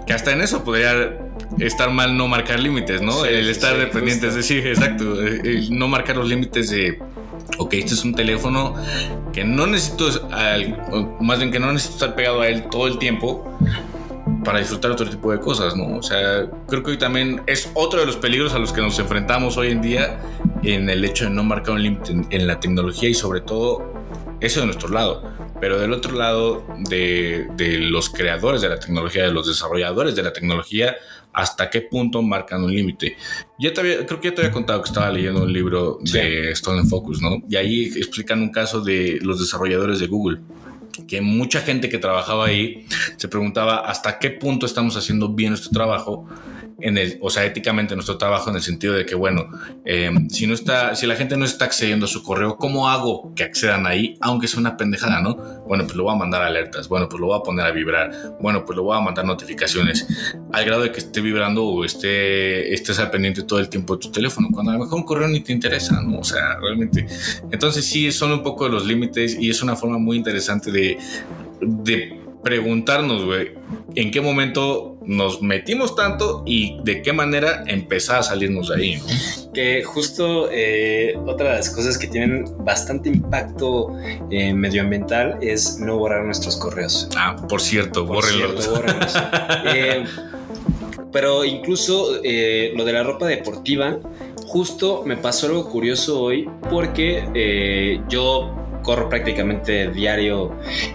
que 0.07 0.13
hasta 0.13 0.33
en 0.33 0.43
eso 0.43 0.63
podría 0.63 1.19
estar 1.59 1.91
mal 1.91 2.17
no 2.17 2.29
marcar 2.29 2.61
límites, 2.61 3.01
¿no? 3.03 3.13
Sí, 3.25 3.29
el 3.31 3.49
estar 3.49 3.75
sí, 3.75 3.81
dependiente, 3.81 4.27
es 4.29 4.35
justo. 4.37 4.55
decir, 4.55 4.67
exacto, 4.67 5.21
el- 5.21 5.47
el 5.47 5.79
no 5.79 5.89
marcar 5.89 6.17
los 6.17 6.29
límites 6.29 6.71
de, 6.71 6.99
ok, 7.59 7.75
este 7.75 7.95
es 7.95 8.05
un 8.05 8.15
teléfono 8.15 8.75
que 9.33 9.45
no 9.45 9.67
necesito, 9.67 10.09
al- 10.33 10.77
más 11.21 11.39
bien 11.39 11.51
que 11.51 11.59
no 11.59 11.73
necesito 11.73 11.95
estar 12.05 12.15
pegado 12.15 12.41
a 12.43 12.49
él 12.49 12.65
todo 12.71 12.87
el 12.87 12.99
tiempo 12.99 13.45
para 14.45 14.61
disfrutar 14.61 14.91
otro 14.93 15.09
tipo 15.09 15.33
de 15.33 15.41
cosas, 15.41 15.75
¿no? 15.77 15.97
O 15.99 16.03
sea, 16.03 16.47
creo 16.69 16.83
que 16.83 16.93
hoy 16.93 16.99
también 16.99 17.43
es 17.47 17.71
otro 17.75 18.01
de 18.01 18.07
los 18.07 18.17
peligros 18.17 18.55
a 18.55 18.59
los 18.59 18.73
que 18.73 18.81
nos 18.81 18.99
enfrentamos 18.99 19.57
hoy 19.57 19.69
en 19.71 19.83
día 19.83 20.21
en 20.63 20.89
el 20.91 21.05
hecho 21.05 21.25
de 21.25 21.31
no 21.31 21.43
marcar 21.45 21.75
un 21.75 21.83
límite 21.83 22.15
en 22.31 22.47
la 22.47 22.59
tecnología 22.61 23.09
y 23.09 23.15
sobre 23.15 23.41
todo 23.41 23.98
eso 24.41 24.61
de 24.61 24.67
nuestro 24.67 24.89
lado. 24.89 25.23
Pero 25.61 25.79
del 25.79 25.93
otro 25.93 26.13
lado 26.17 26.65
de, 26.89 27.47
de 27.57 27.79
los 27.79 28.11
creadores 28.11 28.61
de 28.63 28.69
la 28.69 28.79
tecnología, 28.79 29.25
de 29.25 29.33
los 29.33 29.47
desarrolladores 29.47 30.15
de 30.15 30.23
la 30.23 30.33
tecnología, 30.33 30.97
hasta 31.33 31.69
qué 31.71 31.83
punto 31.83 32.23
marcan 32.23 32.65
un 32.65 32.75
límite. 32.75 33.17
Te 33.61 33.81
había- 33.81 34.07
creo 34.07 34.21
que 34.21 34.29
ya 34.31 34.35
te 34.35 34.41
había 34.43 34.53
contado 34.53 34.83
que 34.83 34.89
estaba 34.89 35.11
leyendo 35.11 35.43
un 35.43 35.53
libro 35.53 35.99
de 36.01 36.55
Stolen 36.55 36.89
Focus, 36.89 37.21
¿no? 37.21 37.43
Y 37.49 37.57
ahí 37.57 37.85
explican 37.97 38.41
un 38.41 38.51
caso 38.51 38.81
de 38.81 39.19
los 39.23 39.39
desarrolladores 39.41 39.99
de 40.01 40.07
Google 40.07 40.41
que 41.07 41.21
mucha 41.21 41.61
gente 41.61 41.89
que 41.89 41.99
trabajaba 41.99 42.47
ahí 42.47 42.85
se 43.17 43.29
preguntaba 43.29 43.89
hasta 43.89 44.19
qué 44.19 44.31
punto 44.31 44.67
estamos 44.67 44.97
haciendo 44.97 45.29
bien 45.29 45.51
nuestro 45.51 45.71
trabajo 45.71 46.27
en 46.81 46.97
el, 46.97 47.19
o 47.21 47.31
sea, 47.31 47.45
éticamente 47.45 47.95
nuestro 47.95 48.19
trabajo 48.19 48.51
en 48.51 48.57
el 48.57 48.63
sentido 48.63 48.95
de 48.95 49.05
que, 49.05 49.15
bueno, 49.15 49.49
eh, 49.85 50.11
si 50.29 50.47
no 50.47 50.55
está, 50.55 50.95
si 50.95 51.07
la 51.07 51.17
gente 51.17 51.37
no 51.37 51.45
está 51.45 51.65
accediendo 51.65 52.07
a 52.07 52.09
su 52.09 52.23
correo, 52.23 52.57
¿cómo 52.57 52.89
hago 52.89 53.35
que 53.35 53.43
accedan 53.43 53.87
ahí? 53.87 54.17
Aunque 54.21 54.47
sea 54.47 54.61
una 54.61 54.77
pendejada, 54.77 55.21
¿no? 55.21 55.35
Bueno, 55.67 55.85
pues 55.85 55.97
lo 55.97 56.05
voy 56.05 56.15
a 56.15 56.17
mandar 56.17 56.43
alertas, 56.43 56.89
bueno, 56.89 57.09
pues 57.09 57.21
lo 57.21 57.27
voy 57.27 57.39
a 57.39 57.43
poner 57.43 57.67
a 57.67 57.73
vibrar, 57.73 58.37
bueno, 58.41 58.65
pues 58.65 58.77
lo 58.77 58.85
voy 58.85 58.97
a 58.97 59.01
mandar 59.01 59.25
notificaciones, 59.25 60.07
al 60.53 60.65
grado 60.65 60.83
de 60.83 60.93
que 60.93 60.99
esté 60.99 61.21
vibrando 61.21 61.65
o 61.65 61.85
esté, 61.85 62.73
estés 62.73 62.99
al 63.01 63.11
pendiente 63.11 63.43
todo 63.43 63.59
el 63.59 63.69
tiempo 63.69 63.97
de 63.97 64.03
tu 64.03 64.13
teléfono, 64.13 64.49
cuando 64.53 64.71
a 64.71 64.75
lo 64.75 64.85
mejor 64.85 64.99
un 64.99 65.05
correo 65.05 65.29
ni 65.29 65.41
te 65.41 65.53
interesa, 65.53 66.01
¿no? 66.01 66.21
O 66.21 66.25
sea, 66.25 66.59
realmente. 66.61 67.07
Entonces 67.51 67.85
sí, 67.85 68.13
son 68.13 68.31
un 68.31 68.43
poco 68.43 68.65
de 68.65 68.71
los 68.71 68.87
límites 68.87 69.37
y 69.39 69.51
es 69.51 69.63
una 69.63 69.75
forma 69.75 69.99
muy 69.99 70.17
interesante 70.17 70.71
de, 70.71 70.97
de 71.61 72.21
preguntarnos, 72.45 73.25
güey, 73.25 73.53
en 73.95 74.11
qué 74.11 74.21
momento 74.21 74.98
nos 75.09 75.41
metimos 75.41 75.97
tanto 75.97 76.43
y 76.47 76.79
de 76.85 77.01
qué 77.01 77.15
manera 77.15 77.65
empezar 77.67 78.19
a 78.19 78.23
salirnos 78.23 78.69
de 78.69 78.77
ahí, 78.77 78.97
¿no? 78.97 79.05
Que 79.55 79.83
justo 79.83 80.51
eh, 80.53 81.19
otra 81.27 81.49
de 81.51 81.57
las 81.57 81.71
cosas 81.71 81.97
que 81.99 82.07
tienen 82.07 82.45
bastante 82.59 83.09
impacto 83.09 83.97
eh, 84.31 84.53
medioambiental 84.53 85.39
es 85.41 85.81
no 85.81 85.97
borrar 85.97 86.25
nuestros 86.25 86.57
correos. 86.57 87.09
Ah, 87.17 87.35
por 87.49 87.61
cierto, 87.61 88.07
Por 88.07 88.17
bórrenlos. 88.17 88.63
cierto, 88.65 88.71
bórrenlos. 88.71 89.15
Eh, 89.75 90.05
pero 91.11 91.45
incluso 91.45 92.13
lo 92.13 92.85
de 92.85 92.93
la 92.93 93.03
ropa 93.03 93.27
deportiva, 93.27 93.99
justo 94.47 95.03
me 95.07 95.17
pasó 95.17 95.47
algo 95.47 95.69
curioso 95.71 96.21
hoy 96.21 96.49
porque 96.71 97.99
yo 98.11 98.68
corro 98.89 99.07
prácticamente 99.07 99.91
diario, 99.91 100.55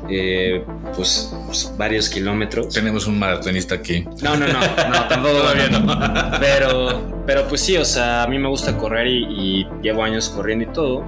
eh, 0.09 0.65
pues, 0.95 1.31
pues, 1.45 1.71
varios 1.77 2.09
kilómetros. 2.09 2.69
Tenemos 2.69 3.05
un 3.05 3.19
maratonista 3.19 3.75
aquí. 3.75 4.03
No, 4.23 4.35
no, 4.35 4.47
no, 4.47 4.59
no, 4.89 5.07
tampoco. 5.07 5.35
Todavía 5.35 5.69
no. 5.69 6.39
Pero, 6.39 7.23
pero 7.27 7.47
pues 7.47 7.61
sí, 7.61 7.77
o 7.77 7.85
sea, 7.85 8.23
a 8.23 8.27
mí 8.27 8.39
me 8.39 8.49
gusta 8.49 8.75
correr 8.79 9.05
y, 9.05 9.25
y 9.29 9.67
llevo 9.83 10.03
años 10.03 10.29
corriendo 10.29 10.63
y 10.65 10.73
todo. 10.73 11.05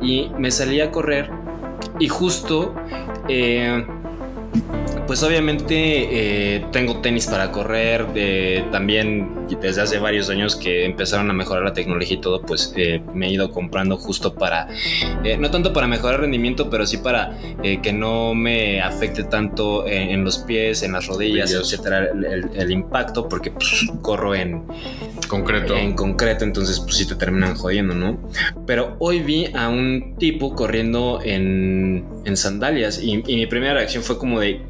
Y 0.00 0.30
me 0.38 0.52
salí 0.52 0.80
a 0.80 0.92
correr 0.92 1.28
y 1.98 2.06
justo, 2.06 2.76
eh, 3.28 3.84
pues 5.10 5.24
obviamente 5.24 5.74
eh, 6.56 6.64
tengo 6.70 7.00
tenis 7.00 7.26
para 7.26 7.50
correr. 7.50 8.06
eh, 8.14 8.64
también 8.70 9.28
desde 9.60 9.80
hace 9.80 9.98
varios 9.98 10.30
años 10.30 10.54
que 10.54 10.84
empezaron 10.84 11.28
a 11.28 11.32
mejorar 11.32 11.64
la 11.64 11.72
tecnología 11.72 12.16
y 12.16 12.20
todo, 12.20 12.40
pues 12.42 12.72
eh, 12.76 13.02
me 13.12 13.26
he 13.26 13.32
ido 13.32 13.50
comprando 13.50 13.96
justo 13.96 14.32
para, 14.36 14.68
no 15.40 15.50
tanto 15.50 15.72
para 15.72 15.88
mejorar 15.88 16.20
rendimiento, 16.20 16.70
pero 16.70 16.86
sí 16.86 16.98
para 16.98 17.36
que 17.82 17.92
no 17.92 18.34
me 18.34 18.80
afecte 18.80 19.24
tanto 19.24 19.84
en, 19.88 20.10
en 20.10 20.22
los 20.22 20.38
pies, 20.38 20.84
en 20.84 20.92
las 20.92 21.08
rodillas, 21.08 21.50
Rodillas. 21.52 21.72
etcétera, 21.72 22.06
el, 22.14 22.24
el- 22.26 22.50
el 22.54 22.70
impacto, 22.70 23.28
porque 23.28 23.50
pues, 23.50 23.86
corro 24.02 24.36
en, 24.36 24.62
Concreto. 25.26 25.76
en 25.76 25.94
concreto, 25.94 26.44
entonces 26.44 26.78
pues 26.78 26.94
sí 26.96 27.08
te 27.08 27.16
terminan 27.16 27.56
jodiendo, 27.56 27.94
¿no? 27.96 28.30
Pero 28.64 28.94
hoy 29.00 29.18
vi 29.18 29.46
a 29.54 29.68
un 29.68 30.14
tipo 30.20 30.54
corriendo 30.54 31.20
en, 31.24 32.04
en 32.24 32.36
sandalias 32.36 33.02
y, 33.02 33.24
y 33.26 33.34
mi 33.36 33.46
primera 33.46 33.74
reacción 33.74 34.04
fue 34.04 34.16
como 34.16 34.38
de 34.38 34.60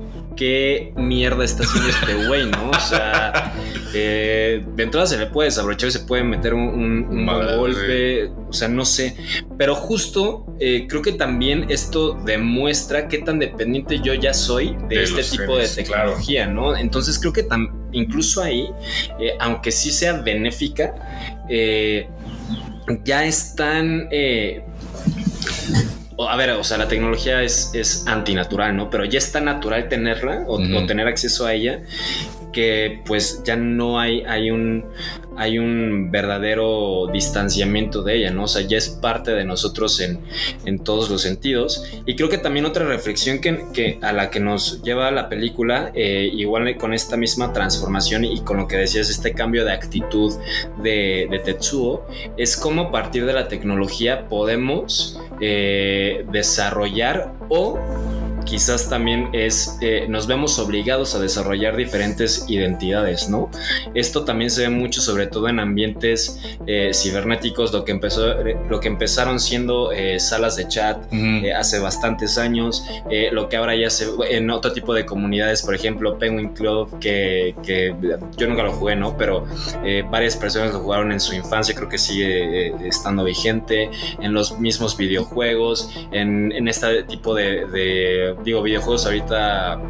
qué 0.41 0.95
mierda 0.97 1.45
está 1.45 1.65
haciendo 1.65 1.91
este 1.91 2.27
güey, 2.27 2.47
¿no? 2.47 2.71
O 2.71 2.81
sea, 2.81 3.53
eh, 3.93 4.65
de 4.75 4.83
entrada 4.83 5.07
se 5.07 5.19
le 5.19 5.27
puede 5.27 5.49
desabrochar 5.51 5.91
y 5.91 5.93
se 5.93 6.01
puede 6.01 6.25
meter 6.25 6.55
un, 6.55 6.63
un- 6.63 7.07
un 7.11 7.25
Madre, 7.27 7.45
buen 7.59 7.75
golpe, 7.75 8.31
o 8.49 8.53
sea, 8.55 8.67
no 8.69 8.87
sé. 8.87 9.17
Pero 9.59 9.75
justo 9.75 10.47
eh, 10.59 10.87
creo 10.89 11.03
que 11.03 11.13
también 11.13 11.67
esto 11.69 12.15
demuestra 12.25 13.07
qué 13.07 13.19
tan 13.19 13.39
dependiente 13.39 14.01
yo 14.01 14.15
ya 14.15 14.33
soy 14.33 14.75
de, 14.89 14.97
De 14.97 15.03
este 15.03 15.23
tipo 15.25 15.59
de 15.59 15.67
claro. 15.67 15.75
tecnología, 15.75 16.47
¿no? 16.47 16.75
Entonces 16.75 17.19
creo 17.19 17.35
que 17.35 17.47
tam- 17.47 17.71
incluso 17.93 18.43
ahí 18.43 18.67
eh, 19.21 19.33
aunque 19.41 19.71
sí 19.71 19.91
sea 19.91 20.15
benéfica, 20.23 20.95
ya 23.05 23.25
están... 23.27 24.09
a 26.29 26.37
ver, 26.37 26.51
o 26.51 26.65
sea, 26.65 26.77
la 26.79 26.89
tecnología 26.89 27.43
es, 27.43 27.71
es 27.75 28.07
antinatural, 28.07 28.77
¿no? 28.77 28.91
Pero 28.91 29.05
ya 29.05 29.19
es 29.19 29.33
tan 29.33 29.45
natural 29.47 29.89
tenerla 29.89 30.45
o 30.47 30.59
tener 30.87 31.07
acceso 31.07 31.47
a 31.47 31.55
ella 31.55 31.81
que 32.53 33.03
pues 33.05 33.43
ya 33.45 33.57
no 33.57 34.01
hay, 34.01 34.23
hay 34.23 34.51
un 34.51 34.85
hay 35.41 35.59
un 35.59 36.11
verdadero 36.11 37.07
distanciamiento 37.11 38.03
de 38.03 38.19
ella, 38.19 38.31
¿no? 38.31 38.45
O 38.45 38.49
sea, 38.49 38.61
ya 38.61 38.77
es 38.77 38.91
parte 38.91 39.31
de 39.31 39.45
nosotros 39.45 39.99
en, 40.01 40.21
en 40.67 40.81
todos 40.81 41.09
los 41.09 41.23
sentidos. 41.23 41.83
Y 42.05 42.15
creo 42.15 42.29
que 42.29 42.37
también 42.37 42.67
otra 42.67 42.85
reflexión 42.85 43.41
que, 43.41 43.65
que 43.73 43.99
a 44.03 44.13
la 44.13 44.29
que 44.29 44.39
nos 44.39 44.83
lleva 44.83 45.11
la 45.11 45.31
película, 45.31 45.93
eh, 45.95 46.31
igual 46.31 46.77
con 46.77 46.93
esta 46.93 47.17
misma 47.17 47.55
transformación 47.55 48.27
y 48.27 48.43
con 48.43 48.59
lo 48.59 48.69
que 48.69 48.77
decías, 48.77 49.09
este 49.09 49.33
cambio 49.33 49.65
de 49.65 49.73
actitud 49.73 50.35
de, 50.83 51.27
de 51.31 51.39
Tetsuo, 51.39 52.07
es 52.37 52.59
cómo 52.59 52.83
a 52.83 52.91
partir 52.91 53.25
de 53.25 53.33
la 53.33 53.49
tecnología 53.49 54.29
podemos 54.29 55.19
eh, 55.41 56.27
desarrollar 56.31 57.33
o 57.49 57.79
quizás 58.45 58.89
también 58.89 59.29
es, 59.33 59.77
eh, 59.81 60.07
nos 60.09 60.27
vemos 60.27 60.59
obligados 60.59 61.15
a 61.15 61.19
desarrollar 61.21 61.77
diferentes 61.77 62.45
identidades, 62.49 63.29
¿no? 63.29 63.51
Esto 63.95 64.25
también 64.25 64.51
se 64.51 64.63
ve 64.63 64.71
mucho, 64.71 65.01
sobre 65.01 65.27
todo 65.27 65.49
en 65.49 65.61
ambientes 65.61 66.41
eh, 66.67 66.91
cibernéticos, 66.95 67.73
lo 67.73 67.85
que, 67.85 67.93
empezó, 67.93 68.35
lo 68.69 68.81
que 68.81 68.89
empezaron 68.89 69.41
siendo 69.41 69.93
eh, 69.93 70.19
salas 70.21 70.57
de 70.57 70.69
chat 70.69 70.99
Ujú. 71.07 71.47
eh, 71.47 71.55
hace 71.55 71.79
bastantes 71.79 72.39
años, 72.39 72.85
eh, 73.11 73.31
lo 73.33 73.49
que 73.49 73.57
ahora 73.57 73.75
ya 73.75 73.91
se 73.91 74.07
en 74.31 74.51
otro 74.51 74.73
tipo 74.73 74.95
de 74.95 75.07
comunidades, 75.07 75.63
por 75.63 75.75
ejemplo, 75.75 76.19
Penguin 76.19 76.51
Club, 76.51 76.99
que, 76.99 77.55
que 77.63 77.95
yo 78.37 78.47
nunca 78.49 78.63
lo 78.63 78.73
jugué, 78.73 78.97
¿no? 78.97 79.17
Pero 79.17 79.45
eh, 79.85 80.05
varias 80.11 80.37
personas 80.37 80.73
lo 80.73 80.81
jugaron 80.81 81.13
en 81.13 81.21
su 81.21 81.35
infancia, 81.35 81.75
creo 81.75 81.89
que 81.89 81.99
sigue 81.99 82.69
eh, 82.69 82.75
estando 82.85 83.25
vigente, 83.25 83.91
en 84.21 84.33
los 84.33 84.59
mismos 84.59 84.97
videojuegos, 84.97 85.91
en, 86.13 86.53
en 86.53 86.69
este 86.69 87.03
tipo 87.05 87.35
de, 87.35 87.67
de, 87.67 88.30
digo, 88.45 88.63
videojuegos 88.63 89.05
ahorita 89.07 89.81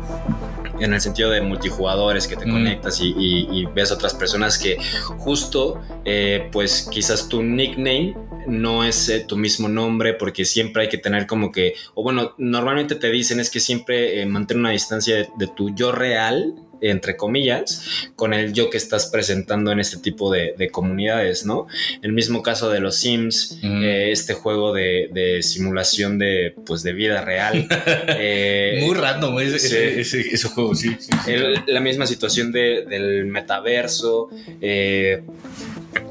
en 0.81 0.95
el 0.95 1.01
sentido 1.01 1.29
de 1.31 1.43
multijugadores 1.43 2.27
que 2.27 2.37
te 2.37 2.47
Mm. 2.47 2.51
conectas 2.53 3.01
y, 3.01 3.09
y- 3.19 3.49
y 3.51 3.67
ves 3.67 3.93
otras 3.93 4.15
personas 4.15 4.59
que 4.59 4.79
justo 5.19 5.81
eh, 6.05 6.49
pues 6.53 6.89
quizás 6.91 7.29
tu 7.29 7.43
nickname 7.43 8.17
no 8.47 8.83
es 8.85 9.09
eh, 9.11 9.21
tu 9.21 9.37
mismo 9.37 9.69
nombre 9.69 10.15
porque 10.15 10.45
siempre 10.47 10.83
hay 10.85 10.89
que 10.89 10.97
tener 10.97 11.27
como 11.27 11.53
que 11.53 11.75
o 11.95 12.03
bueno 12.03 12.33
normalmente 12.39 12.95
te 12.95 13.11
dicen 13.11 13.41
es 13.41 13.51
que 13.51 13.61
siempre 13.61 14.23
eh, 14.23 14.27
mantén 14.27 14.59
una 14.61 14.71
distancia 14.71 15.17
de, 15.17 15.29
de 15.37 15.47
tu 15.49 15.75
yo 15.75 15.93
real 15.93 16.55
entre 16.81 17.17
comillas, 17.17 18.11
con 18.17 18.33
el 18.35 18.53
yo 18.53 18.71
que 18.71 18.77
estás 18.77 19.07
presentando 19.07 19.73
en 19.73 19.81
este 19.81 19.99
tipo 19.99 20.33
de, 20.33 20.55
de 20.57 20.71
comunidades, 20.71 21.45
¿no? 21.47 21.67
El 22.03 22.13
mismo 22.13 22.43
caso 22.43 22.71
de 22.71 22.81
los 22.81 22.97
Sims, 22.97 23.59
Mm. 23.63 23.83
eh, 23.85 24.13
este 24.13 24.35
juego 24.35 24.73
de, 24.73 25.09
de 25.13 25.43
simulación 25.43 26.19
de, 26.19 26.55
pues, 26.67 26.83
de 26.83 26.93
vida 26.93 27.23
real. 27.25 27.67
eh, 28.09 28.83
Muy 28.87 28.95
random 28.95 29.39
ese, 29.41 29.59
sí. 29.59 29.67
ese, 29.77 30.01
ese- 30.01 30.35
ese 30.35 30.49
juego, 30.49 30.75
sí. 30.75 30.97
sí, 30.99 31.11
sí. 31.25 31.31
el- 31.33 31.63
la 31.67 31.81
misma 31.81 32.07
situación 32.07 32.53
de- 32.53 32.85
del 32.89 33.27
metaverso, 33.27 34.29
eh, 34.61 35.23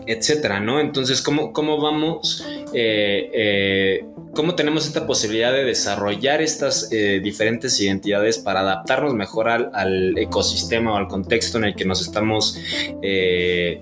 etcétera, 0.07 0.59
¿no? 0.59 0.79
Entonces, 0.79 1.21
¿cómo, 1.21 1.53
cómo 1.53 1.79
vamos? 1.79 2.45
eh, 2.73 3.29
eh, 3.33 4.05
¿Cómo 4.33 4.53
tenemos 4.55 4.85
esta 4.85 5.07
posibilidad 5.07 5.51
de 5.51 5.65
desarrollar 5.65 6.41
estas 6.41 6.91
eh, 6.91 7.19
diferentes 7.21 7.79
identidades 7.81 8.37
para 8.37 8.59
adaptarnos 8.61 9.13
mejor 9.15 9.49
al, 9.49 9.71
al 9.73 10.17
ecosistema 10.17 10.93
o 10.93 10.97
al 10.97 11.07
contexto 11.07 11.57
en 11.57 11.63
el 11.65 11.75
que 11.75 11.83
nos 11.85 12.01
estamos 12.01 12.57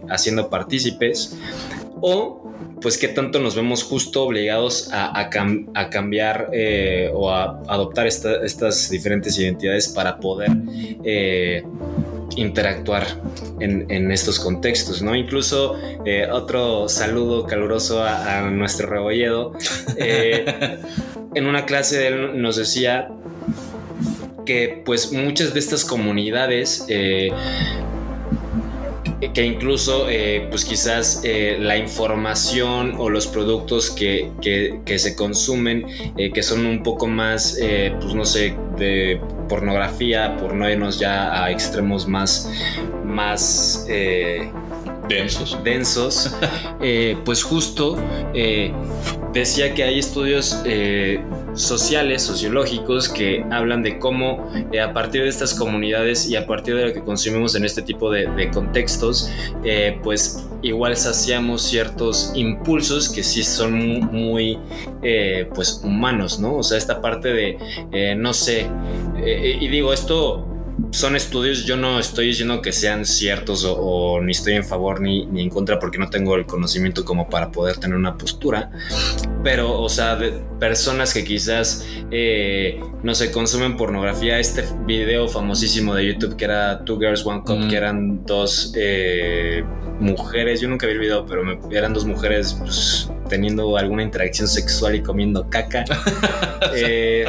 haciendo 0.10 0.50
partícipes? 0.50 1.36
O 2.02 2.43
pues 2.82 2.98
qué 2.98 3.08
tanto 3.08 3.39
nos 3.39 3.56
vemos 3.56 3.84
justo 3.84 4.24
obligados 4.24 4.89
a, 4.93 5.20
a 5.20 5.30
cam- 5.30 5.70
a 5.74 5.89
cambiar 5.89 6.50
o 7.14 7.30
a 7.30 7.60
adoptar 7.68 8.08
esta- 8.08 8.43
estas 8.45 8.89
diferentes 8.89 9.38
identidades 9.38 9.89
para 9.89 10.18
poder 10.18 10.52
interactuar 12.36 13.05
en, 13.59 13.89
en 13.89 14.11
estos 14.11 14.39
contextos, 14.39 15.01
¿no? 15.01 15.15
Incluso 15.15 15.75
eh, 16.05 16.28
otro 16.32 16.89
saludo 16.89 17.45
caluroso 17.45 18.03
a, 18.03 18.39
a 18.39 18.49
nuestro 18.49 18.88
rebolledo. 18.88 19.53
eh, 19.97 20.80
en 21.36 21.45
una 21.45 21.65
clase 21.65 22.07
él 22.07 22.41
nos 22.41 22.55
decía 22.55 23.09
que 24.45 24.82
pues 24.86 25.11
muchas 25.11 25.53
de 25.53 25.59
estas 25.59 25.84
comunidades 25.86 26.86
eh, 26.88 27.30
que 29.34 29.43
incluso 29.43 30.07
eh, 30.09 30.45
pues 30.49 30.63
quizás 30.63 31.22
eh, 31.24 31.57
la 31.59 31.76
información 31.78 32.93
o 32.97 33.09
los 33.09 33.26
productos 33.28 33.89
que, 33.89 34.30
que- 34.41 34.80
que 34.86 34.99
se 34.99 35.15
consumen 35.15 35.86
eh, 36.18 36.32
que 36.32 36.43
son 36.43 36.65
un 36.68 36.84
poco 36.84 37.07
más 37.07 37.57
pues 37.99 38.13
no 38.13 38.26
sé 38.26 38.53
de 38.78 39.20
pornografía 39.49 40.38
por 40.38 40.53
no 40.53 40.70
irnos 40.70 40.99
ya 40.99 41.43
a 41.43 41.49
extremos 41.51 42.07
más 42.07 42.51
más 43.03 43.86
Densos. 45.09 45.57
densos, 45.63 46.36
pues 47.24 47.41
justo 47.41 47.97
decía 49.34 49.74
que 49.74 49.84
hay 49.84 49.99
estudios 49.99 50.57
sociales, 51.58 52.22
sociológicos, 52.22 53.10
que 53.10 53.43
hablan 53.51 53.84
de 53.84 53.99
cómo 53.99 54.49
eh, 54.72 54.80
a 54.80 54.93
partir 54.93 55.24
de 55.24 55.30
estas 55.30 55.53
comunidades 55.53 56.30
y 56.30 56.36
a 56.36 56.45
partir 56.47 56.76
de 56.76 56.88
lo 56.88 56.93
que 56.93 57.03
consumimos 57.03 57.55
en 57.55 57.66
este 57.66 57.82
tipo 57.82 58.10
de, 58.12 58.49
contextos, 58.53 59.30
eh, 59.66 59.99
pues 60.03 60.47
igual 60.62 60.95
saciamos 60.95 61.62
ciertos 61.64 62.32
impulsos 62.36 63.10
que 63.10 63.24
sí 63.24 63.43
son 63.43 63.74
mu- 63.74 64.01
muy, 64.12 64.58
eh, 65.03 65.49
pues 65.53 65.82
humanos, 65.84 66.39
¿no? 66.39 66.55
O 66.58 66.64
sea, 66.64 66.78
esta 66.78 67.01
parte 67.01 67.34
de, 67.34 68.16
no 68.16 68.34
sé, 68.34 68.68
y 69.26 69.68
digo, 69.68 69.91
esto 69.93 70.45
son 70.91 71.15
estudios, 71.15 71.65
yo 71.65 71.75
no 71.75 71.99
estoy 71.99 72.28
diciendo 72.28 72.61
que 72.61 72.71
sean 72.71 73.05
ciertos 73.05 73.65
o, 73.65 73.73
o 73.75 74.21
ni 74.21 74.32
estoy 74.32 74.53
en 74.53 74.63
favor 74.63 75.01
ni, 75.01 75.25
ni 75.25 75.41
en 75.43 75.49
contra 75.49 75.80
porque 75.80 75.97
no 75.97 76.09
tengo 76.09 76.36
el 76.36 76.45
conocimiento 76.45 77.03
como 77.03 77.30
para 77.30 77.51
poder 77.51 77.78
tener 77.78 77.97
una 77.97 78.17
postura, 78.17 78.71
pero, 79.43 79.80
o 79.82 79.89
sea, 79.89 80.15
de 80.15 80.32
personas 80.59 81.13
que 81.13 81.23
quizás, 81.23 81.86
eh, 82.11 82.80
no 83.03 83.15
sé, 83.15 83.32
consumen 83.32 83.75
pornografía, 83.78 84.39
este 84.39 84.63
video 84.86 85.28
famosísimo 85.28 85.93
de 85.95 86.05
YouTube 86.13 86.36
que 86.38 86.45
era 86.45 86.84
Two 86.86 86.99
Girls, 86.99 87.25
One 87.25 87.41
Cup, 87.45 87.57
Mm. 87.57 87.69
que 87.69 87.75
eran 87.75 88.25
dos 88.25 88.71
eh, 88.75 89.63
mujeres, 89.99 90.61
yo 90.61 90.67
nunca 90.69 90.86
vi 90.86 90.93
el 90.93 90.99
video, 90.99 91.25
pero 91.25 91.43
me- 91.43 91.59
eran 91.75 91.93
dos 91.93 92.05
mujeres 92.05 92.53
pues, 92.59 93.09
teniendo 93.30 93.75
alguna 93.78 94.03
interacción 94.03 94.47
sexual 94.47 94.95
y 94.95 95.01
comiendo 95.01 95.49
caca. 95.49 95.84
Eh, 96.75 97.25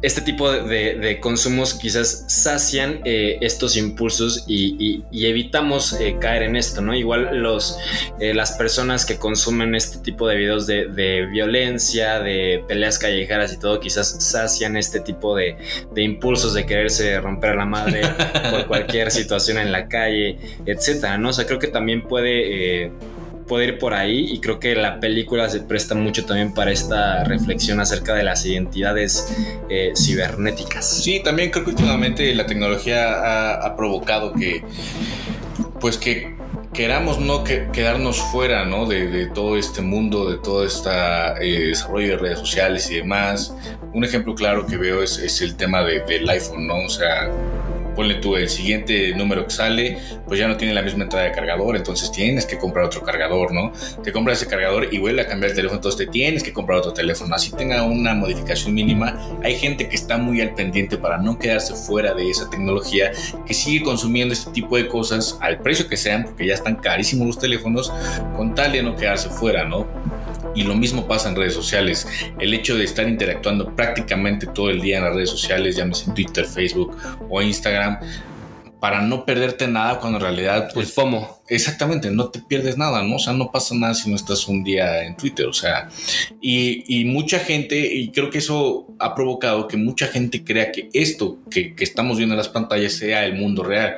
este 0.00 0.20
tipo 0.20 0.50
de, 0.52 0.94
de- 0.96 1.18
consumos 1.20 1.74
quizás 1.74 2.24
sacian 2.28 3.00
eh, 3.04 3.38
estos 3.40 3.76
impulsos 3.76 4.44
y, 4.46 4.76
y- 4.78 5.04
y 5.10 5.26
evitamos 5.26 5.92
eh, 6.00 6.16
caer 6.20 6.44
en 6.44 6.54
esto, 6.56 6.80
¿no? 6.80 6.94
Igual 6.94 7.38
los, 7.42 7.76
eh, 8.20 8.32
las 8.32 8.52
personas 8.52 9.04
que 9.04 9.16
consumen 9.16 9.74
este 9.74 9.98
tipo 9.98 10.28
de 10.28 10.36
videos 10.36 10.66
de, 10.68 10.86
de 10.86 11.26
violencia, 11.26 12.20
de 12.20 12.62
peleas 12.68 12.98
callejeras 12.98 13.52
y 13.52 13.58
todo, 13.58 13.80
quizás 13.80 14.16
sacian 14.24 14.76
este 14.76 15.00
tipo 15.00 15.34
de, 15.34 15.56
de 15.92 16.02
impulsos 16.02 16.54
de 16.54 16.64
quererse 16.64 17.20
romper 17.20 17.56
la 17.56 17.64
madre 17.66 18.02
por 18.50 18.66
cualquier 18.66 19.10
situación 19.10 19.58
en 19.58 19.72
la 19.72 19.88
calle, 19.88 20.38
etcétera, 20.64 21.18
¿no? 21.18 21.30
O 21.30 21.32
sea, 21.32 21.44
creo 21.46 21.58
que 21.58 21.68
también 21.68 22.02
puede... 22.02 22.92
puede 23.48 23.66
ir 23.66 23.78
por 23.78 23.94
ahí 23.94 24.32
y 24.32 24.40
creo 24.40 24.60
que 24.60 24.74
la 24.76 25.00
película 25.00 25.48
se 25.48 25.60
presta 25.60 25.94
mucho 25.94 26.24
también 26.24 26.52
para 26.54 26.70
esta 26.70 27.24
reflexión 27.24 27.80
acerca 27.80 28.14
de 28.14 28.22
las 28.22 28.44
identidades 28.46 29.34
eh, 29.68 29.92
cibernéticas. 29.96 31.02
Sí, 31.02 31.20
también 31.24 31.50
creo 31.50 31.64
que 31.64 31.70
últimamente 31.70 32.34
la 32.34 32.46
tecnología 32.46 33.56
ha, 33.64 33.76
provocado 33.76 34.32
que, 34.32 34.62
pues 35.80 35.96
que 35.96 36.36
queramos 36.72 37.18
no 37.18 37.44
que, 37.44 37.68
quedarnos 37.72 38.18
fuera, 38.18 38.64
¿no? 38.64 38.86
De, 38.86 39.26
todo 39.26 39.56
este 39.56 39.80
mundo, 39.82 40.30
de 40.30 40.38
todo 40.38 40.64
este 40.64 40.90
desarrollo 41.40 42.08
de 42.08 42.16
redes 42.16 42.38
sociales 42.38 42.90
y 42.90 42.96
demás. 42.96 43.54
Un 43.92 44.04
ejemplo 44.04 44.34
claro 44.34 44.66
que 44.66 44.76
veo 44.76 45.02
es, 45.02 45.40
el 45.40 45.56
tema 45.56 45.82
de- 45.82 46.00
del 46.00 46.28
iPhone, 46.28 46.66
¿no? 46.66 46.84
O 46.84 46.88
sea, 46.88 47.30
ponle 47.98 48.14
tú 48.14 48.36
el 48.36 48.48
siguiente 48.48 49.12
número 49.16 49.44
que 49.44 49.50
sale, 49.50 49.98
pues 50.24 50.38
ya 50.38 50.46
no 50.46 50.56
tiene 50.56 50.72
la 50.72 50.82
misma 50.82 51.02
entrada 51.02 51.24
de 51.24 51.32
cargador, 51.32 51.74
entonces 51.74 52.12
tienes 52.12 52.46
que 52.46 52.56
comprar 52.56 52.84
otro 52.84 53.02
cargador, 53.02 53.52
¿no? 53.52 53.72
Te 54.04 54.12
compras 54.12 54.40
ese 54.40 54.48
cargador 54.48 54.94
y 54.94 54.98
vuelve 54.98 55.22
a 55.22 55.26
cambiar 55.26 55.50
el 55.50 55.56
teléfono, 55.56 55.78
entonces 55.78 56.06
te 56.06 56.12
tienes 56.12 56.44
que 56.44 56.52
comprar 56.52 56.78
otro 56.78 56.92
teléfono. 56.92 57.34
Así 57.34 57.50
tenga 57.50 57.82
una 57.82 58.14
modificación 58.14 58.72
mínima, 58.72 59.18
hay 59.42 59.56
gente 59.56 59.88
que 59.88 59.96
está 59.96 60.16
muy 60.16 60.40
al 60.40 60.54
pendiente 60.54 60.96
para 60.96 61.18
no 61.18 61.40
quedarse 61.40 61.74
fuera 61.74 62.14
de 62.14 62.30
esa 62.30 62.48
tecnología, 62.48 63.10
que 63.44 63.52
sigue 63.52 63.84
consumiendo 63.84 64.32
este 64.32 64.52
tipo 64.52 64.76
de 64.76 64.86
cosas 64.86 65.36
al 65.40 65.58
precio 65.58 65.88
que 65.88 65.96
sean, 65.96 66.22
porque 66.22 66.46
ya 66.46 66.54
están 66.54 66.76
carísimos 66.76 67.26
los 67.26 67.38
teléfonos, 67.40 67.92
con 68.36 68.54
tal 68.54 68.70
de 68.70 68.80
no 68.84 68.94
quedarse 68.94 69.28
fuera, 69.28 69.64
¿no? 69.64 69.88
Y 70.54 70.62
lo 70.62 70.74
mismo 70.74 71.06
pasa 71.06 71.28
en 71.28 71.36
redes 71.36 71.54
sociales. 71.54 72.06
El 72.38 72.54
hecho 72.54 72.76
de 72.76 72.84
estar 72.84 73.08
interactuando 73.08 73.74
prácticamente 73.74 74.46
todo 74.46 74.70
el 74.70 74.80
día 74.80 74.98
en 74.98 75.04
las 75.04 75.14
redes 75.14 75.30
sociales, 75.30 75.76
llámese 75.76 76.10
Twitter, 76.12 76.44
Facebook 76.46 76.96
o 77.28 77.40
Instagram, 77.42 77.98
para 78.80 79.00
no 79.02 79.24
perderte 79.24 79.66
nada 79.66 79.98
cuando 79.98 80.18
en 80.18 80.22
realidad, 80.24 80.66
El 80.68 80.72
pues 80.74 80.92
FOMO. 80.92 81.40
exactamente, 81.48 82.10
no 82.10 82.28
te 82.28 82.40
pierdes 82.40 82.76
nada, 82.78 83.02
¿no? 83.02 83.16
O 83.16 83.18
sea, 83.18 83.32
no 83.32 83.50
pasa 83.50 83.74
nada 83.74 83.94
si 83.94 84.08
no 84.08 84.14
estás 84.16 84.46
un 84.46 84.62
día 84.62 85.02
en 85.04 85.16
Twitter, 85.16 85.46
o 85.46 85.52
sea, 85.52 85.88
y, 86.40 86.84
y 87.00 87.04
mucha 87.04 87.38
gente, 87.40 87.76
y 87.92 88.10
creo 88.10 88.30
que 88.30 88.38
eso 88.38 88.86
ha 89.00 89.14
provocado 89.14 89.66
que 89.66 89.76
mucha 89.76 90.06
gente 90.06 90.44
crea 90.44 90.70
que 90.70 90.88
esto 90.92 91.38
que, 91.50 91.74
que 91.74 91.82
estamos 91.84 92.18
viendo 92.18 92.34
en 92.34 92.38
las 92.38 92.48
pantallas 92.48 92.92
sea 92.92 93.24
el 93.24 93.34
mundo 93.34 93.62
real, 93.64 93.96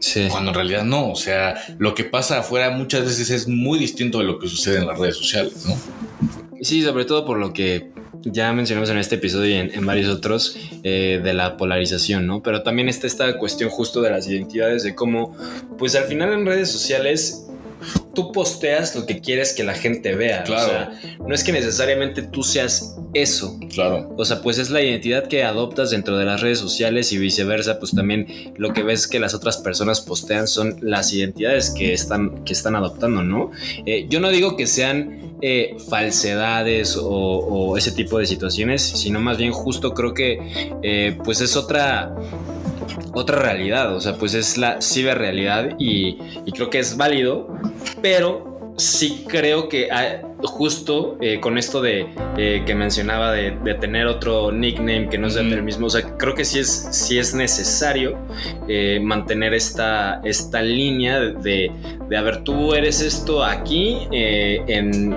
Sí. 0.00 0.26
cuando 0.30 0.50
en 0.50 0.54
realidad 0.54 0.84
no, 0.84 1.10
o 1.10 1.16
sea, 1.16 1.54
lo 1.78 1.94
que 1.94 2.04
pasa 2.04 2.38
afuera 2.38 2.70
muchas 2.70 3.04
veces 3.04 3.30
es 3.30 3.46
muy 3.48 3.78
distinto 3.78 4.18
de 4.18 4.24
lo 4.24 4.38
que 4.38 4.48
sucede 4.48 4.78
en 4.78 4.86
las 4.86 4.98
redes 4.98 5.16
sociales, 5.16 5.66
¿no? 5.66 5.76
Sí, 6.62 6.82
sobre 6.82 7.04
todo 7.04 7.24
por 7.26 7.38
lo 7.38 7.52
que 7.52 7.90
ya 8.24 8.52
mencionamos 8.52 8.90
en 8.90 8.98
este 8.98 9.16
episodio 9.16 9.50
y 9.50 9.54
en, 9.74 9.86
varios 9.86 10.08
otros 10.08 10.56
eh, 10.82 11.20
de 11.22 11.34
la 11.34 11.56
polarización, 11.56 12.26
¿no? 12.26 12.42
Pero 12.42 12.62
también 12.62 12.88
está 12.88 13.06
esta 13.06 13.36
cuestión 13.38 13.70
justo 13.70 14.00
de 14.00 14.10
las 14.10 14.28
identidades, 14.28 14.82
de 14.82 14.94
cómo, 14.94 15.36
pues 15.78 15.94
al 15.94 16.04
final 16.04 16.32
en 16.32 16.46
redes 16.46 16.70
sociales 16.70 17.46
tú 18.14 18.32
posteas 18.32 18.94
lo 18.94 19.06
que 19.06 19.20
quieres 19.20 19.52
que 19.52 19.64
la 19.64 19.74
gente 19.74 20.14
vea. 20.14 20.44
Claro. 20.44 20.64
O 20.64 20.68
sea, 20.68 21.16
no 21.26 21.34
es 21.34 21.44
que 21.44 21.52
necesariamente 21.52 22.22
tú 22.22 22.42
seas 22.42 22.96
eso. 23.14 23.58
Claro. 23.72 24.14
O 24.16 24.24
sea, 24.24 24.42
pues 24.42 24.58
es 24.58 24.70
la 24.70 24.82
identidad 24.82 25.26
que 25.26 25.44
adoptas 25.44 25.90
dentro 25.90 26.16
de 26.18 26.24
las 26.24 26.40
redes 26.40 26.58
sociales 26.58 27.12
y 27.12 27.18
viceversa, 27.18 27.78
pues 27.78 27.92
también 27.92 28.52
lo 28.56 28.72
que 28.72 28.82
ves 28.82 29.06
que 29.06 29.20
las 29.20 29.34
otras 29.34 29.58
personas 29.58 30.00
postean 30.00 30.46
son 30.46 30.76
las 30.80 31.12
identidades 31.12 31.70
que 31.70 31.92
están, 31.92 32.44
que 32.44 32.52
están 32.52 32.76
adoptando, 32.76 33.22
¿no? 33.22 33.50
Eh, 33.86 34.06
yo 34.08 34.20
no 34.20 34.30
digo 34.30 34.56
que 34.56 34.66
sean 34.66 35.36
eh, 35.40 35.76
falsedades 35.88 36.96
o, 36.96 37.08
o 37.08 37.76
ese 37.76 37.92
tipo 37.92 38.18
de 38.18 38.26
situaciones, 38.26 38.82
sino 38.82 39.20
más 39.20 39.38
bien 39.38 39.52
justo 39.52 39.92
creo 39.94 40.14
que 40.14 40.38
eh, 40.82 41.18
pues 41.24 41.40
es 41.40 41.56
otra 41.56 42.14
otra 43.14 43.38
realidad, 43.38 43.94
o 43.94 44.00
sea, 44.00 44.14
pues 44.14 44.34
es 44.34 44.56
la 44.56 44.80
ciberrealidad 44.80 45.76
y, 45.78 46.18
y 46.46 46.52
creo 46.52 46.70
que 46.70 46.78
es 46.78 46.96
válido, 46.96 47.48
pero 48.02 48.74
sí 48.76 49.24
creo 49.28 49.68
que 49.68 49.90
hay- 49.92 50.18
justo 50.44 51.18
eh, 51.20 51.38
con 51.38 51.56
esto 51.56 51.80
de 51.80 52.06
eh, 52.36 52.62
que 52.66 52.74
mencionaba 52.74 53.30
de, 53.32 53.52
de 53.62 53.74
tener 53.74 54.06
otro 54.08 54.50
nickname 54.50 55.08
que 55.08 55.16
no 55.16 55.30
sea 55.30 55.42
el 55.42 55.62
mismo, 55.62 55.86
o 55.86 55.90
sea, 55.90 56.02
creo 56.16 56.34
que 56.34 56.44
sí 56.44 56.58
es, 56.58 56.88
sí 56.90 57.16
es 57.18 57.32
necesario 57.32 58.18
eh, 58.66 58.98
mantener 59.00 59.54
esta, 59.54 60.20
esta 60.24 60.60
línea 60.62 61.20
de, 61.20 61.70
de, 62.08 62.16
a 62.16 62.22
ver, 62.22 62.42
tú 62.42 62.74
eres 62.74 63.00
esto 63.02 63.44
aquí 63.44 63.98
en 64.10 65.14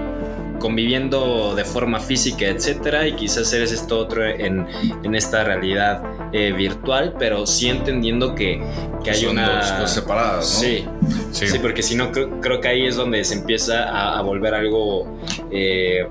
conviviendo 0.60 1.54
de 1.56 1.66
forma 1.66 2.00
física, 2.00 2.46
etcétera, 2.46 3.08
y 3.08 3.14
quizás 3.14 3.52
eres 3.54 3.72
esto 3.72 4.00
otro 4.00 4.26
en, 4.26 4.66
en 5.04 5.16
esta 5.16 5.44
realidad 5.44 6.02
eh, 6.34 6.52
virtual, 6.52 7.16
pero 7.20 7.46
sí 7.46 7.70
entendiendo 7.70 8.36
que, 8.36 8.62
que 9.04 9.12
hay 9.12 9.22
Son 9.22 9.32
una 9.32 9.58
dos 9.58 9.72
cosas 9.72 9.94
separadas, 9.94 10.54
¿no? 10.54 10.60
Sí, 10.60 10.86
Sí. 11.32 11.48
sí, 11.48 11.60
porque 11.60 11.84
si 11.84 11.96
no, 11.96 12.12
creo, 12.14 12.40
creo 12.40 12.62
que 12.62 12.68
ahí 12.70 12.86
es 12.86 12.96
donde 12.96 13.24
se 13.26 13.34
empieza 13.36 13.84
a, 13.90 14.18
a 14.18 14.22
volver 14.22 14.54
algo 14.54 15.20
eh, 15.52 16.08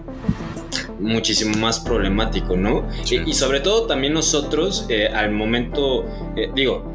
muchísimo 1.01 1.57
más 1.59 1.81
problemático, 1.81 2.57
¿no? 2.57 2.87
Sí. 3.05 3.23
Y, 3.25 3.31
y 3.31 3.35
sobre 3.35 3.61
todo 3.61 3.87
también 3.87 4.13
nosotros, 4.13 4.87
eh, 4.89 5.09
al 5.09 5.31
momento, 5.31 6.05
eh, 6.37 6.51
digo, 6.55 6.94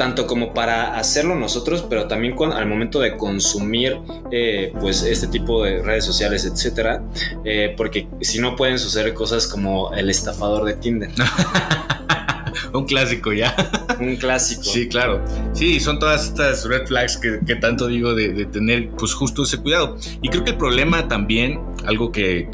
tanto 0.00 0.26
como 0.26 0.54
para 0.54 0.96
hacerlo 0.96 1.34
nosotros, 1.34 1.84
pero 1.86 2.06
también 2.06 2.34
al 2.54 2.64
momento 2.64 3.00
de 3.00 3.18
consumir 3.18 3.98
eh, 4.32 4.72
pues 4.80 5.02
este 5.02 5.26
tipo 5.26 5.62
de 5.62 5.82
redes 5.82 6.06
sociales, 6.06 6.46
etcétera, 6.46 7.02
eh, 7.44 7.74
porque 7.76 8.08
si 8.22 8.38
no 8.40 8.56
pueden 8.56 8.78
suceder 8.78 9.12
cosas 9.12 9.46
como 9.46 9.92
el 9.92 10.08
estafador 10.08 10.64
de 10.64 10.72
Tinder, 10.72 11.10
Un 12.72 12.84
clásico 12.86 13.32
ya. 13.34 13.54
un 14.00 14.16
clásico. 14.16 14.62
Sí, 14.62 14.88
claro. 14.88 15.22
Sí, 15.52 15.80
son 15.80 15.98
todas 15.98 16.24
estas 16.28 16.64
red 16.64 16.86
flags 16.86 17.18
que, 17.18 17.40
que 17.46 17.56
tanto 17.56 17.86
digo 17.86 18.14
de, 18.14 18.30
de 18.32 18.46
tener 18.46 18.88
pues 18.96 19.12
justo 19.12 19.42
ese 19.42 19.58
cuidado. 19.58 19.98
Y 20.22 20.28
creo 20.30 20.44
que 20.44 20.52
el 20.52 20.56
problema 20.56 21.08
también, 21.08 21.60
algo 21.84 22.10
que, 22.10 22.48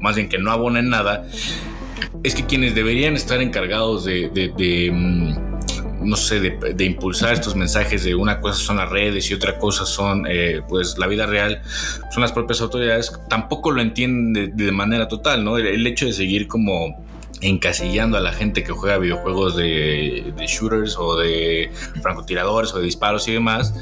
más 0.00 0.16
bien 0.16 0.28
que 0.28 0.36
no 0.38 0.50
abona 0.50 0.80
en 0.80 0.90
nada, 0.90 1.26
es 2.22 2.34
que 2.34 2.44
quienes 2.44 2.74
deberían 2.74 3.14
estar 3.14 3.40
encargados 3.40 4.04
de, 4.04 4.28
de- 4.34 4.52
de, 4.56 4.90
mm, 4.92 5.61
no 6.04 6.16
sé, 6.16 6.40
de, 6.40 6.84
impulsar 6.84 7.32
estos 7.32 7.54
mensajes 7.56 8.04
de 8.04 8.14
una 8.14 8.40
cosa 8.40 8.58
son 8.58 8.76
las 8.76 8.88
redes 8.88 9.30
y 9.30 9.34
otra 9.34 9.58
cosa 9.58 9.86
son 9.86 10.26
eh, 10.28 10.60
pues 10.68 10.98
la 10.98 11.06
vida 11.06 11.26
real, 11.26 11.62
son 12.10 12.22
las 12.22 12.32
propias 12.32 12.60
autoridades, 12.60 13.12
tampoco 13.28 13.70
lo 13.70 13.82
entienden 13.82 14.56
de, 14.56 14.72
manera 14.72 15.08
total, 15.08 15.44
¿no? 15.44 15.58
El, 15.58 15.86
hecho 15.86 16.06
de 16.06 16.12
seguir 16.12 16.48
como 16.48 17.04
encasillando 17.40 18.16
a 18.16 18.20
la 18.20 18.32
gente 18.32 18.62
que 18.62 18.72
juega 18.72 18.98
videojuegos 18.98 19.56
de, 19.56 20.32
shooters 20.46 20.96
o 20.96 21.16
de 21.16 21.70
francotiradores 22.00 22.72
o 22.72 22.78
de 22.78 22.84
disparos 22.84 23.26
y 23.28 23.32
demás, 23.32 23.74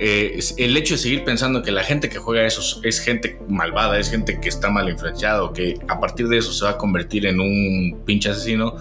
eh, 0.00 0.40
el 0.56 0.76
hecho 0.76 0.94
de 0.94 0.98
seguir 0.98 1.24
pensando 1.24 1.62
que 1.62 1.70
la 1.70 1.84
gente 1.84 2.08
que 2.08 2.18
juega 2.18 2.44
eso 2.44 2.80
es 2.82 3.00
gente 3.00 3.38
malvada, 3.48 3.98
es 3.98 4.10
gente 4.10 4.40
que 4.40 4.48
está 4.48 4.70
mal 4.70 4.88
influenciada 4.88 5.44
o 5.44 5.52
que 5.52 5.78
a 5.86 6.00
partir 6.00 6.28
de 6.28 6.38
eso 6.38 6.52
se 6.52 6.64
va 6.64 6.72
a 6.72 6.78
convertir 6.78 7.26
en 7.26 7.40
un 7.40 8.02
pinche 8.04 8.30
asesino, 8.30 8.76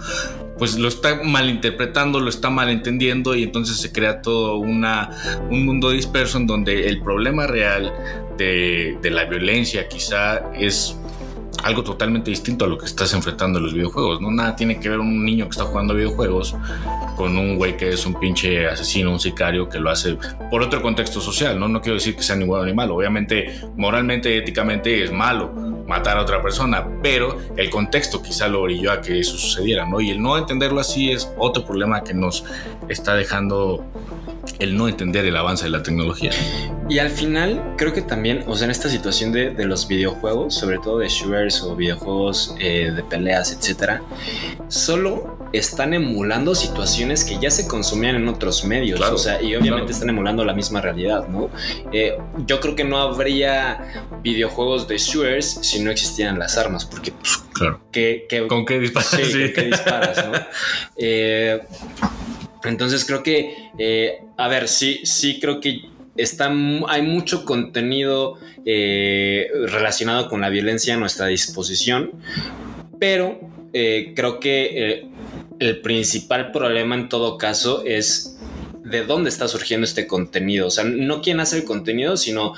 pues 0.64 0.80
lo 0.80 0.88
está 0.88 1.22
malinterpretando, 1.22 2.22
lo 2.22 2.30
está 2.30 2.50
malentendiendo 2.50 3.36
y 3.36 3.44
entonces 3.44 3.76
se 3.82 3.92
crea 3.92 4.22
todo 4.22 4.56
una, 4.56 5.10
un 5.50 5.66
mundo 5.66 5.90
disperso 5.90 6.38
en 6.38 6.48
donde 6.48 6.88
el 6.88 7.02
problema 7.02 7.48
real 7.48 7.92
de, 8.38 8.98
de 9.02 9.10
la 9.10 9.26
violencia 9.26 9.90
quizá 9.90 10.54
es 10.54 10.98
algo 11.64 11.84
totalmente 11.84 12.30
distinto 12.30 12.64
a 12.64 12.70
lo 12.70 12.78
que 12.78 12.86
estás 12.86 13.14
enfrentando 13.14 13.60
en 13.60 13.66
los 13.66 13.74
videojuegos, 13.74 14.22
¿no? 14.22 14.32
Nada 14.32 14.56
tiene 14.56 14.80
que 14.80 14.88
ver 14.88 15.00
un 15.00 15.26
niño 15.26 15.48
que 15.48 15.52
está 15.52 15.66
jugando 15.66 15.96
videojuegos 15.96 16.56
con 17.18 17.38
un 17.38 17.58
güey 17.58 17.76
que 17.76 17.90
es 17.90 18.06
un 18.06 18.18
pinche 18.18 18.66
asesino, 18.66 19.12
un 19.12 19.20
sicario 19.20 19.68
que 19.68 19.82
lo 19.82 19.90
hace 19.90 20.18
por 20.50 20.62
otro 20.62 20.82
contexto 20.82 21.20
social, 21.20 21.60
¿no? 21.60 21.68
No 21.68 21.82
quiero 21.82 21.96
decir 21.96 22.16
que 22.16 22.24
sea 22.24 22.38
ni 22.38 22.46
bueno 22.46 22.66
ni 22.66 22.74
malo. 22.74 22.96
Obviamente, 22.96 23.60
moralmente, 23.76 24.38
éticamente 24.38 25.04
es 25.04 25.12
malo 25.12 25.73
matar 25.88 26.18
a 26.18 26.22
otra 26.22 26.42
persona, 26.42 26.88
pero 27.02 27.38
el 27.58 27.70
contexto 27.70 28.22
quizá 28.22 28.48
lo 28.48 28.62
orilló 28.62 28.92
a 28.92 29.02
que 29.02 29.20
eso 29.20 29.38
sucediera, 29.38 29.86
¿no? 29.86 30.00
Y 30.02 30.12
el 30.12 30.22
no 30.22 30.38
entenderlo 30.38 30.80
así 30.80 31.12
es 31.12 31.30
otro 31.38 31.66
problema 31.66 32.04
que 32.04 32.14
nos 32.14 32.46
está 32.90 33.16
dejando 33.16 33.86
el 34.60 34.76
no 34.78 34.88
entender 34.88 35.26
el 35.26 35.36
avance 35.36 35.66
de 35.66 35.72
la 35.72 35.84
tecnología. 35.84 36.32
Y 36.90 37.00
al 37.00 37.10
final, 37.10 37.76
creo 37.78 37.94
que 37.94 38.02
también, 38.02 38.44
o 38.48 38.56
sea, 38.56 38.66
en 38.66 38.72
esta 38.72 38.90
situación 38.90 39.32
de, 39.32 39.52
de 39.52 39.66
los 39.66 39.88
videojuegos, 39.88 40.54
sobre 40.56 40.80
todo 40.80 41.00
de 41.00 41.08
shooters 41.08 41.64
o 41.64 41.76
videojuegos 41.76 42.56
eh, 42.60 42.92
de 42.94 43.04
peleas, 43.04 43.52
etcétera, 43.52 44.02
solo 44.68 45.38
están 45.54 45.94
emulando 45.94 46.56
situaciones 46.56 47.24
que 47.24 47.38
ya 47.40 47.52
se 47.52 47.68
consumían 47.68 48.16
en 48.16 48.28
otros 48.28 48.66
medios. 48.66 49.00
Claro, 49.00 49.16
o 49.16 49.18
sea, 49.20 49.36
y 49.42 49.56
obviamente 49.56 49.70
claro. 49.86 49.92
están 49.92 50.10
emulando 50.10 50.44
la 50.44 50.54
misma 50.54 50.82
realidad, 50.82 51.28
¿no? 51.28 51.50
Eh, 51.92 52.18
yo 52.48 52.60
creo 52.60 52.76
que 52.76 52.84
no 52.84 52.98
habría 52.98 54.10
videojuegos 54.24 54.88
de 54.88 54.98
shooters 54.98 55.60
si 55.62 55.80
no 55.82 55.92
existieran 55.92 56.40
las 56.40 56.58
armas, 56.58 56.86
porque 56.86 57.12
pues, 57.12 57.38
Claro. 57.54 57.82
¿qué, 57.92 58.26
qué- 58.28 58.48
¿Con 58.48 58.66
qué 58.66 58.80
disparas? 58.80 59.10
Sí, 59.10 59.24
Sí. 59.26 59.32
¿con 59.44 59.54
qué 59.54 59.64
disparas, 59.66 60.26
¿no? 60.26 60.32
Eh, 60.98 61.62
entonces 62.64 63.06
creo 63.06 63.22
que, 63.22 63.56
eh, 63.78 64.22
a 64.38 64.48
ver, 64.48 64.68
sí, 64.68 65.02
sí 65.04 65.40
creo 65.40 65.60
que 65.60 65.82
está, 66.18 66.52
hay 66.88 67.02
mucho 67.04 67.46
contenido 67.46 68.38
eh, 68.66 69.48
relacionado 69.68 70.30
con 70.30 70.42
la 70.42 70.50
violencia 70.50 70.96
a 70.96 70.98
nuestra 70.98 71.28
disposición, 71.28 72.12
pero 73.00 73.40
eh, 73.74 74.14
creo 74.16 74.40
que 74.40 74.92
eh, 74.92 75.06
el 75.60 75.82
principal 75.82 76.52
problema 76.52 76.96
en 76.96 77.10
todo 77.10 77.38
caso 77.38 77.84
es 77.86 78.38
de 78.84 79.04
dónde 79.06 79.30
está 79.30 79.48
surgiendo 79.48 79.86
este 79.86 80.08
contenido. 80.08 80.68
O 80.68 80.72
sea, 80.72 80.84
no 80.84 81.22
quién 81.22 81.40
hace 81.40 81.58
el 81.58 81.64
contenido, 81.64 82.18
sino 82.18 82.54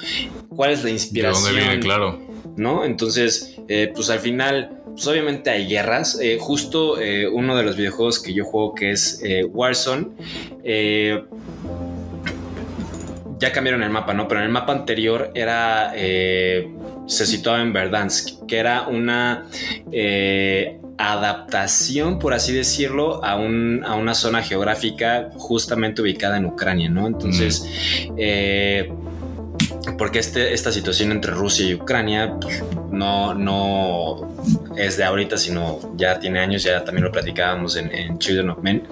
cuál 0.49 0.71
es 0.71 0.79
la 0.79 0.85
¿De 0.85 0.91
inspiración. 0.91 1.43
dónde 1.45 1.59
viene? 1.59 1.79
Claro. 1.79 2.19
¿no? 2.57 2.85
Entonces, 2.85 3.55
eh, 3.67 3.91
pues 3.93 4.09
al 4.09 4.19
final, 4.19 4.81
pues 4.85 5.05
obviamente 5.07 5.49
hay 5.49 5.67
guerras. 5.67 6.17
Eh, 6.21 6.37
justo 6.39 6.99
eh, 6.99 7.27
uno 7.27 7.55
de 7.55 7.63
los 7.63 7.75
videojuegos 7.75 8.19
que 8.19 8.33
yo 8.33 8.45
juego, 8.45 8.73
que 8.75 8.91
es 8.91 9.21
Warzone, 9.49 10.07
ya 13.39 13.51
cambiaron 13.51 13.83
el 13.83 13.89
mapa, 13.89 14.13
¿no? 14.13 14.27
Pero 14.27 14.39
en 14.41 14.47
el 14.47 14.51
mapa 14.51 14.73
anterior 14.73 15.31
era. 15.35 15.91
eh, 15.95 16.69
se 17.07 17.25
situaba 17.25 17.61
en 17.61 17.71
Verdansk, 17.71 18.47
que 18.47 18.57
era 18.57 18.87
una 18.87 19.45
eh, 19.91 20.79
adaptación, 20.97 22.19
por 22.19 22.33
así 22.33 22.53
decirlo, 22.53 23.23
a, 23.23 23.35
un- 23.35 23.83
a 23.85 23.95
una 23.95 24.13
zona 24.15 24.41
geográfica 24.41 25.29
justamente 25.35 26.01
ubicada 26.01 26.37
en 26.37 26.45
Ucrania, 26.45 26.89
¿no? 26.89 27.07
Entonces, 27.07 27.65
eh, 28.17 28.91
porque 29.97 30.19
este, 30.19 30.53
esta 30.53 30.71
situación 30.71 31.11
entre 31.11 31.31
Rusia 31.31 31.65
y 31.67 31.75
Ucrania 31.75 32.35
pues, 32.41 32.63
no, 32.91 33.33
no 33.33 34.35
es 34.77 34.97
de 34.97 35.03
ahorita, 35.03 35.37
sino 35.37 35.79
ya 35.95 36.19
tiene 36.19 36.39
años, 36.39 36.63
ya 36.63 36.83
también 36.83 37.05
lo 37.05 37.11
platicábamos 37.11 37.75
en, 37.77 37.93
en 37.93 38.17
Children 38.19 38.49
of 38.51 38.57
Men. 38.61 38.83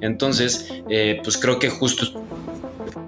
Entonces, 0.00 0.68
eh, 0.88 1.20
pues 1.24 1.36
creo 1.38 1.58
que 1.58 1.68
justo 1.70 2.06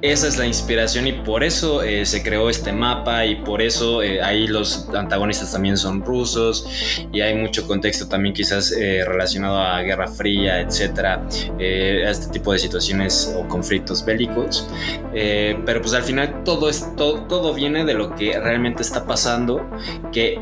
esa 0.00 0.28
es 0.28 0.38
la 0.38 0.46
inspiración 0.46 1.08
y 1.08 1.12
por 1.12 1.42
eso 1.42 1.82
eh, 1.82 2.06
se 2.06 2.22
creó 2.22 2.48
este 2.48 2.72
mapa 2.72 3.26
y 3.26 3.36
por 3.36 3.60
eso 3.60 4.02
eh, 4.02 4.22
ahí 4.22 4.46
los 4.46 4.88
antagonistas 4.94 5.50
también 5.50 5.76
son 5.76 6.04
rusos 6.04 6.66
y 7.12 7.20
hay 7.20 7.34
mucho 7.34 7.66
contexto 7.66 8.08
también 8.08 8.32
quizás 8.34 8.70
eh, 8.72 9.04
relacionado 9.04 9.58
a 9.58 9.80
Guerra 9.82 10.06
Fría, 10.06 10.60
etcétera, 10.60 11.26
eh, 11.58 12.04
a 12.06 12.10
este 12.10 12.28
tipo 12.32 12.52
de 12.52 12.60
situaciones 12.60 13.34
o 13.36 13.46
conflictos 13.48 14.04
bélicos. 14.04 14.68
Pero 15.12 15.82
pues 15.82 15.94
al 15.94 16.02
final 16.02 16.44
todo, 16.44 16.68
es, 16.68 16.94
todo, 16.96 17.22
todo 17.22 17.52
viene 17.52 17.84
de 17.84 17.94
lo 17.94 18.14
que 18.14 18.38
realmente 18.38 18.82
está 18.82 19.04
pasando, 19.04 19.68
que 20.12 20.38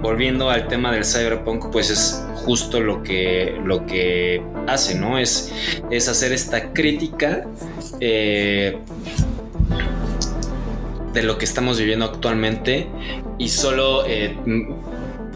volviendo 0.00 0.50
al 0.50 0.68
tema 0.68 0.92
del 0.92 1.04
cyberpunk, 1.04 1.70
pues 1.70 1.90
es 1.90 2.24
justo 2.44 2.80
lo 2.80 3.02
que, 3.02 3.58
lo 3.64 3.84
que 3.86 4.42
hace, 4.66 4.94
¿no? 4.94 5.18
Es, 5.18 5.52
es 5.90 6.08
hacer 6.08 6.32
esta 6.32 6.72
crítica 6.72 7.46
eh, 8.00 8.78
de 11.12 11.22
lo 11.22 11.38
que 11.38 11.44
estamos 11.44 11.78
viviendo 11.78 12.04
actualmente 12.04 12.86
y 13.38 13.48
solo 13.48 14.04
eh, 14.06 14.36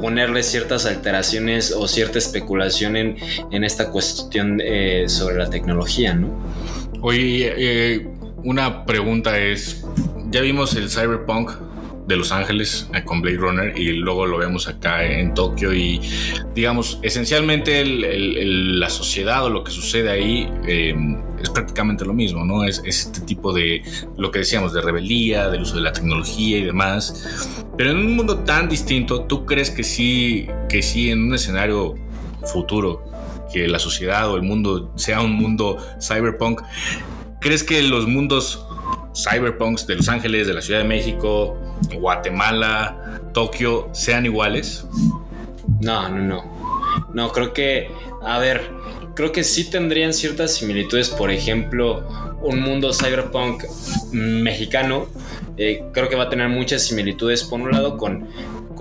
ponerle 0.01 0.43
ciertas 0.43 0.87
alteraciones 0.87 1.73
o 1.73 1.89
cierta 1.89 2.19
especulación 2.19 2.97
en, 2.97 3.17
en 3.51 3.65
esta 3.65 3.91
cuestión 3.91 4.61
eh, 4.63 5.05
sobre 5.09 5.37
la 5.37 5.51
tecnología, 5.51 6.15
¿no? 6.15 6.29
Oye, 7.01 8.07
una 8.45 8.85
pregunta 8.85 9.37
es, 9.39 9.85
ya 10.31 10.41
vimos 10.41 10.77
el 10.77 10.89
cyberpunk, 10.89 11.51
de 12.07 12.17
Los 12.17 12.33
Ángeles 12.33 12.89
eh, 12.95 13.05
con 13.05 13.21
Blade 13.21 13.37
Runner 13.37 13.79
y 13.79 13.93
luego 13.93 14.27
lo 14.27 14.39
vemos 14.39 14.69
acá 14.69 15.05
en 15.05 15.35
Tokio 15.35 15.73
y 15.73 16.01
digamos 16.55 16.99
esencialmente 17.03 17.85
la 17.85 18.91
sociedad 18.91 19.45
o 19.45 19.51
lo 19.51 19.63
que 19.63 19.71
sucede 19.71 20.11
ahí 20.11 20.51
eh, 20.67 20.95
es 21.41 21.51
prácticamente 21.51 22.05
lo 22.05 22.15
mismo, 22.15 22.45
¿no? 22.45 22.65
Es, 22.65 22.83
es 22.85 23.07
este 23.07 23.21
tipo 23.23 23.53
de 23.53 23.83
lo 24.17 24.31
que 24.31 24.41
decíamos 24.41 24.73
de 24.73 24.81
rebeldía, 24.81 25.49
del 25.49 25.63
uso 25.63 25.77
de 25.77 25.83
la 25.83 25.93
tecnología 25.93 26.59
y 26.59 26.65
demás. 26.65 27.67
Pero 27.77 27.91
en 27.91 27.99
un 27.99 28.17
mundo 28.17 28.39
tan 28.41 28.69
distinto, 28.69 29.25
¿tú 29.25 29.45
crees 29.45 29.71
que 29.71 29.83
sí, 29.83 30.49
que 30.69 30.83
sí 30.83 31.11
en 31.11 31.25
un 31.25 31.35
escenario 31.35 31.95
futuro, 32.45 33.03
que 33.53 33.69
la 33.69 33.79
sociedad 33.79 34.31
o 34.31 34.37
el 34.37 34.43
mundo 34.43 34.93
sea 34.97 35.21
un 35.21 35.35
mundo 35.35 35.79
cyberpunk, 36.01 36.63
¿crees 37.41 37.65
que 37.65 37.83
los 37.83 38.07
mundos 38.07 38.67
cyberpunks 39.15 39.87
de 39.87 39.97
Los 39.97 40.09
Ángeles, 40.09 40.47
de 40.47 40.55
la 40.55 40.63
Ciudad 40.63 40.81
de 40.81 40.89
México, 40.89 41.57
Guatemala, 41.95 43.21
Tokio 43.33 43.89
sean 43.93 44.27
iguales? 44.27 44.87
No, 45.81 46.09
no, 46.09 46.19
no. 46.19 46.63
No, 47.13 47.33
creo 47.33 47.53
que, 47.53 47.91
a 48.23 48.39
ver, 48.39 48.71
creo 49.15 49.33
que 49.33 49.45
sí 49.45 49.71
tendrían 49.71 50.13
ciertas 50.13 50.55
similitudes. 50.55 51.11
Por 51.11 51.31
ejemplo, 51.31 52.07
un 52.43 52.61
mundo 52.61 52.93
cyberpunk 52.93 53.65
mexicano, 54.13 55.07
eh, 55.57 55.85
creo 55.93 56.09
que 56.09 56.17
va 56.17 56.25
a 56.25 56.29
tener 56.29 56.49
muchas 56.49 56.83
similitudes, 56.83 57.45
por 57.45 57.61
un 57.61 57.71
lado, 57.71 57.99
con, 57.99 58.29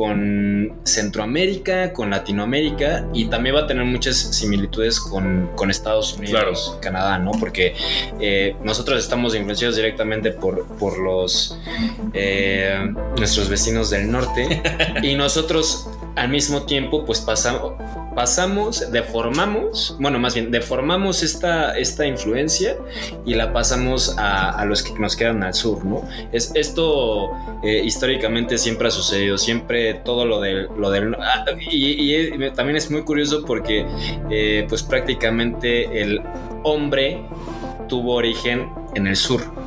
con 0.01 0.73
Centroamérica, 0.83 1.93
con 1.93 2.09
Latinoamérica, 2.09 3.07
y 3.13 3.25
también 3.25 3.55
va 3.55 3.59
a 3.59 3.67
tener 3.67 3.85
muchas 3.85 4.17
similitudes 4.17 4.99
con, 4.99 5.51
con 5.55 5.69
Estados 5.69 6.17
Unidos, 6.17 6.75
Canadá, 6.81 7.19
¿no? 7.19 7.29
Porque 7.39 7.75
eh, 8.19 8.55
nosotros 8.63 8.97
estamos 8.97 9.35
influenciados 9.35 9.75
directamente 9.75 10.31
por, 10.31 10.65
por 10.79 10.97
los 10.97 11.55
eh, 12.15 12.91
nuestros 13.15 13.47
vecinos 13.47 13.91
del 13.91 14.09
norte 14.09 14.63
y 15.03 15.13
nosotros 15.13 15.87
al 16.15 16.29
mismo 16.29 16.63
tiempo 16.63 17.05
pues 17.05 17.19
pasamos 17.21 17.73
pasamos 18.15 18.91
deformamos 18.91 19.95
bueno 19.99 20.19
más 20.19 20.33
bien 20.33 20.51
deformamos 20.51 21.23
esta 21.23 21.77
esta 21.77 22.05
influencia 22.05 22.75
y 23.25 23.35
la 23.35 23.53
pasamos 23.53 24.17
a, 24.17 24.49
a 24.49 24.65
los 24.65 24.83
que 24.83 24.93
nos 24.99 25.15
quedan 25.15 25.43
al 25.43 25.53
sur 25.53 25.85
no 25.85 26.07
es 26.31 26.51
esto 26.55 27.31
eh, 27.63 27.81
históricamente 27.83 28.57
siempre 28.57 28.89
ha 28.89 28.91
sucedido 28.91 29.37
siempre 29.37 29.93
todo 29.93 30.25
lo 30.25 30.41
del 30.41 30.67
lo 30.77 30.89
del 30.91 31.15
ah, 31.15 31.45
y, 31.59 32.51
también 32.51 32.75
es 32.75 32.91
muy 32.91 33.03
curioso 33.03 33.45
porque 33.45 33.85
eh, 34.29 34.65
pues 34.67 34.83
prácticamente 34.83 36.01
el 36.01 36.21
hombre 36.63 37.21
tuvo 37.87 38.15
origen 38.15 38.69
en 38.95 39.07
el 39.07 39.15
sur 39.15 39.60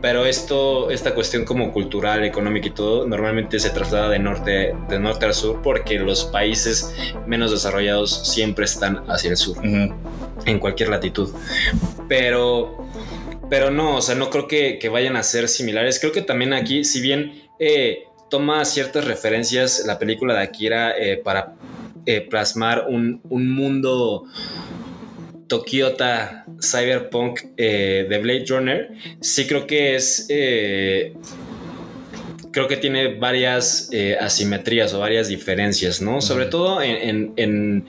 pero 0.00 0.26
esto, 0.26 0.90
esta 0.90 1.14
cuestión 1.14 1.44
como 1.44 1.72
cultural, 1.72 2.24
económica 2.24 2.68
y 2.68 2.70
todo, 2.70 3.06
normalmente 3.06 3.58
se 3.58 3.70
traslada 3.70 4.08
de 4.08 4.18
norte, 4.18 4.74
de 4.88 4.98
norte 5.00 5.26
al 5.26 5.34
sur 5.34 5.60
porque 5.62 5.98
los 5.98 6.24
países 6.24 6.94
menos 7.26 7.50
desarrollados 7.50 8.28
siempre 8.28 8.64
están 8.64 9.04
hacia 9.10 9.30
el 9.30 9.36
sur, 9.36 9.58
en 9.64 10.58
cualquier 10.60 10.90
latitud. 10.90 11.30
Pero, 12.08 12.86
pero 13.50 13.70
no, 13.70 13.96
o 13.96 14.02
sea, 14.02 14.14
no 14.14 14.30
creo 14.30 14.46
que, 14.46 14.78
que 14.78 14.88
vayan 14.88 15.16
a 15.16 15.22
ser 15.22 15.48
similares. 15.48 15.98
Creo 15.98 16.12
que 16.12 16.22
también 16.22 16.52
aquí, 16.52 16.84
si 16.84 17.00
bien 17.00 17.48
eh, 17.58 18.04
toma 18.30 18.64
ciertas 18.64 19.04
referencias 19.04 19.82
la 19.84 19.98
película 19.98 20.34
de 20.34 20.42
Akira 20.42 20.96
eh, 20.96 21.16
para 21.16 21.54
eh, 22.06 22.20
plasmar 22.20 22.86
un, 22.88 23.20
un 23.28 23.50
mundo 23.50 24.24
Tokiota 25.48 26.44
Cyberpunk 26.60 27.40
eh, 27.56 28.06
de 28.08 28.18
Blade 28.18 28.44
Runner, 28.48 28.88
sí 29.20 29.46
creo 29.46 29.66
que 29.66 29.96
es. 29.96 30.26
eh, 30.28 31.14
creo 32.52 32.68
que 32.68 32.76
tiene 32.76 33.14
varias 33.18 33.88
eh, 33.92 34.16
asimetrías 34.20 34.92
o 34.94 35.00
varias 35.00 35.28
diferencias, 35.28 36.00
¿no? 36.02 36.20
Sobre 36.20 36.46
todo 36.46 36.80
en. 36.82 36.96
en- 37.08 37.32
en 37.36 37.84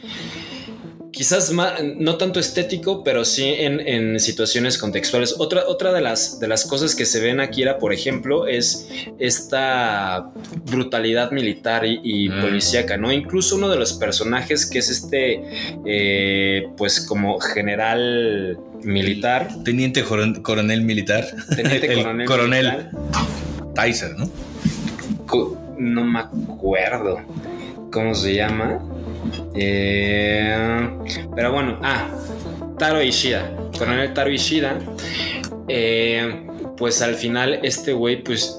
quizás 1.20 1.52
ma- 1.52 1.76
no 1.98 2.16
tanto 2.16 2.40
estético, 2.40 3.04
pero 3.04 3.26
sí 3.26 3.44
en, 3.58 3.82
en 3.82 4.18
situaciones 4.22 4.78
contextuales. 4.78 5.36
Otra, 5.38 5.66
otra 5.68 5.92
de, 5.92 6.00
las, 6.00 6.40
de 6.40 6.48
las 6.48 6.64
cosas 6.66 6.96
que 6.96 7.06
se 7.06 7.20
ven 7.20 7.42
aquí, 7.42 7.66
por 7.78 7.92
ejemplo, 7.92 8.48
es 8.48 8.88
esta 9.20 10.32
brutalidad 10.72 11.32
militar 11.32 11.86
y, 11.86 12.00
y 12.04 12.30
Mm. 12.30 12.42
policíaca, 12.42 12.96
¿no? 12.96 13.12
Incluso 13.12 13.58
uno 13.58 13.68
de 13.68 13.76
los 13.76 13.92
personajes 13.92 14.66
que 14.66 14.80
es 14.80 14.90
este, 14.90 15.44
eh, 15.86 16.70
pues 16.78 17.02
como 17.02 17.38
general 17.42 18.58
militar, 18.84 19.50
Teniente 19.66 20.06
coron- 20.06 20.42
coronel 20.42 20.84
militar. 20.84 21.28
teniente 21.54 21.88
El 21.94 21.98
coronel. 22.04 22.28
coronel. 22.28 22.66
militar, 22.66 22.92
Tyser, 23.76 24.18
¿no? 24.18 24.30
co- 25.26 25.58
no 25.78 26.06
me 26.06 26.20
acuerdo 26.20 27.20
cómo 27.92 28.16
se 28.16 28.36
llama. 28.36 28.80
Eh, 29.56 30.90
pero 31.36 31.52
bueno, 31.52 31.80
ah, 31.84 32.08
Taro 32.78 33.02
Ishida. 33.02 33.52
Coronel 33.78 34.14
Taro 34.14 34.32
Ishida. 34.32 34.78
eh, 35.68 36.46
pues 36.78 37.02
al 37.02 37.16
final 37.16 37.60
este 37.64 37.92
güey, 37.94 38.24
pues 38.24 38.58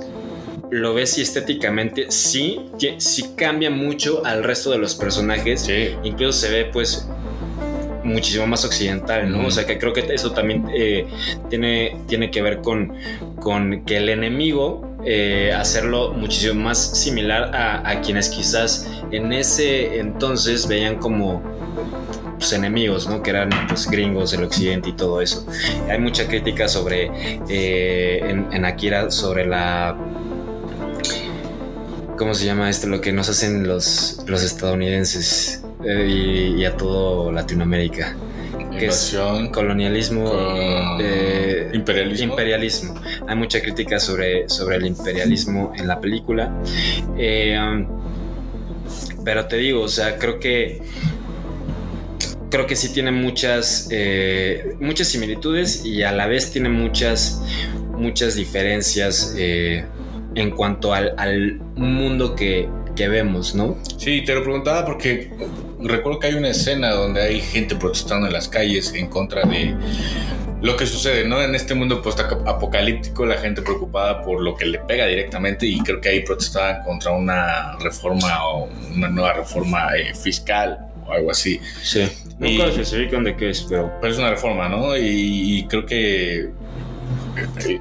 lo 0.71 0.93
ves 0.95 1.17
y 1.19 1.23
estéticamente 1.23 2.07
sí, 2.11 2.67
ti- 2.79 2.95
sí 2.99 3.31
cambia 3.35 3.71
mucho 3.71 4.25
al 4.25 4.45
resto 4.45 4.71
de 4.71 4.79
los 4.79 4.95
personajes. 4.95 5.63
Sí. 5.63 5.91
Incluso 6.05 6.33
se 6.47 6.51
ve 6.51 6.65
pues 6.67 7.09
muchísimo 8.05 8.47
más 8.47 8.65
occidental, 8.65 9.31
¿no? 9.31 9.47
O 9.47 9.51
sea 9.51 9.67
que 9.67 9.79
creo 9.79 9.93
que 9.93 10.01
eso 10.13 10.33
también 10.33 10.67
eh, 10.75 11.07
tiene, 11.49 11.97
tiene 12.07 12.31
que 12.31 12.43
ver 12.43 12.61
con, 12.61 12.93
con 13.41 13.85
que 13.85 13.97
el 13.97 14.09
enemigo 14.11 14.90
eh, 15.05 15.53
hacerlo 15.57 16.13
muchísimo 16.13 16.63
más 16.63 16.79
similar 16.79 17.55
a, 17.55 18.01
quienes 18.01 18.29
quizás 18.29 18.89
en 19.11 19.33
ese 19.33 19.99
entonces 19.99 20.67
veían 20.69 20.97
como 20.97 21.43
pues, 22.39 22.53
enemigos, 22.53 23.09
¿no? 23.09 23.23
Que 23.23 23.31
eran 23.31 23.51
pues 23.69 23.91
gringos 23.91 24.33
del 24.33 24.45
occidente 24.45 24.91
y 24.91 24.93
todo 24.93 25.21
eso. 25.21 25.47
Hay 25.89 25.99
mucha 25.99 26.27
crítica 26.27 26.69
sobre 26.69 27.11
eh, 27.49 28.21
en, 28.29 28.53
en 28.53 28.65
Akira 28.65 29.11
sobre 29.11 29.47
la 29.47 29.97
¿cómo 32.17 32.35
se 32.35 32.45
llama 32.45 32.69
esto? 32.69 32.87
Lo 32.87 33.01
que 33.01 33.13
nos 33.13 33.31
hacen 33.31 33.67
los, 33.67 34.23
los 34.27 34.43
estadounidenses 34.43 35.63
eh, 35.83 36.07
y, 36.07 36.61
y 36.61 36.65
a 36.67 36.77
todo 36.77 37.33
Latinoamérica. 37.33 38.15
Que 38.79 38.87
es 38.87 39.17
colonialismo, 39.53 40.25
con 40.25 40.99
eh, 41.01 41.71
imperialismo. 41.73 42.31
imperialismo. 42.31 42.95
Hay 43.27 43.37
mucha 43.37 43.61
crítica 43.61 43.99
sobre, 43.99 44.49
sobre 44.49 44.77
el 44.77 44.87
imperialismo 44.87 45.73
en 45.77 45.87
la 45.87 46.01
película. 46.01 46.53
Eh, 47.19 47.59
um, 47.59 47.87
pero 49.25 49.47
te 49.47 49.57
digo, 49.57 49.83
o 49.83 49.89
sea, 49.89 50.17
creo 50.17 50.39
que 50.41 50.83
creo 52.51 52.67
que 52.67 52.75
sí 52.75 52.93
tiene 52.93 53.13
muchas 53.13 53.89
eh, 53.91 54.75
muchas 54.81 55.09
similitudes 55.09 55.85
y 55.85 56.03
a 56.03 56.13
la 56.13 56.27
vez 56.27 56.51
tiene 56.51 56.69
muchas 56.69 57.43
muchas 57.93 58.35
diferencias 58.35 59.35
eh, 59.39 59.85
en 60.35 60.51
cuanto 60.51 60.93
al, 60.93 61.15
al 61.17 61.61
mundo 61.77 62.35
que, 62.35 62.69
que 62.97 63.09
vemos, 63.09 63.55
¿no? 63.55 63.77
Sí, 63.99 64.23
te 64.25 64.35
lo 64.35 64.43
preguntaba 64.43 64.85
porque 64.85 65.31
recuerdo 65.83 66.19
que 66.21 66.27
hay 66.29 66.35
una 66.35 66.49
escena 66.51 66.91
donde 66.93 67.23
hay 67.23 67.41
gente 67.41 67.75
protestando 67.77 68.27
en 68.27 68.33
las 68.33 68.49
calles 68.49 68.93
en 68.95 69.09
contra 69.09 69.43
de 69.43 69.75
lo 70.63 70.77
que 70.77 70.87
sucede, 70.87 71.27
¿no? 71.27 71.41
En 71.43 71.55
este 71.55 71.75
mundo 71.75 72.03
post-apocalíptico, 72.03 73.25
la 73.25 73.37
gente 73.39 73.63
preocupada 73.63 74.23
por 74.23 74.43
lo 74.43 74.55
que 74.57 74.67
le 74.67 74.79
pega 74.79 75.07
directamente 75.07 75.67
y 75.67 75.79
creo 75.81 76.01
que 76.01 76.11
ahí 76.11 76.21
protestaban 76.21 76.83
contra 76.85 77.13
una 77.13 77.77
reforma 77.79 78.47
o 78.47 78.69
una 78.95 79.09
nueva 79.09 79.33
reforma 79.33 79.97
eh, 79.97 80.15
fiscal 80.15 80.79
o 81.07 81.13
algo 81.13 81.31
así. 81.31 81.61
Sí. 81.83 82.07
Y- 82.41 82.57
Nunca 82.59 82.67
especifican 82.71 83.25
de 83.25 83.37
qué 83.37 83.51
es, 83.51 83.63
pero 83.69 83.91
Pero 84.01 84.13
es 84.13 84.19
una 84.19 84.31
reforma, 84.31 84.69
¿no? 84.69 84.97
Y, 84.97 85.59
y 85.61 85.67
creo 85.67 85.87
que 85.87 86.51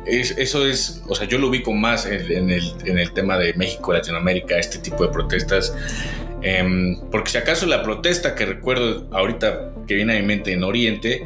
es- 0.06 0.32
eso 0.38 0.66
es, 0.66 1.02
o 1.08 1.16
sea, 1.16 1.28
yo 1.28 1.38
lo 1.38 1.48
ubico 1.50 1.74
más 1.74 2.06
en, 2.06 2.32
en 2.32 2.50
el, 2.50 2.74
en 2.86 2.98
el 2.98 3.12
tema 3.12 3.38
de 3.38 3.54
México, 3.56 3.92
Latinoamérica, 3.92 4.58
este 4.58 4.78
tipo 4.80 5.06
de 5.06 5.12
protestas. 5.12 5.74
Em, 6.42 7.00
porque 7.12 7.32
si 7.32 7.38
acaso 7.38 7.66
la 7.66 7.84
protesta 7.84 8.36
que 8.36 8.46
recuerdo 8.46 9.08
ahorita 9.12 9.72
que 9.88 9.96
viene 9.96 10.18
a 10.18 10.22
mi 10.22 10.26
mente 10.26 10.54
en 10.54 10.64
Oriente 10.64 11.26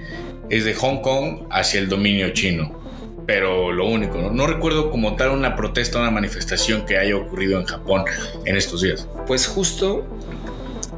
es 0.49 0.65
de 0.65 0.73
Hong 0.73 1.01
Kong 1.01 1.47
hacia 1.49 1.79
el 1.79 1.89
dominio 1.89 2.29
chino. 2.29 2.81
Pero 3.25 3.71
lo 3.71 3.87
único, 3.87 4.17
¿no? 4.17 4.31
No 4.31 4.47
recuerdo 4.47 4.91
como 4.91 5.15
tal 5.15 5.29
una 5.29 5.55
protesta, 5.55 5.99
una 5.99 6.11
manifestación 6.11 6.85
que 6.85 6.97
haya 6.97 7.15
ocurrido 7.15 7.59
en 7.59 7.65
Japón 7.65 8.03
en 8.45 8.57
estos 8.57 8.81
días. 8.81 9.07
Pues 9.27 9.47
justo, 9.47 10.05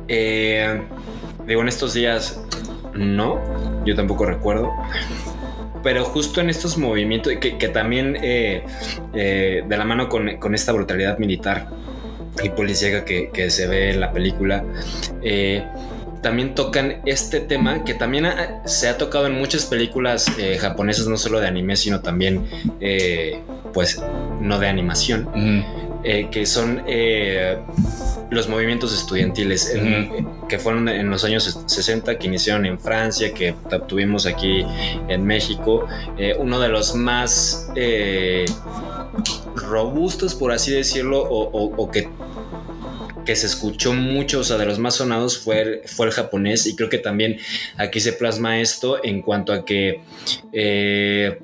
eh, 0.07 0.81
digo, 1.45 1.61
en 1.61 1.67
estos 1.67 1.93
días 1.93 2.41
no, 2.95 3.39
yo 3.85 3.95
tampoco 3.95 4.25
recuerdo, 4.25 4.71
pero 5.83 6.03
justo 6.03 6.41
en 6.41 6.49
estos 6.49 6.79
movimientos, 6.79 7.33
que, 7.39 7.59
que 7.59 7.67
también 7.69 8.17
eh, 8.23 8.63
eh, 9.13 9.63
de 9.67 9.77
la 9.77 9.85
mano 9.85 10.09
con, 10.09 10.37
con 10.37 10.55
esta 10.55 10.71
brutalidad 10.71 11.19
militar 11.19 11.67
y 12.43 12.49
policíaca 12.49 13.05
que, 13.05 13.29
que 13.31 13.49
se 13.49 13.67
ve 13.67 13.91
en 13.91 13.99
la 13.99 14.11
película, 14.11 14.63
eh, 15.21 15.63
también 16.21 16.55
tocan 16.55 17.01
este 17.05 17.39
tema 17.39 17.83
que 17.83 17.93
también 17.93 18.25
ha- 18.25 18.61
se 18.67 18.87
ha 18.87 18.97
tocado 18.97 19.27
en 19.27 19.33
muchas 19.33 19.65
películas 19.65 20.25
eh, 20.39 20.57
japonesas, 20.59 21.07
no 21.07 21.17
solo 21.17 21.39
de 21.39 21.47
anime, 21.47 21.75
sino 21.75 22.01
también, 22.01 22.45
eh, 22.81 23.39
pues, 23.73 24.01
no 24.41 24.57
de 24.59 24.67
animación. 24.67 25.29
Que 26.31 26.45
son 26.45 26.83
los 28.29 28.47
movimientos 28.47 28.93
estudiantiles, 28.93 29.73
en- 29.73 30.27
que 30.47 30.59
fueron 30.59 30.87
en 30.87 31.09
los 31.09 31.23
años 31.23 31.59
60, 31.65 32.17
que 32.19 32.27
iniciaron 32.27 32.65
en 32.67 32.77
Francia, 32.79 33.33
que 33.33 33.55
tuvimos 33.87 34.27
aquí 34.27 34.63
en 35.07 35.25
México. 35.25 35.87
Uno 36.37 36.59
de 36.59 36.69
los 36.69 36.93
más 36.95 37.69
robustos, 39.55 40.35
por 40.35 40.51
así 40.51 40.71
decirlo, 40.71 41.21
o, 41.21 41.91
que 41.91 42.09
que 43.25 43.35
se 43.35 43.47
escuchó 43.47 43.91
mucho, 43.91 44.41
o 44.41 44.43
sea, 44.43 44.57
de 44.57 44.67
los 44.67 44.77
más 44.77 44.95
sonados 44.95 45.39
fue 45.39 45.61
el, 45.61 45.81
fue 45.87 46.05
el 46.05 46.11
japonés 46.11 46.67
y 46.67 46.75
creo 46.75 46.89
que 46.89 46.99
también 46.99 47.39
aquí 47.75 47.99
se 47.99 48.13
plasma 48.13 48.59
esto 48.59 49.03
en 49.03 49.23
cuanto 49.23 49.51
a 49.51 49.65
que 49.65 50.01
eh, 50.53 51.39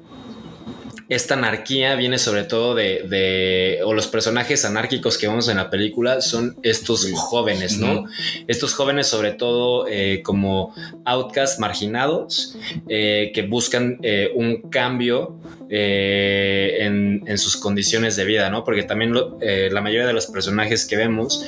esta 1.13 1.33
anarquía 1.33 1.95
viene 1.95 2.17
sobre 2.17 2.43
todo 2.45 2.73
de, 2.73 3.03
de- 3.07 3.79
o 3.83 3.93
los 3.93 4.07
personajes 4.07 4.63
anárquicos 4.63 5.17
que 5.17 5.27
vemos 5.27 5.49
en 5.49 5.57
la 5.57 5.69
película 5.69 6.21
son 6.21 6.55
estos 6.63 7.11
jóvenes, 7.13 7.77
¿no? 7.77 8.05
Estos 8.47 8.73
jóvenes 8.73 9.07
sobre 9.07 9.33
todo 9.33 9.87
eh, 9.89 10.21
como 10.23 10.73
outcasts 11.03 11.59
marginados 11.59 12.55
eh, 12.87 13.31
que 13.33 13.41
buscan 13.41 13.99
eh, 14.03 14.31
un 14.35 14.61
cambio 14.69 15.35
en, 15.69 17.23
en 17.27 17.37
sus 17.37 17.57
condiciones 17.57 18.15
de 18.15 18.23
vida, 18.25 18.49
¿no? 18.49 18.63
Porque 18.63 18.83
también 18.83 19.11
lo- 19.13 19.37
la 19.41 19.81
mayoría 19.81 20.07
de 20.07 20.13
los 20.13 20.27
personajes 20.27 20.85
que 20.85 20.95
vemos 20.95 21.45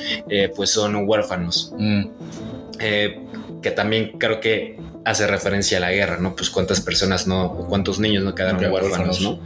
pues 0.54 0.70
son 0.70 0.94
huérfanos 1.08 1.72
Mm. 1.78 2.04
Que 3.64 3.70
también 3.70 4.18
creo 4.18 4.40
que 4.40 4.76
hace 5.06 5.26
referencia 5.26 5.78
a 5.78 5.80
la 5.80 5.90
guerra, 5.90 6.18
¿no? 6.18 6.36
Pues 6.36 6.50
cuántas 6.50 6.82
personas 6.82 7.26
no, 7.26 7.64
cuántos 7.66 7.98
niños 7.98 8.22
no 8.22 8.34
quedaron 8.34 8.62
huérfanos. 8.70 9.22
¿no? 9.22 9.40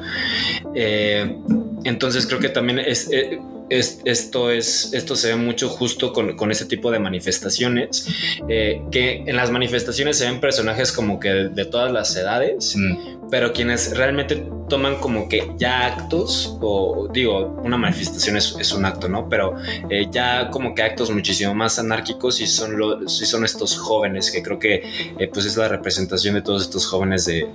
Eh, 0.74 1.36
entonces 1.84 2.26
creo 2.26 2.40
que 2.40 2.48
también 2.48 2.80
es, 2.80 3.08
eh, 3.12 3.38
es- 3.70 4.00
esto 4.04 4.50
es 4.50 4.90
esto 4.92 5.16
se 5.16 5.28
ve 5.28 5.36
mucho 5.36 5.68
justo 5.68 6.12
con, 6.12 6.36
con 6.36 6.50
este 6.50 6.64
tipo 6.64 6.90
de 6.90 6.98
manifestaciones 6.98 8.06
eh, 8.48 8.82
que 8.90 9.24
en 9.26 9.36
las 9.36 9.50
manifestaciones 9.50 10.18
se 10.18 10.24
ven 10.26 10.40
personajes 10.40 10.92
como 10.92 11.18
que 11.20 11.28
de, 11.30 11.48
de 11.50 11.64
todas 11.64 11.90
las 11.92 12.14
edades 12.16 12.74
Mm. 12.76 13.28
pero 13.30 13.52
quienes 13.52 13.96
realmente 13.96 14.46
toman 14.68 14.96
como 14.96 15.28
que 15.30 15.50
ya 15.56 15.86
actos, 15.86 16.56
o 16.60 17.08
digo, 17.10 17.58
una 17.64 17.78
manifestación 17.78 18.36
es, 18.36 18.54
es 18.60 18.70
un 18.72 18.84
acto, 18.84 19.08
¿no? 19.08 19.26
Pero 19.26 19.54
eh, 19.88 20.06
ya 20.10 20.50
como 20.50 20.74
que 20.74 20.82
actos 20.82 21.10
muchísimo 21.10 21.54
más 21.54 21.78
anárquicos 21.78 22.38
y 22.42 22.46
son, 22.46 22.76
lo, 22.78 23.08
sí 23.08 23.24
son 23.24 23.44
estos 23.46 23.78
jóvenes, 23.78 24.30
que 24.30 24.42
creo 24.42 24.58
que 24.58 24.82
eh, 25.18 25.28
pues 25.32 25.46
es 25.46 25.56
la 25.56 25.68
representación 25.68 26.34
de 26.34 26.42
todos 26.42 26.60
estos 26.62 26.86
jóvenes 26.86 27.24
de, 27.24 27.48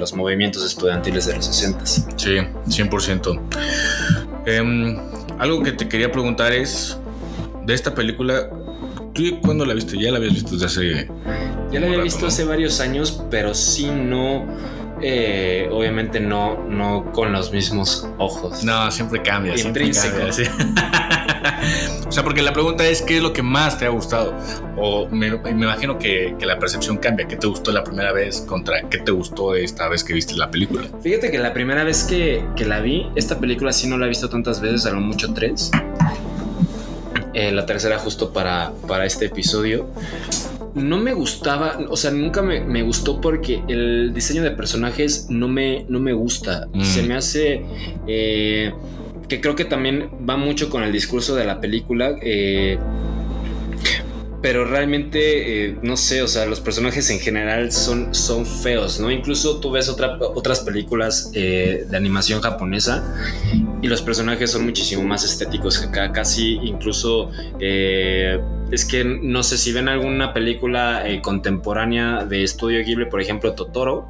los 0.00 0.12
movimientos 0.14 0.64
estudiantiles 0.64 1.26
de 1.26 1.36
los 1.36 1.44
60. 1.46 1.86
Sí, 1.86 2.38
100%. 2.66 3.40
Em, 4.46 4.98
algo 5.38 5.62
que 5.62 5.72
te 5.72 5.88
quería 5.88 6.10
preguntar 6.10 6.52
es, 6.52 6.98
de 7.64 7.74
esta 7.74 7.94
película, 7.94 8.48
¿tú 9.14 9.22
cuándo 9.42 9.64
la 9.64 9.74
viste? 9.74 9.98
Ya 9.98 10.10
la 10.10 10.18
habías 10.18 10.34
visto 10.34 10.52
desde 10.52 10.66
hace... 10.66 11.08
Ya 11.70 11.80
la 11.80 11.86
había 11.86 11.98
rato, 11.98 12.04
visto 12.04 12.20
¿no? 12.22 12.26
hace 12.28 12.44
varios 12.44 12.80
años, 12.80 13.22
pero 13.30 13.54
sí 13.54 13.90
no, 13.90 14.46
eh, 15.02 15.68
obviamente 15.70 16.18
no, 16.18 16.64
no 16.66 17.12
con 17.12 17.32
los 17.32 17.52
mismos 17.52 18.08
ojos. 18.18 18.64
No, 18.64 18.90
siempre 18.90 19.22
cambia. 19.22 19.56
siempre 19.56 19.84
Intrínseco. 19.86 20.16
cambia, 20.16 20.32
sí. 20.32 20.44
o 22.08 22.12
sea, 22.12 22.24
porque 22.24 22.40
la 22.42 22.52
pregunta 22.52 22.86
es, 22.86 23.02
¿qué 23.02 23.18
es 23.18 23.22
lo 23.22 23.32
que 23.32 23.42
más 23.42 23.78
te 23.78 23.84
ha 23.84 23.90
gustado? 23.90 24.34
O 24.76 25.08
me, 25.08 25.30
me 25.38 25.50
imagino 25.50 25.98
que, 25.98 26.34
que 26.38 26.46
la 26.46 26.58
percepción 26.58 26.96
cambia. 26.96 27.28
¿Qué 27.28 27.36
te 27.36 27.46
gustó 27.46 27.70
la 27.70 27.84
primera 27.84 28.12
vez 28.12 28.40
contra 28.40 28.88
qué 28.88 28.98
te 28.98 29.10
gustó 29.12 29.54
esta 29.54 29.88
vez 29.88 30.02
que 30.04 30.14
viste 30.14 30.34
la 30.34 30.50
película? 30.50 30.88
Fíjate 31.02 31.30
que 31.30 31.38
la 31.38 31.52
primera 31.52 31.84
vez 31.84 32.04
que, 32.04 32.44
que 32.56 32.64
la 32.64 32.80
vi, 32.80 33.06
esta 33.14 33.38
película 33.38 33.72
sí 33.72 33.88
no 33.88 33.98
la 33.98 34.06
he 34.06 34.08
visto 34.08 34.28
tantas 34.28 34.60
veces, 34.60 34.86
a 34.86 34.90
lo 34.90 35.00
mucho 35.00 35.34
tres. 35.34 35.70
Eh, 37.34 37.52
la 37.52 37.66
tercera 37.66 37.98
justo 37.98 38.32
para, 38.32 38.72
para 38.86 39.04
este 39.04 39.26
episodio. 39.26 39.88
No 40.74 40.96
me 40.98 41.12
gustaba, 41.12 41.78
o 41.88 41.96
sea, 41.96 42.10
nunca 42.10 42.40
me, 42.40 42.60
me 42.60 42.82
gustó 42.82 43.20
porque 43.20 43.62
el 43.68 44.12
diseño 44.14 44.42
de 44.42 44.52
personajes 44.52 45.26
no 45.28 45.48
me, 45.48 45.84
no 45.88 45.98
me 45.98 46.12
gusta. 46.12 46.68
Mm. 46.72 46.82
Se 46.82 47.02
me 47.02 47.16
hace... 47.16 47.64
eh, 48.06 48.72
que 49.28 49.40
creo 49.40 49.54
que 49.54 49.64
también 49.64 50.08
va 50.28 50.36
mucho 50.36 50.70
con 50.70 50.82
el 50.82 50.92
discurso 50.92 51.34
de 51.36 51.44
la 51.44 51.60
película. 51.60 52.16
eh, 52.22 52.78
pero 54.40 54.64
realmente, 54.64 55.66
eh, 55.70 55.76
no 55.82 55.96
sé, 55.96 56.22
o 56.22 56.28
sea, 56.28 56.46
los 56.46 56.60
personajes 56.60 57.10
en 57.10 57.18
general 57.18 57.72
son, 57.72 58.14
son 58.14 58.46
feos, 58.46 59.00
¿no? 59.00 59.10
Incluso 59.10 59.58
tú 59.58 59.72
ves 59.72 59.88
otra- 59.88 60.16
otras 60.20 60.60
películas 60.60 61.32
eh, 61.34 61.84
de 61.90 61.96
animación 61.96 62.40
japonesa 62.40 63.02
y 63.82 63.86
los 63.88 64.02
personajes 64.02 64.50
son 64.52 64.64
muchísimo 64.64 65.02
más 65.04 65.24
estéticos 65.24 65.78
que 65.78 65.86
acá, 65.88 66.12
casi 66.12 66.54
incluso... 66.62 67.30
eh, 67.60 68.40
es 68.70 68.84
que 68.84 69.02
no 69.02 69.42
sé 69.42 69.56
si 69.56 69.72
ven 69.72 69.88
alguna 69.88 70.34
película 70.34 71.08
eh, 71.08 71.22
contemporánea 71.22 72.24
de 72.26 72.42
estudio 72.44 72.84
Ghibli, 72.84 73.06
por 73.06 73.22
ejemplo 73.22 73.54
Totoro, 73.54 74.08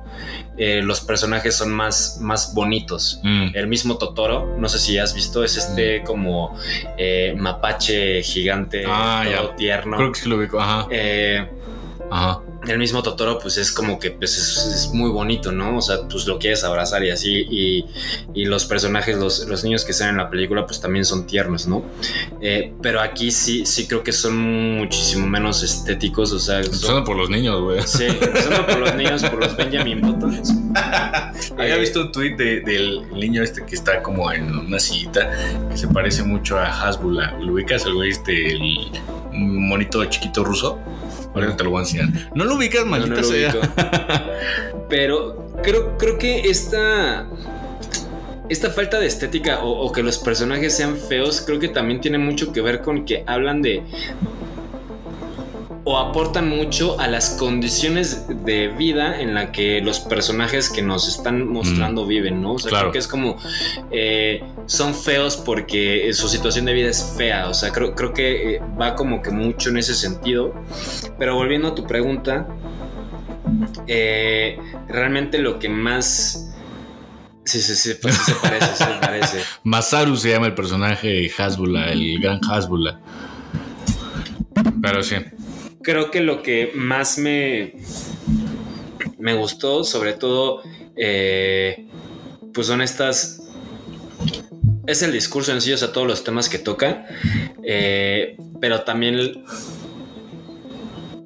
eh, 0.56 0.82
los 0.82 1.00
personajes 1.00 1.54
son 1.54 1.70
más, 1.72 2.18
más 2.20 2.54
bonitos. 2.54 3.20
Mm. 3.22 3.50
El 3.54 3.68
mismo 3.68 3.98
Totoro, 3.98 4.56
no 4.58 4.68
sé 4.68 4.80
si 4.80 4.98
has 4.98 5.14
visto, 5.14 5.44
es 5.44 5.56
este 5.56 6.02
como 6.02 6.58
eh, 6.96 7.36
mapache 7.38 8.20
gigante, 8.24 8.82
Ah, 8.84 9.22
todo 9.32 9.50
ya. 9.50 9.56
tierno. 9.56 9.96
Creo 9.96 10.10
que 10.10 10.18
sí 10.18 10.28
lo 10.28 10.38
ubico. 10.38 10.58
Ajá. 10.60 10.88
Ajá. 12.10 12.40
el 12.66 12.78
mismo 12.78 13.02
Totoro, 13.02 13.38
pues 13.38 13.56
es 13.58 13.70
como 13.72 13.98
que 13.98 14.10
pues, 14.10 14.36
es, 14.36 14.56
es 14.74 14.88
muy 14.94 15.10
bonito, 15.10 15.52
¿no? 15.52 15.76
O 15.78 15.82
sea, 15.82 15.96
pues 16.08 16.26
lo 16.26 16.38
quieres 16.38 16.64
abrazar 16.64 17.04
y 17.04 17.10
así. 17.10 17.46
Y, 17.50 17.84
y 18.34 18.44
los 18.46 18.64
personajes, 18.64 19.16
los, 19.16 19.46
los 19.46 19.64
niños 19.64 19.84
que 19.84 19.92
están 19.92 20.10
en 20.10 20.16
la 20.18 20.28
película, 20.30 20.66
pues 20.66 20.80
también 20.80 21.04
son 21.04 21.26
tiernos, 21.26 21.66
¿no? 21.66 21.84
Eh, 22.40 22.72
pero 22.82 23.00
aquí 23.00 23.30
sí, 23.30 23.64
sí 23.66 23.86
creo 23.86 24.02
que 24.02 24.12
son 24.12 24.36
muchísimo 24.78 25.26
menos 25.26 25.62
estéticos, 25.62 26.32
o 26.32 26.38
sea, 26.38 26.62
son- 26.64 26.74
Empezando 26.74 27.04
por 27.04 27.16
los 27.16 27.30
niños, 27.30 27.60
güey. 27.62 27.80
Sí, 27.86 28.04
empezando 28.04 28.66
por 28.66 28.78
los 28.78 28.94
niños, 28.94 29.22
por 29.24 29.40
los 29.40 29.56
Benjamin 29.56 30.00
Buttons. 30.00 30.52
Había 31.58 31.76
Eh, 31.76 31.80
visto 31.80 32.00
un 32.02 32.12
tweet 32.12 32.36
de- 32.36 32.60
del 32.60 33.02
niño 33.12 33.42
este 33.42 33.64
que 33.64 33.74
está 33.74 34.02
como 34.02 34.30
en 34.32 34.50
una 34.56 34.78
sillita 34.78 35.30
que 35.70 35.76
se 35.76 35.88
parece 35.88 36.22
mucho 36.22 36.58
a 36.58 36.66
Hasbula. 36.66 37.36
¿Lo 37.40 37.52
ubicas? 37.54 37.84
El 37.84 37.94
güey 37.94 38.10
este, 38.10 38.52
el 38.52 38.90
monito 39.32 40.04
chiquito 40.06 40.44
ruso. 40.44 40.78
Ahorita 41.38 41.56
te 41.56 41.64
lo 41.64 41.70
voy 41.70 41.78
a 41.78 41.82
enseñar. 41.82 42.08
¿No 42.34 42.44
lo 42.44 42.54
ubicas, 42.56 42.84
No, 42.84 42.90
maldita 42.90 43.14
no 43.16 43.20
lo 43.20 43.28
sea? 43.28 43.50
ubico. 43.50 43.66
Pero 44.88 45.52
creo, 45.62 45.96
creo 45.98 46.18
que 46.18 46.48
esta. 46.48 47.26
Esta 48.48 48.70
falta 48.70 48.98
de 48.98 49.06
estética 49.06 49.62
o, 49.62 49.70
o 49.86 49.92
que 49.92 50.02
los 50.02 50.16
personajes 50.18 50.74
sean 50.74 50.96
feos, 50.96 51.42
creo 51.44 51.58
que 51.58 51.68
también 51.68 52.00
tiene 52.00 52.16
mucho 52.16 52.50
que 52.52 52.62
ver 52.62 52.80
con 52.80 53.04
que 53.04 53.22
hablan 53.26 53.60
de. 53.60 53.82
O 55.90 55.96
aportan 55.96 56.50
mucho 56.50 57.00
a 57.00 57.06
las 57.08 57.30
condiciones 57.30 58.26
de 58.44 58.68
vida 58.68 59.22
en 59.22 59.32
la 59.32 59.52
que 59.52 59.80
los 59.80 60.00
personajes 60.00 60.68
que 60.68 60.82
nos 60.82 61.08
están 61.08 61.48
mostrando 61.48 62.04
viven, 62.06 62.42
¿no? 62.42 62.52
O 62.52 62.58
sea, 62.58 62.68
Claro. 62.68 62.84
creo 62.86 62.92
que 62.92 62.98
es 62.98 63.08
como. 63.08 63.38
eh, 63.90 64.42
son 64.66 64.94
feos 64.94 65.38
porque 65.38 66.10
su 66.12 66.28
situación 66.28 66.66
de 66.66 66.74
vida 66.74 66.90
es 66.90 67.14
fea. 67.16 67.48
O 67.48 67.54
sea, 67.54 67.72
creo, 67.72 67.94
creo 67.94 68.12
que 68.12 68.56
eh, 68.56 68.60
va 68.78 68.94
como 68.96 69.22
que 69.22 69.30
mucho 69.30 69.70
en 69.70 69.78
ese 69.78 69.94
sentido. 69.94 70.52
Pero 71.18 71.36
volviendo 71.36 71.68
a 71.68 71.74
tu 71.74 71.86
pregunta, 71.86 72.46
eh, 73.86 74.58
realmente 74.88 75.38
lo 75.38 75.58
que 75.58 75.70
más. 75.70 76.50
Sí, 77.44 77.62
sí, 77.62 77.74
sí, 77.76 77.92
pues 78.02 78.14
se 78.14 78.34
parece, 78.34 78.74
se 78.76 78.84
parece. 79.00 79.38
Masaru 79.64 80.16
se 80.16 80.28
llama 80.32 80.48
el 80.48 80.54
personaje 80.54 81.30
Hasbula, 81.38 81.90
el 81.92 82.20
gran 82.20 82.40
Hasbula. 82.50 83.00
Pero 84.82 85.02
sí. 85.02 85.16
Creo 85.88 86.10
que 86.10 86.20
lo 86.20 86.42
que 86.42 86.70
más 86.74 87.16
me. 87.16 87.72
Me 89.16 89.32
gustó, 89.32 89.84
sobre 89.84 90.12
todo. 90.12 90.60
eh, 90.94 91.86
pues 92.52 92.66
son 92.66 92.82
estas. 92.82 93.40
Es 94.86 95.00
el 95.00 95.12
discurso 95.12 95.50
en 95.50 95.62
sí, 95.62 95.72
o 95.72 95.78
sea, 95.78 95.90
todos 95.90 96.06
los 96.06 96.24
temas 96.24 96.50
que 96.50 96.58
toca. 96.58 97.06
eh, 97.64 98.36
pero 98.60 98.82
también 98.82 99.42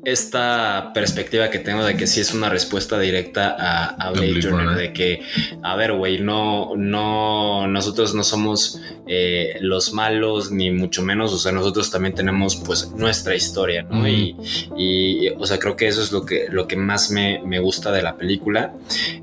esta 0.05 0.91
perspectiva 0.93 1.49
que 1.51 1.59
tengo 1.59 1.85
de 1.85 1.97
que 1.97 2.07
sí 2.07 2.21
es 2.21 2.35
una 2.35 2.49
respuesta 2.49 2.99
directa 2.99 3.55
a, 3.59 3.87
a 4.09 4.11
Blade 4.11 4.41
Runner, 4.43 4.77
de 4.77 4.93
que, 4.93 5.23
a 5.63 5.77
ver, 5.77 5.93
güey, 5.93 6.21
no, 6.21 6.73
no, 6.77 7.67
nosotros 7.69 8.13
no 8.15 8.25
somos 8.25 8.81
eh, 9.07 9.57
los 9.61 9.93
malos, 9.93 10.51
ni 10.51 10.71
mucho 10.71 11.03
menos, 11.03 11.33
o 11.33 11.39
sea, 11.39 11.53
nosotros 11.53 11.91
también 11.91 12.15
tenemos 12.15 12.57
pues 12.57 12.91
nuestra 12.97 13.35
historia, 13.37 13.85
¿no? 13.85 14.07
Y, 14.09 14.37
y, 14.77 15.29
o 15.39 15.47
sea, 15.47 15.59
creo 15.59 15.77
que 15.77 15.87
eso 15.87 16.03
es 16.03 16.11
lo 16.11 16.25
que, 16.27 16.47
lo 16.51 16.67
que 16.67 16.77
más 16.77 17.11
me, 17.11 17.41
me 17.45 17.61
gusta 17.61 17.93
de 17.93 18.03
la 18.03 18.17
película. 18.17 18.75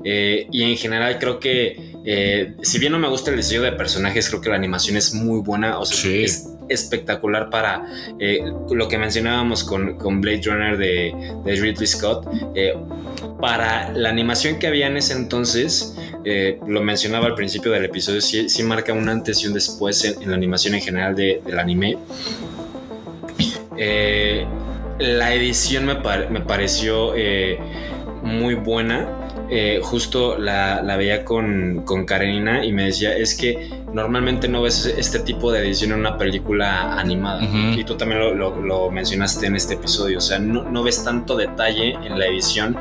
Eh, 0.04 0.46
y 0.50 0.62
en 0.62 0.76
general 0.78 1.18
creo 1.18 1.38
que, 1.40 1.92
eh, 2.06 2.54
si 2.62 2.78
bien 2.78 2.92
no 2.92 2.98
me 2.98 3.08
gusta 3.08 3.30
el 3.30 3.36
diseño 3.36 3.62
de 3.62 3.72
personajes, 3.72 4.28
creo 4.30 4.40
que 4.40 4.48
la 4.48 4.56
animación 4.56 4.96
es 4.96 5.12
muy 5.12 5.40
buena, 5.40 5.78
o 5.78 5.84
sea, 5.84 5.98
Sí. 5.98 6.24
es 6.24 6.46
espectacular 6.70 7.50
para 7.50 7.84
eh, 8.18 8.40
lo 8.70 8.88
que 8.88 8.96
mencionábamos 8.96 9.64
con, 9.64 9.98
con 9.98 10.20
Blade 10.20 10.40
Runner 10.44 10.78
de, 10.78 11.12
Ridley 11.44 11.86
Scott. 11.86 12.26
eh, 12.54 12.74
para 13.40 13.90
la 13.92 14.08
animación 14.10 14.58
que 14.58 14.66
había 14.66 14.86
en 14.86 14.96
ese 14.96 15.14
entonces, 15.14 15.96
eh, 16.24 16.58
lo 16.66 16.82
mencionaba 16.82 17.26
al 17.26 17.34
principio 17.34 17.72
del 17.72 17.84
episodio, 17.86 18.20
sí, 18.20 18.48
sí 18.48 18.62
marca 18.62 18.92
un 18.92 19.08
antes 19.08 19.42
y 19.42 19.46
un 19.46 19.54
después 19.54 20.04
en, 20.04 20.28
la 20.30 20.36
animación 20.36 20.74
en 20.74 20.80
general 20.82 21.14
de- 21.14 21.40
del 21.44 21.58
anime. 21.58 21.98
La 24.98 25.34
edición 25.34 25.86
me, 25.86 25.94
me 26.30 26.40
pareció 26.40 27.14
muy 28.22 28.54
buena. 28.54 29.08
Justo 29.82 30.38
la, 30.38 30.82
la 30.82 30.96
veía 30.96 31.24
con, 31.24 31.82
con 31.84 32.04
Karenina 32.04 32.64
y 32.64 32.72
me 32.72 32.84
decía, 32.84 33.16
es 33.16 33.34
que 33.34 33.68
normalmente 33.92 34.48
no 34.48 34.62
ves 34.62 34.86
este 34.86 35.18
tipo 35.20 35.50
de 35.52 35.60
edición 35.60 35.92
en 35.92 36.00
una 36.00 36.16
película 36.18 36.98
animada. 36.98 37.42
Ujú. 37.44 37.78
Y 37.78 37.84
tú 37.84 37.96
también 37.96 38.20
lo, 38.20 38.34
lo- 38.34 38.60
lo 38.60 38.90
mencionaste 38.90 39.46
en 39.46 39.56
este 39.56 39.74
episodio. 39.74 40.18
O 40.18 40.20
sea, 40.20 40.38
no, 40.38 40.64
no 40.64 40.82
ves 40.82 41.02
tanto 41.04 41.36
detalle 41.36 41.94
en 42.04 42.18
la 42.18 42.26
edición 42.26 42.76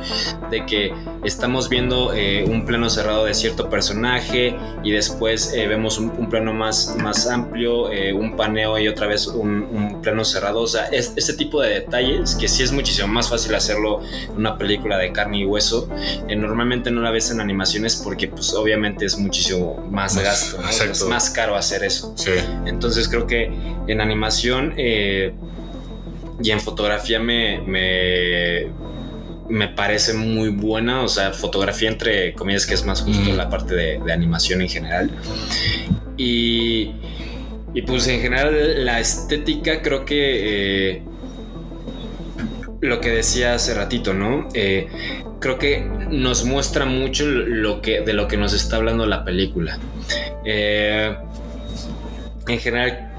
de 0.52 0.66
que 0.66 0.94
estamos 1.24 1.70
viendo 1.70 2.14
eh, 2.14 2.46
un 2.48 2.66
plano 2.66 2.90
cerrado 2.90 3.26
de 3.26 3.34
cierto 3.34 3.70
personaje 3.70 4.56
y 4.84 4.92
después 4.92 5.54
eh, 5.54 5.68
vemos 5.68 5.98
un, 5.98 6.12
un 6.18 6.30
plano 6.30 6.54
más, 6.54 6.96
más 7.02 7.28
amplio, 7.28 7.92
eh, 7.92 8.14
un 8.14 8.36
paneo 8.36 8.78
y 8.80 8.88
otra 8.88 9.08
vez 9.08 9.28
un, 9.28 9.64
un 9.64 10.02
plano 10.02 10.24
cerrado. 10.24 10.62
O 10.62 10.68
sea, 10.68 10.86
es, 10.88 11.14
ese 11.16 11.34
tipo 11.34 11.62
de 11.62 11.70
detalles 11.70 12.36
que 12.36 12.48
sí 12.48 12.64
es 12.64 12.72
muchísimo 12.72 13.08
más 13.08 13.30
fácil 13.30 13.56
hacerlo 13.56 14.02
en 14.30 14.38
una 14.38 14.58
película 14.58 14.98
de 14.98 15.12
carne 15.12 15.40
y 15.40 15.46
hueso. 15.46 15.90
eh, 16.28 16.36
normalmente 16.36 16.92
no 16.92 17.02
la 17.02 17.12
ves 17.12 17.32
en 17.32 17.42
animaciones 17.42 17.96
porque 17.96 18.28
pues 18.28 18.54
obviamente 18.54 19.06
es 19.06 19.18
muchísimo 19.18 19.76
más 19.90 20.16
Más- 20.16 20.24
gasto, 20.24 20.62
¿no? 20.62 20.68
Es 21.04 21.10
más 21.10 21.30
caro 21.30 21.56
hacer 21.56 21.84
eso. 21.84 22.14
Sí. 22.16 22.32
Entonces 22.66 23.08
creo 23.08 23.26
que 23.28 23.52
en 23.88 24.02
animación 24.02 24.74
eh, 24.78 25.34
y 26.42 26.52
en 26.52 26.60
fotografía 26.60 27.20
me, 27.20 27.60
me, 27.62 28.68
me 29.50 29.68
parece 29.70 30.14
muy 30.14 30.50
buena. 30.50 31.04
O 31.04 31.08
sea, 31.08 31.32
fotografía 31.34 31.90
entre 31.90 32.34
comillas 32.34 32.66
que 32.66 32.74
es 32.74 32.86
más 32.86 33.02
justo 33.02 33.32
Mm. 33.32 33.36
la 33.38 33.50
parte 33.50 33.76
de, 33.76 34.00
de 34.00 34.14
animación 34.14 34.62
en 34.62 34.70
general. 34.70 35.12
Y, 36.18 36.92
y 37.74 37.82
pues 37.84 38.08
en 38.08 38.22
general 38.22 38.86
la 38.86 39.00
estética 39.00 39.82
creo 39.82 40.06
que... 40.06 40.94
eh, 40.96 41.04
lo 42.82 43.02
que 43.02 43.10
decía 43.10 43.56
hace 43.56 43.74
ratito, 43.74 44.14
¿no? 44.14 44.48
Eh, 44.54 44.88
creo 45.42 45.58
que 45.60 45.86
nos 46.10 46.46
muestra 46.46 46.86
mucho 46.86 47.26
lo 47.26 47.82
que, 47.82 48.00
de 48.00 48.14
lo 48.14 48.30
que 48.30 48.38
nos 48.38 48.54
está 48.54 48.78
hablando 48.78 49.06
la 49.06 49.26
película. 49.26 49.78
Eh, 50.46 51.16
en 52.48 52.60
general, 52.60 53.12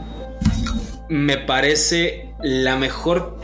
me 1.09 1.39
parece 1.39 2.31
la 2.43 2.77
mejor. 2.77 3.39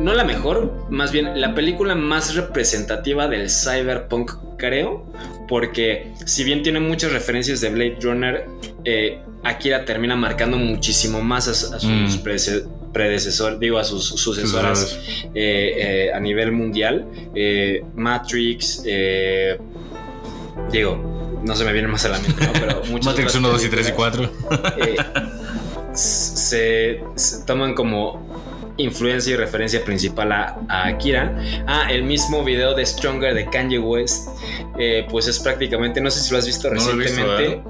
No 0.00 0.14
la 0.14 0.24
mejor, 0.24 0.86
más 0.90 1.12
bien 1.12 1.40
la 1.40 1.54
película 1.54 1.94
más 1.94 2.34
representativa 2.34 3.28
del 3.28 3.48
cyberpunk, 3.50 4.32
creo. 4.56 5.04
Porque 5.48 6.12
si 6.24 6.44
bien 6.44 6.62
tiene 6.62 6.80
muchas 6.80 7.12
referencias 7.12 7.60
de 7.60 7.70
Blade 7.70 7.98
Runner, 8.00 8.46
eh, 8.84 9.18
Akira 9.44 9.84
termina 9.84 10.16
marcando 10.16 10.56
muchísimo 10.56 11.20
más 11.20 11.46
a, 11.48 11.50
a 11.76 11.78
sus 11.80 11.84
Mm. 11.84 12.22
predece- 12.22 12.64
predecesor, 12.92 13.58
digo, 13.58 13.78
a 13.78 13.84
sus 13.84 14.06
sucesoras 14.06 14.98
eh, 15.34 16.08
eh, 16.08 16.12
a 16.14 16.20
nivel 16.20 16.52
mundial. 16.52 17.06
Matrix, 17.94 18.82
digo, 20.70 21.11
no 21.44 21.56
se 21.56 21.64
me 21.64 21.72
viene 21.72 21.88
más 21.88 22.04
a 22.04 22.10
la 22.10 22.18
mente, 22.18 22.46
¿no? 22.46 22.52
Pero 22.52 22.82
muchas 22.90 23.06
Matrix 23.06 23.34
otras 23.34 23.34
1, 23.36 23.48
2 23.48 23.64
y 23.64 23.68
3 23.68 23.88
y 23.88 23.92
películas, 23.92 24.30
4. 24.48 24.76
eh, 24.78 24.96
se, 25.94 27.00
se 27.14 27.44
toman 27.44 27.74
como 27.74 28.32
influencia 28.78 29.34
y 29.34 29.36
referencia 29.36 29.84
principal 29.84 30.32
a, 30.32 30.58
a 30.68 30.86
Akira. 30.86 31.36
Ah, 31.66 31.88
el 31.90 32.04
mismo 32.04 32.42
video 32.42 32.74
de 32.74 32.84
Stronger 32.86 33.34
de 33.34 33.46
Kanye 33.46 33.78
West, 33.78 34.28
eh, 34.78 35.06
pues 35.10 35.28
es 35.28 35.38
prácticamente, 35.38 36.00
no 36.00 36.10
sé 36.10 36.20
si 36.20 36.32
lo 36.32 36.38
has 36.38 36.46
visto 36.46 36.70
No 36.70 36.74
recientemente, 36.74 37.62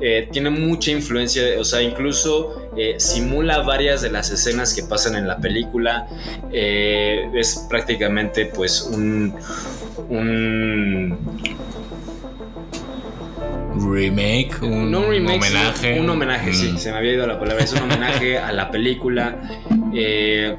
eh, 0.00 0.28
tiene 0.32 0.50
mucha 0.50 0.90
influencia, 0.90 1.42
o 1.58 1.64
sea, 1.64 1.82
incluso 1.82 2.70
eh, 2.76 2.94
simula 2.98 3.60
varias 3.60 4.02
de 4.02 4.10
las 4.10 4.30
escenas 4.30 4.74
que 4.74 4.82
pasan 4.82 5.16
en 5.16 5.28
la 5.28 5.38
película. 5.38 6.08
Es 6.52 7.66
prácticamente 7.68 8.46
pues 8.46 8.82
un... 8.82 9.34
un 10.08 11.35
Remake, 13.80 14.62
un, 14.62 14.90
no 14.90 15.00
un 15.00 15.10
remake, 15.10 15.36
homenaje. 15.36 16.00
Un 16.00 16.10
homenaje, 16.10 16.52
sí, 16.52 16.78
se 16.78 16.92
me 16.92 16.98
había 16.98 17.12
ido 17.12 17.26
la 17.26 17.38
palabra. 17.38 17.62
Es 17.64 17.72
un 17.72 17.80
homenaje 17.82 18.38
a 18.38 18.52
la 18.52 18.70
película. 18.70 19.36
Eh, 19.94 20.56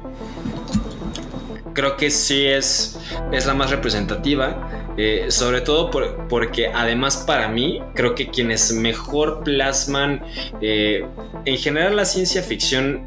creo 1.74 1.96
que 1.96 2.10
sí 2.10 2.44
es, 2.46 2.98
es 3.32 3.46
la 3.46 3.54
más 3.54 3.70
representativa. 3.70 4.64
eh, 5.00 5.26
sobre 5.28 5.60
todo 5.60 5.92
por- 5.92 6.26
porque 6.26 6.66
además 6.74 7.18
para 7.24 7.46
mí 7.48 7.80
creo 7.94 8.16
que 8.16 8.30
quienes 8.30 8.72
mejor 8.72 9.44
plasman 9.44 10.24
eh, 10.60 11.06
en 11.44 11.56
general 11.56 11.94
la 11.94 12.04
ciencia 12.04 12.42
ficción 12.42 13.06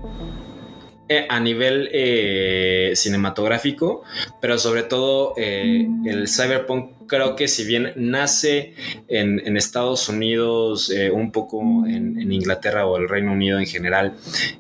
a 1.28 1.42
nivel 1.42 1.90
eh, 1.92 2.94
cinematográfico, 2.96 4.04
pero 4.40 4.58
sobre 4.58 4.84
todo 4.84 5.34
eh, 5.36 5.86
el 6.06 6.30
cyberpunk 6.30 6.92
creo 7.12 7.36
que 7.36 7.50
si 7.50 7.66
bien 7.66 7.92
nace 7.98 8.74
en, 9.10 9.58
Estados 9.58 10.08
Unidos, 10.08 10.90
eh, 10.90 11.12
un 11.12 11.34
poco 11.34 11.60
en, 11.86 12.32
Inglaterra 12.32 12.86
o 12.86 12.96
el 12.96 13.10
Reino 13.10 13.34
Unido 13.34 13.60
en 13.60 13.66
general, 13.66 14.14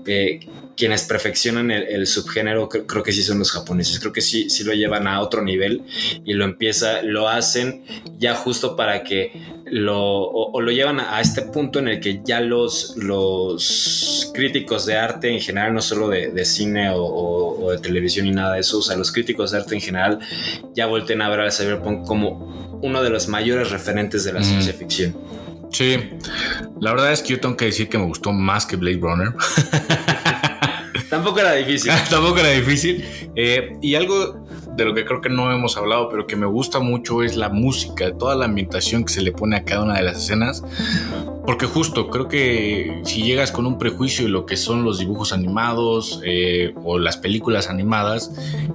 eh, 0.05 0.41
quienes 0.75 1.03
perfeccionan 1.03 1.71
el, 1.71 2.05
subgénero 2.07 2.67
creo, 2.67 3.03
que 3.03 3.13
sí 3.13 3.23
son 3.23 3.39
los 3.39 3.51
japoneses, 3.51 3.99
creo 3.99 4.11
que 4.11 4.21
sí, 4.21 4.49
sí 4.49 4.65
lo 4.65 4.73
llevan 4.73 5.07
a 5.07 5.21
otro 5.21 5.43
nivel 5.43 5.83
y 6.25 6.33
lo 6.33 6.43
empieza, 6.43 7.01
lo 7.03 7.29
hacen 7.29 7.83
ya 8.17 8.35
justo 8.35 8.75
para 8.75 9.03
que 9.03 9.31
lo, 9.65 9.99
o, 9.99 10.59
lo 10.59 10.71
llevan 10.71 10.99
a, 10.99 11.21
este 11.21 11.43
punto 11.43 11.79
en 11.79 11.87
el 11.87 11.99
que 11.99 12.21
ya 12.25 12.41
los, 12.41 12.97
los 12.97 14.31
críticos 14.33 14.85
de 14.85 14.97
arte 14.97 15.29
en 15.29 15.39
general, 15.39 15.73
no 15.73 15.81
solo 15.81 16.09
de, 16.09 16.45
cine 16.45 16.91
o, 16.93 17.69
de 17.71 17.77
televisión 17.77 18.25
y 18.25 18.31
nada 18.31 18.55
de 18.55 18.61
eso, 18.61 18.79
o 18.79 18.81
sea, 18.81 18.97
los 18.97 19.11
críticos 19.11 19.51
de 19.51 19.59
arte 19.59 19.75
en 19.75 19.81
general 19.81 20.19
ya 20.73 20.87
volteen 20.87 21.21
a 21.21 21.29
ver 21.29 21.41
al 21.41 21.51
cyberpunk 21.51 22.05
como 22.05 22.40
uno 22.81 23.01
de 23.03 23.09
los 23.09 23.27
mayores 23.27 23.71
referentes 23.71 24.23
de 24.23 24.33
la 24.33 24.39
Mm. 24.39 24.43
ciencia 24.43 24.73
ficción. 24.73 25.15
Sí, 25.71 25.97
la 26.81 26.91
verdad 26.91 27.13
es 27.13 27.21
que 27.21 27.29
yo 27.29 27.39
tengo 27.39 27.55
que 27.55 27.65
decir 27.65 27.87
que 27.87 27.97
me 27.97 28.05
gustó 28.05 28.33
más 28.33 28.65
que 28.65 28.75
Blade 28.75 28.99
Runner. 29.01 29.29
Tampoco 31.09 31.39
era 31.39 31.53
difícil. 31.53 31.91
Tampoco 32.09 32.39
era 32.39 32.49
difícil. 32.49 33.05
Eh, 33.35 33.73
y 33.81 33.95
algo 33.95 34.40
de 34.81 34.89
lo 34.89 34.95
que 34.95 35.05
creo 35.05 35.21
que 35.21 35.29
no 35.29 35.51
hemos 35.51 35.77
hablado, 35.77 36.09
pero 36.09 36.27
que 36.27 36.35
me 36.35 36.45
gusta 36.45 36.79
mucho 36.79 37.23
es 37.23 37.35
la 37.35 37.49
música, 37.49 38.11
toda 38.17 38.35
la 38.35 38.45
ambientación 38.45 39.05
que 39.05 39.13
se 39.13 39.21
le 39.21 39.31
pone 39.31 39.55
a 39.55 39.63
cada 39.63 39.83
una 39.83 39.97
de 39.97 40.03
las 40.03 40.17
escenas. 40.17 40.63
Porque 41.45 41.65
justo 41.65 42.09
creo 42.09 42.27
que 42.27 43.01
si 43.03 43.23
llegas 43.23 43.51
con 43.51 43.65
un 43.65 43.77
prejuicio 43.77 44.25
de 44.25 44.31
lo 44.31 44.45
que 44.45 44.57
son 44.57 44.83
los 44.83 44.99
dibujos 44.99 45.33
animados 45.33 46.21
eh, 46.23 46.73
o 46.83 46.99
las 46.99 47.17
películas 47.17 47.69
animadas, 47.69 48.31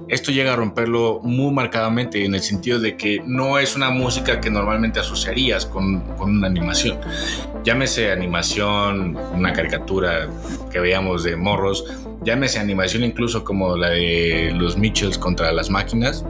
esto 0.09 0.31
llega 0.31 0.53
a 0.53 0.55
romperlo 0.55 1.19
muy 1.23 1.53
marcadamente 1.53 2.25
en 2.25 2.35
el 2.35 2.41
sentido 2.41 2.79
de 2.79 2.97
que 2.97 3.21
no 3.25 3.57
es 3.57 3.75
una 3.75 3.89
música 3.89 4.41
que 4.41 4.49
normalmente 4.49 4.99
asociarías 4.99 5.65
con, 5.65 6.01
con 6.17 6.31
una 6.31 6.47
animación. 6.47 6.99
Llámese 7.63 8.11
animación, 8.11 9.17
una 9.33 9.53
caricatura 9.53 10.29
que 10.71 10.79
veíamos 10.79 11.23
de 11.23 11.35
morros, 11.35 11.85
llámese 12.27 12.59
animación 12.59 13.05
incluso 13.05 13.45
como 13.45 13.77
la 13.77 13.91
de 13.91 14.51
los 14.53 14.77
Mitchells 14.77 15.17
contra 15.17 15.53
las 15.53 15.69
máquinas. 15.69 16.25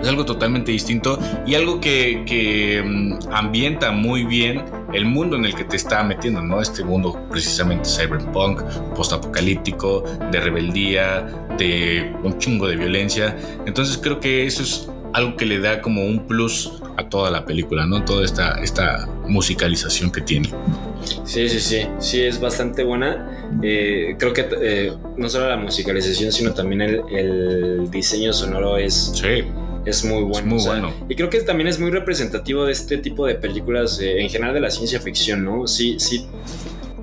Es 0.00 0.06
algo 0.06 0.24
totalmente 0.24 0.70
distinto 0.70 1.18
y 1.44 1.56
algo 1.56 1.80
que, 1.80 2.22
que, 2.24 2.80
mm, 2.86 3.32
ambienta 3.32 3.90
muy 3.90 4.24
bien 4.24 4.64
el 4.92 5.04
mundo 5.04 5.34
en 5.34 5.44
el 5.44 5.56
que 5.56 5.64
te 5.64 5.74
está 5.74 6.04
metiendo, 6.04 6.42
¿no? 6.42 6.62
Este 6.62 6.84
mundo 6.84 7.26
precisamente 7.28 7.88
cyberpunk, 7.88 8.62
postapocalíptico, 8.94 10.04
de 10.30 10.40
rebeldía, 10.40 11.26
de 11.58 12.14
un 12.22 12.38
chingo 12.38 12.68
de 12.68 12.76
violencia. 12.76 13.36
Entonces 13.66 13.98
creo 13.98 14.20
que 14.20 14.46
eso 14.46 14.62
es 14.62 14.88
algo 15.12 15.36
que 15.36 15.44
le 15.44 15.58
da 15.58 15.82
como 15.82 16.04
un 16.04 16.24
plus 16.28 16.80
a 16.96 17.08
toda 17.08 17.30
la 17.30 17.44
película, 17.44 17.86
¿no? 17.86 18.04
Toda 18.04 18.24
esta, 18.24 18.52
esta 18.62 19.06
musicalización 19.26 20.10
que 20.10 20.20
tiene. 20.22 20.48
Sí, 21.24 21.48
sí, 21.48 21.60
sí, 21.60 21.86
sí, 21.98 22.22
es 22.22 22.40
bastante 22.40 22.82
buena. 22.84 23.48
Eh, 23.62 24.16
creo 24.18 24.32
que 24.32 24.46
eh, 24.60 24.92
no 25.16 25.28
solo 25.28 25.48
la 25.48 25.56
musicalización, 25.56 26.32
sino 26.32 26.52
también 26.54 26.80
el, 26.82 27.02
el 27.10 27.90
diseño 27.90 28.32
sonoro 28.32 28.76
es, 28.78 29.12
Sí, 29.14 29.44
es 29.84 30.04
muy 30.04 30.22
bueno. 30.22 30.46
muy 30.48 30.56
o 30.58 30.60
sea, 30.60 30.72
bueno. 30.72 30.92
Y 31.08 31.14
creo 31.14 31.28
que 31.30 31.40
también 31.42 31.68
es 31.68 31.78
muy 31.78 31.90
representativo 31.90 32.64
de 32.64 32.72
este 32.72 32.98
tipo 32.98 33.26
de 33.26 33.34
películas, 33.36 34.00
eh, 34.00 34.20
en 34.20 34.28
general 34.30 34.54
de 34.54 34.60
la 34.60 34.70
ciencia 34.70 35.00
ficción, 35.00 35.44
¿no? 35.44 35.66
Sí, 35.66 35.96
sí 35.98 36.26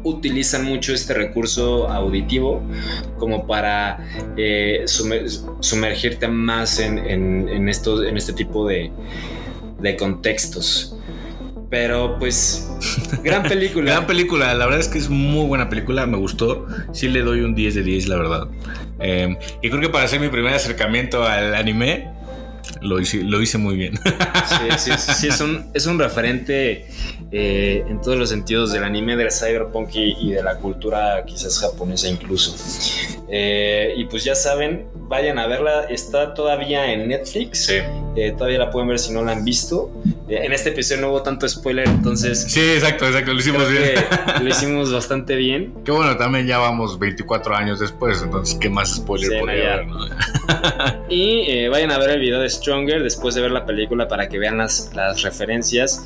utilizan 0.05 0.65
mucho 0.65 0.93
este 0.93 1.13
recurso 1.13 1.87
auditivo 1.87 2.61
como 3.17 3.47
para 3.47 3.99
eh, 4.35 4.83
sumer- 4.85 5.29
sumergirte 5.61 6.27
más 6.27 6.79
en, 6.79 6.97
en, 6.97 7.47
en 7.47 7.69
estos, 7.69 8.05
en 8.05 8.17
este 8.17 8.33
tipo 8.33 8.67
de, 8.67 8.91
de 9.84 9.95
contextos. 9.97 10.95
Pero 11.69 12.17
pues, 12.19 12.69
gran 13.23 13.43
película. 13.43 13.91
Gran 13.91 14.07
película, 14.07 14.53
la 14.53 14.65
verdad 14.65 14.79
es 14.79 14.88
que 14.88 14.99
es 14.99 15.09
muy 15.09 15.47
buena 15.47 15.69
película, 15.69 16.05
me 16.05 16.17
gustó. 16.17 16.67
Sí 16.93 17.07
le 17.07 17.21
doy 17.21 17.41
un 17.41 17.55
10 17.55 17.75
de 17.75 17.84
10, 17.84 18.07
la 18.07 18.17
verdad. 18.17 18.47
Eh, 18.99 19.36
y 19.61 19.69
creo 19.69 19.81
que 19.81 19.89
para 19.89 20.05
hacer 20.05 20.19
mi 20.19 20.29
primer 20.29 20.53
acercamiento 20.53 21.23
al 21.23 21.55
anime, 21.55 22.12
lo 22.84 22.99
hice, 22.99 23.23
lo 23.23 23.41
hice 23.41 23.57
muy 23.57 23.75
bien. 23.75 23.93
Sí, 24.45 24.77
sí, 24.77 24.91
sí, 24.97 25.13
sí, 25.13 25.27
es 25.29 25.41
un, 25.41 25.71
es 25.73 25.86
un 25.86 25.97
referente 25.97 26.86
eh, 27.31 27.84
en 27.88 28.01
todos 28.01 28.17
los 28.17 28.29
sentidos 28.29 28.71
del 28.71 28.84
anime, 28.84 29.15
del 29.15 29.31
cyberpunk 29.31 29.95
y, 29.95 30.15
y 30.19 30.31
de 30.31 30.43
la 30.43 30.57
cultura 30.57 31.23
quizás 31.26 31.60
japonesa 31.60 32.07
incluso. 32.07 32.55
Eh, 33.30 33.93
y 33.97 34.05
pues 34.05 34.23
ya 34.23 34.35
saben, 34.35 34.85
vayan 34.93 35.39
a 35.39 35.47
verla, 35.47 35.85
está 35.89 36.34
todavía 36.34 36.91
en 36.91 37.07
Netflix. 37.07 37.65
Sí. 37.65 37.76
Eh, 38.15 38.34
todavía 38.38 38.60
la 38.60 38.69
pueden 38.69 38.89
ver 38.89 38.99
si 38.99 39.11
no 39.11 39.23
la 39.23 39.31
han 39.31 39.43
visto. 39.43 39.89
En 40.29 40.53
este 40.53 40.69
episodio 40.69 41.01
no 41.01 41.09
hubo 41.09 41.21
tanto 41.21 41.47
spoiler, 41.49 41.87
entonces 41.87 42.43
Sí, 42.47 42.61
exacto, 42.61 43.05
exacto, 43.05 43.33
lo 43.33 43.39
hicimos 43.39 43.69
bien. 43.69 43.93
lo 44.41 44.49
hicimos 44.49 44.91
bastante 44.91 45.35
bien. 45.35 45.73
Que 45.83 45.91
bueno, 45.91 46.15
también 46.17 46.47
ya 46.47 46.57
vamos 46.59 46.97
24 46.97 47.55
años 47.55 47.79
después, 47.79 48.21
entonces, 48.23 48.57
¿qué 48.59 48.69
más 48.69 48.95
spoiler 48.95 49.29
Sí, 49.31 49.37
podría 49.39 49.73
haber? 49.73 49.87
no? 49.87 49.97
Y 51.09 51.41
eh, 51.49 51.69
vayan 51.69 51.91
a 51.91 51.97
ver 51.99 52.11
el 52.11 52.19
video 52.19 52.39
de 52.39 52.49
Stronger 52.49 53.03
después 53.03 53.35
de 53.35 53.41
ver 53.41 53.51
la 53.51 53.65
película 53.65 54.07
para 54.07 54.29
que 54.29 54.39
vean 54.39 54.57
las, 54.57 54.91
las 54.95 55.21
referencias. 55.21 56.05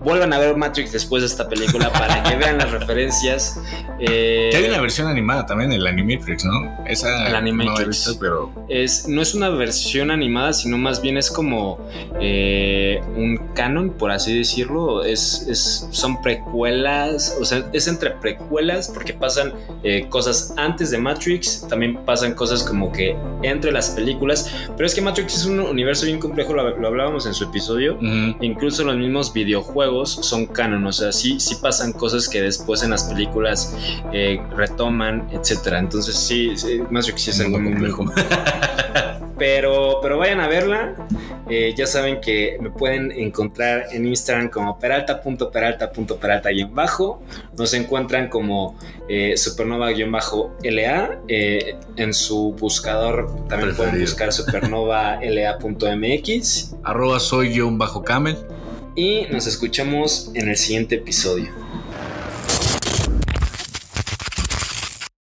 Vuelvan 0.00 0.32
a 0.32 0.38
ver 0.38 0.56
Matrix 0.56 0.92
después 0.92 1.22
de 1.22 1.26
esta 1.26 1.48
película 1.48 1.90
para 1.92 2.22
que 2.22 2.36
vean 2.36 2.58
las 2.58 2.70
referencias. 2.70 3.60
Eh, 3.98 4.48
Que 4.52 4.56
hay 4.58 4.64
una 4.68 4.80
versión 4.80 5.08
animada 5.08 5.44
también, 5.46 5.72
el 5.72 5.84
Animatrix, 5.86 6.44
¿no? 6.44 6.84
Esa 6.86 7.26
El 7.26 7.32
no 7.32 7.38
Animatrix. 7.38 7.80
he 7.80 7.86
visto, 7.86 8.16
pero 8.20 8.52
es, 8.68 9.08
no 9.08 9.20
es 9.22 9.34
una 9.34 9.48
versión 9.50 10.10
animada, 10.12 10.52
sino 10.52 10.78
más 10.78 11.02
bien 11.02 11.16
es 11.16 11.30
como 11.30 11.78
eh, 12.20 13.00
un 13.16 13.38
canon, 13.54 13.90
por 13.90 14.10
así 14.12 14.36
decirlo. 14.38 15.04
Es, 15.04 15.46
es- 15.48 15.88
son 15.90 16.22
precuelas, 16.22 17.36
o 17.40 17.44
sea, 17.44 17.64
es 17.72 17.88
entre 17.88 18.10
precuelas 18.12 18.90
porque 18.92 19.14
pasan 19.14 19.52
eh, 19.82 20.06
cosas 20.08 20.54
antes 20.56 20.90
de 20.90 20.98
Matrix, 20.98 21.66
también 21.68 21.96
pasan 22.04 22.34
cosas 22.34 22.62
como 22.62 22.92
que 22.92 23.16
entre 23.42 23.72
las 23.72 23.90
películas. 23.90 24.48
Pero 24.76 24.86
es 24.86 24.94
que 24.94 25.00
Matrix 25.00 25.34
es 25.38 25.44
un 25.46 25.58
universo 25.60 26.06
bien 26.06 26.20
complejo, 26.20 26.54
lo, 26.54 26.76
lo 26.78 26.86
hablábamos 26.88 27.26
en 27.26 27.34
su 27.34 27.44
episodio. 27.44 27.94
ujú. 27.96 28.36
Incluso 28.42 28.84
los 28.84 28.96
mismos 28.96 29.32
videojuegos 29.32 29.87
son 30.06 30.46
canon, 30.46 30.86
o 30.86 30.92
sea, 30.92 31.12
sí, 31.12 31.40
sí 31.40 31.56
pasan 31.56 31.92
cosas 31.92 32.28
que 32.28 32.42
después 32.42 32.82
en 32.82 32.90
las 32.90 33.04
películas 33.04 33.74
eh, 34.12 34.40
retoman, 34.56 35.28
etcétera. 35.32 35.78
Entonces 35.78 36.16
sí, 36.16 36.56
sí, 36.56 36.80
Matrix 36.90 37.22
sí 37.22 37.30
es 37.30 37.40
algo 37.40 37.58
muy 37.58 37.72
complejo. 37.72 38.04
Pero, 39.38 40.00
pero 40.02 40.18
vayan 40.18 40.40
a 40.40 40.48
verla. 40.48 40.96
Eh, 41.48 41.72
ya 41.76 41.86
saben 41.86 42.20
que 42.20 42.58
me 42.60 42.70
pueden 42.70 43.12
encontrar 43.12 43.86
en 43.92 44.04
Instagram 44.06 44.50
como 44.50 44.78
peralta.peralta.peralta 44.78 46.52
y 46.52 46.60
en 46.60 46.74
bajo. 46.74 47.22
Nos 47.56 47.72
encuentran 47.72 48.28
como 48.28 48.76
eh, 49.08 49.34
supernova-la. 49.36 51.20
Eh, 51.28 51.76
en 51.96 52.12
su 52.12 52.54
buscador 52.58 53.46
también 53.48 53.74
pueden 53.76 54.00
buscar 54.00 54.32
supernova.la.mx. 54.32 56.74
Arroba 56.82 57.20
soy 57.20 57.52
Y 58.98 59.28
nos 59.30 59.46
escuchamos 59.46 60.28
en 60.34 60.48
el 60.48 60.56
siguiente 60.56 60.96
episodio. 60.96 61.52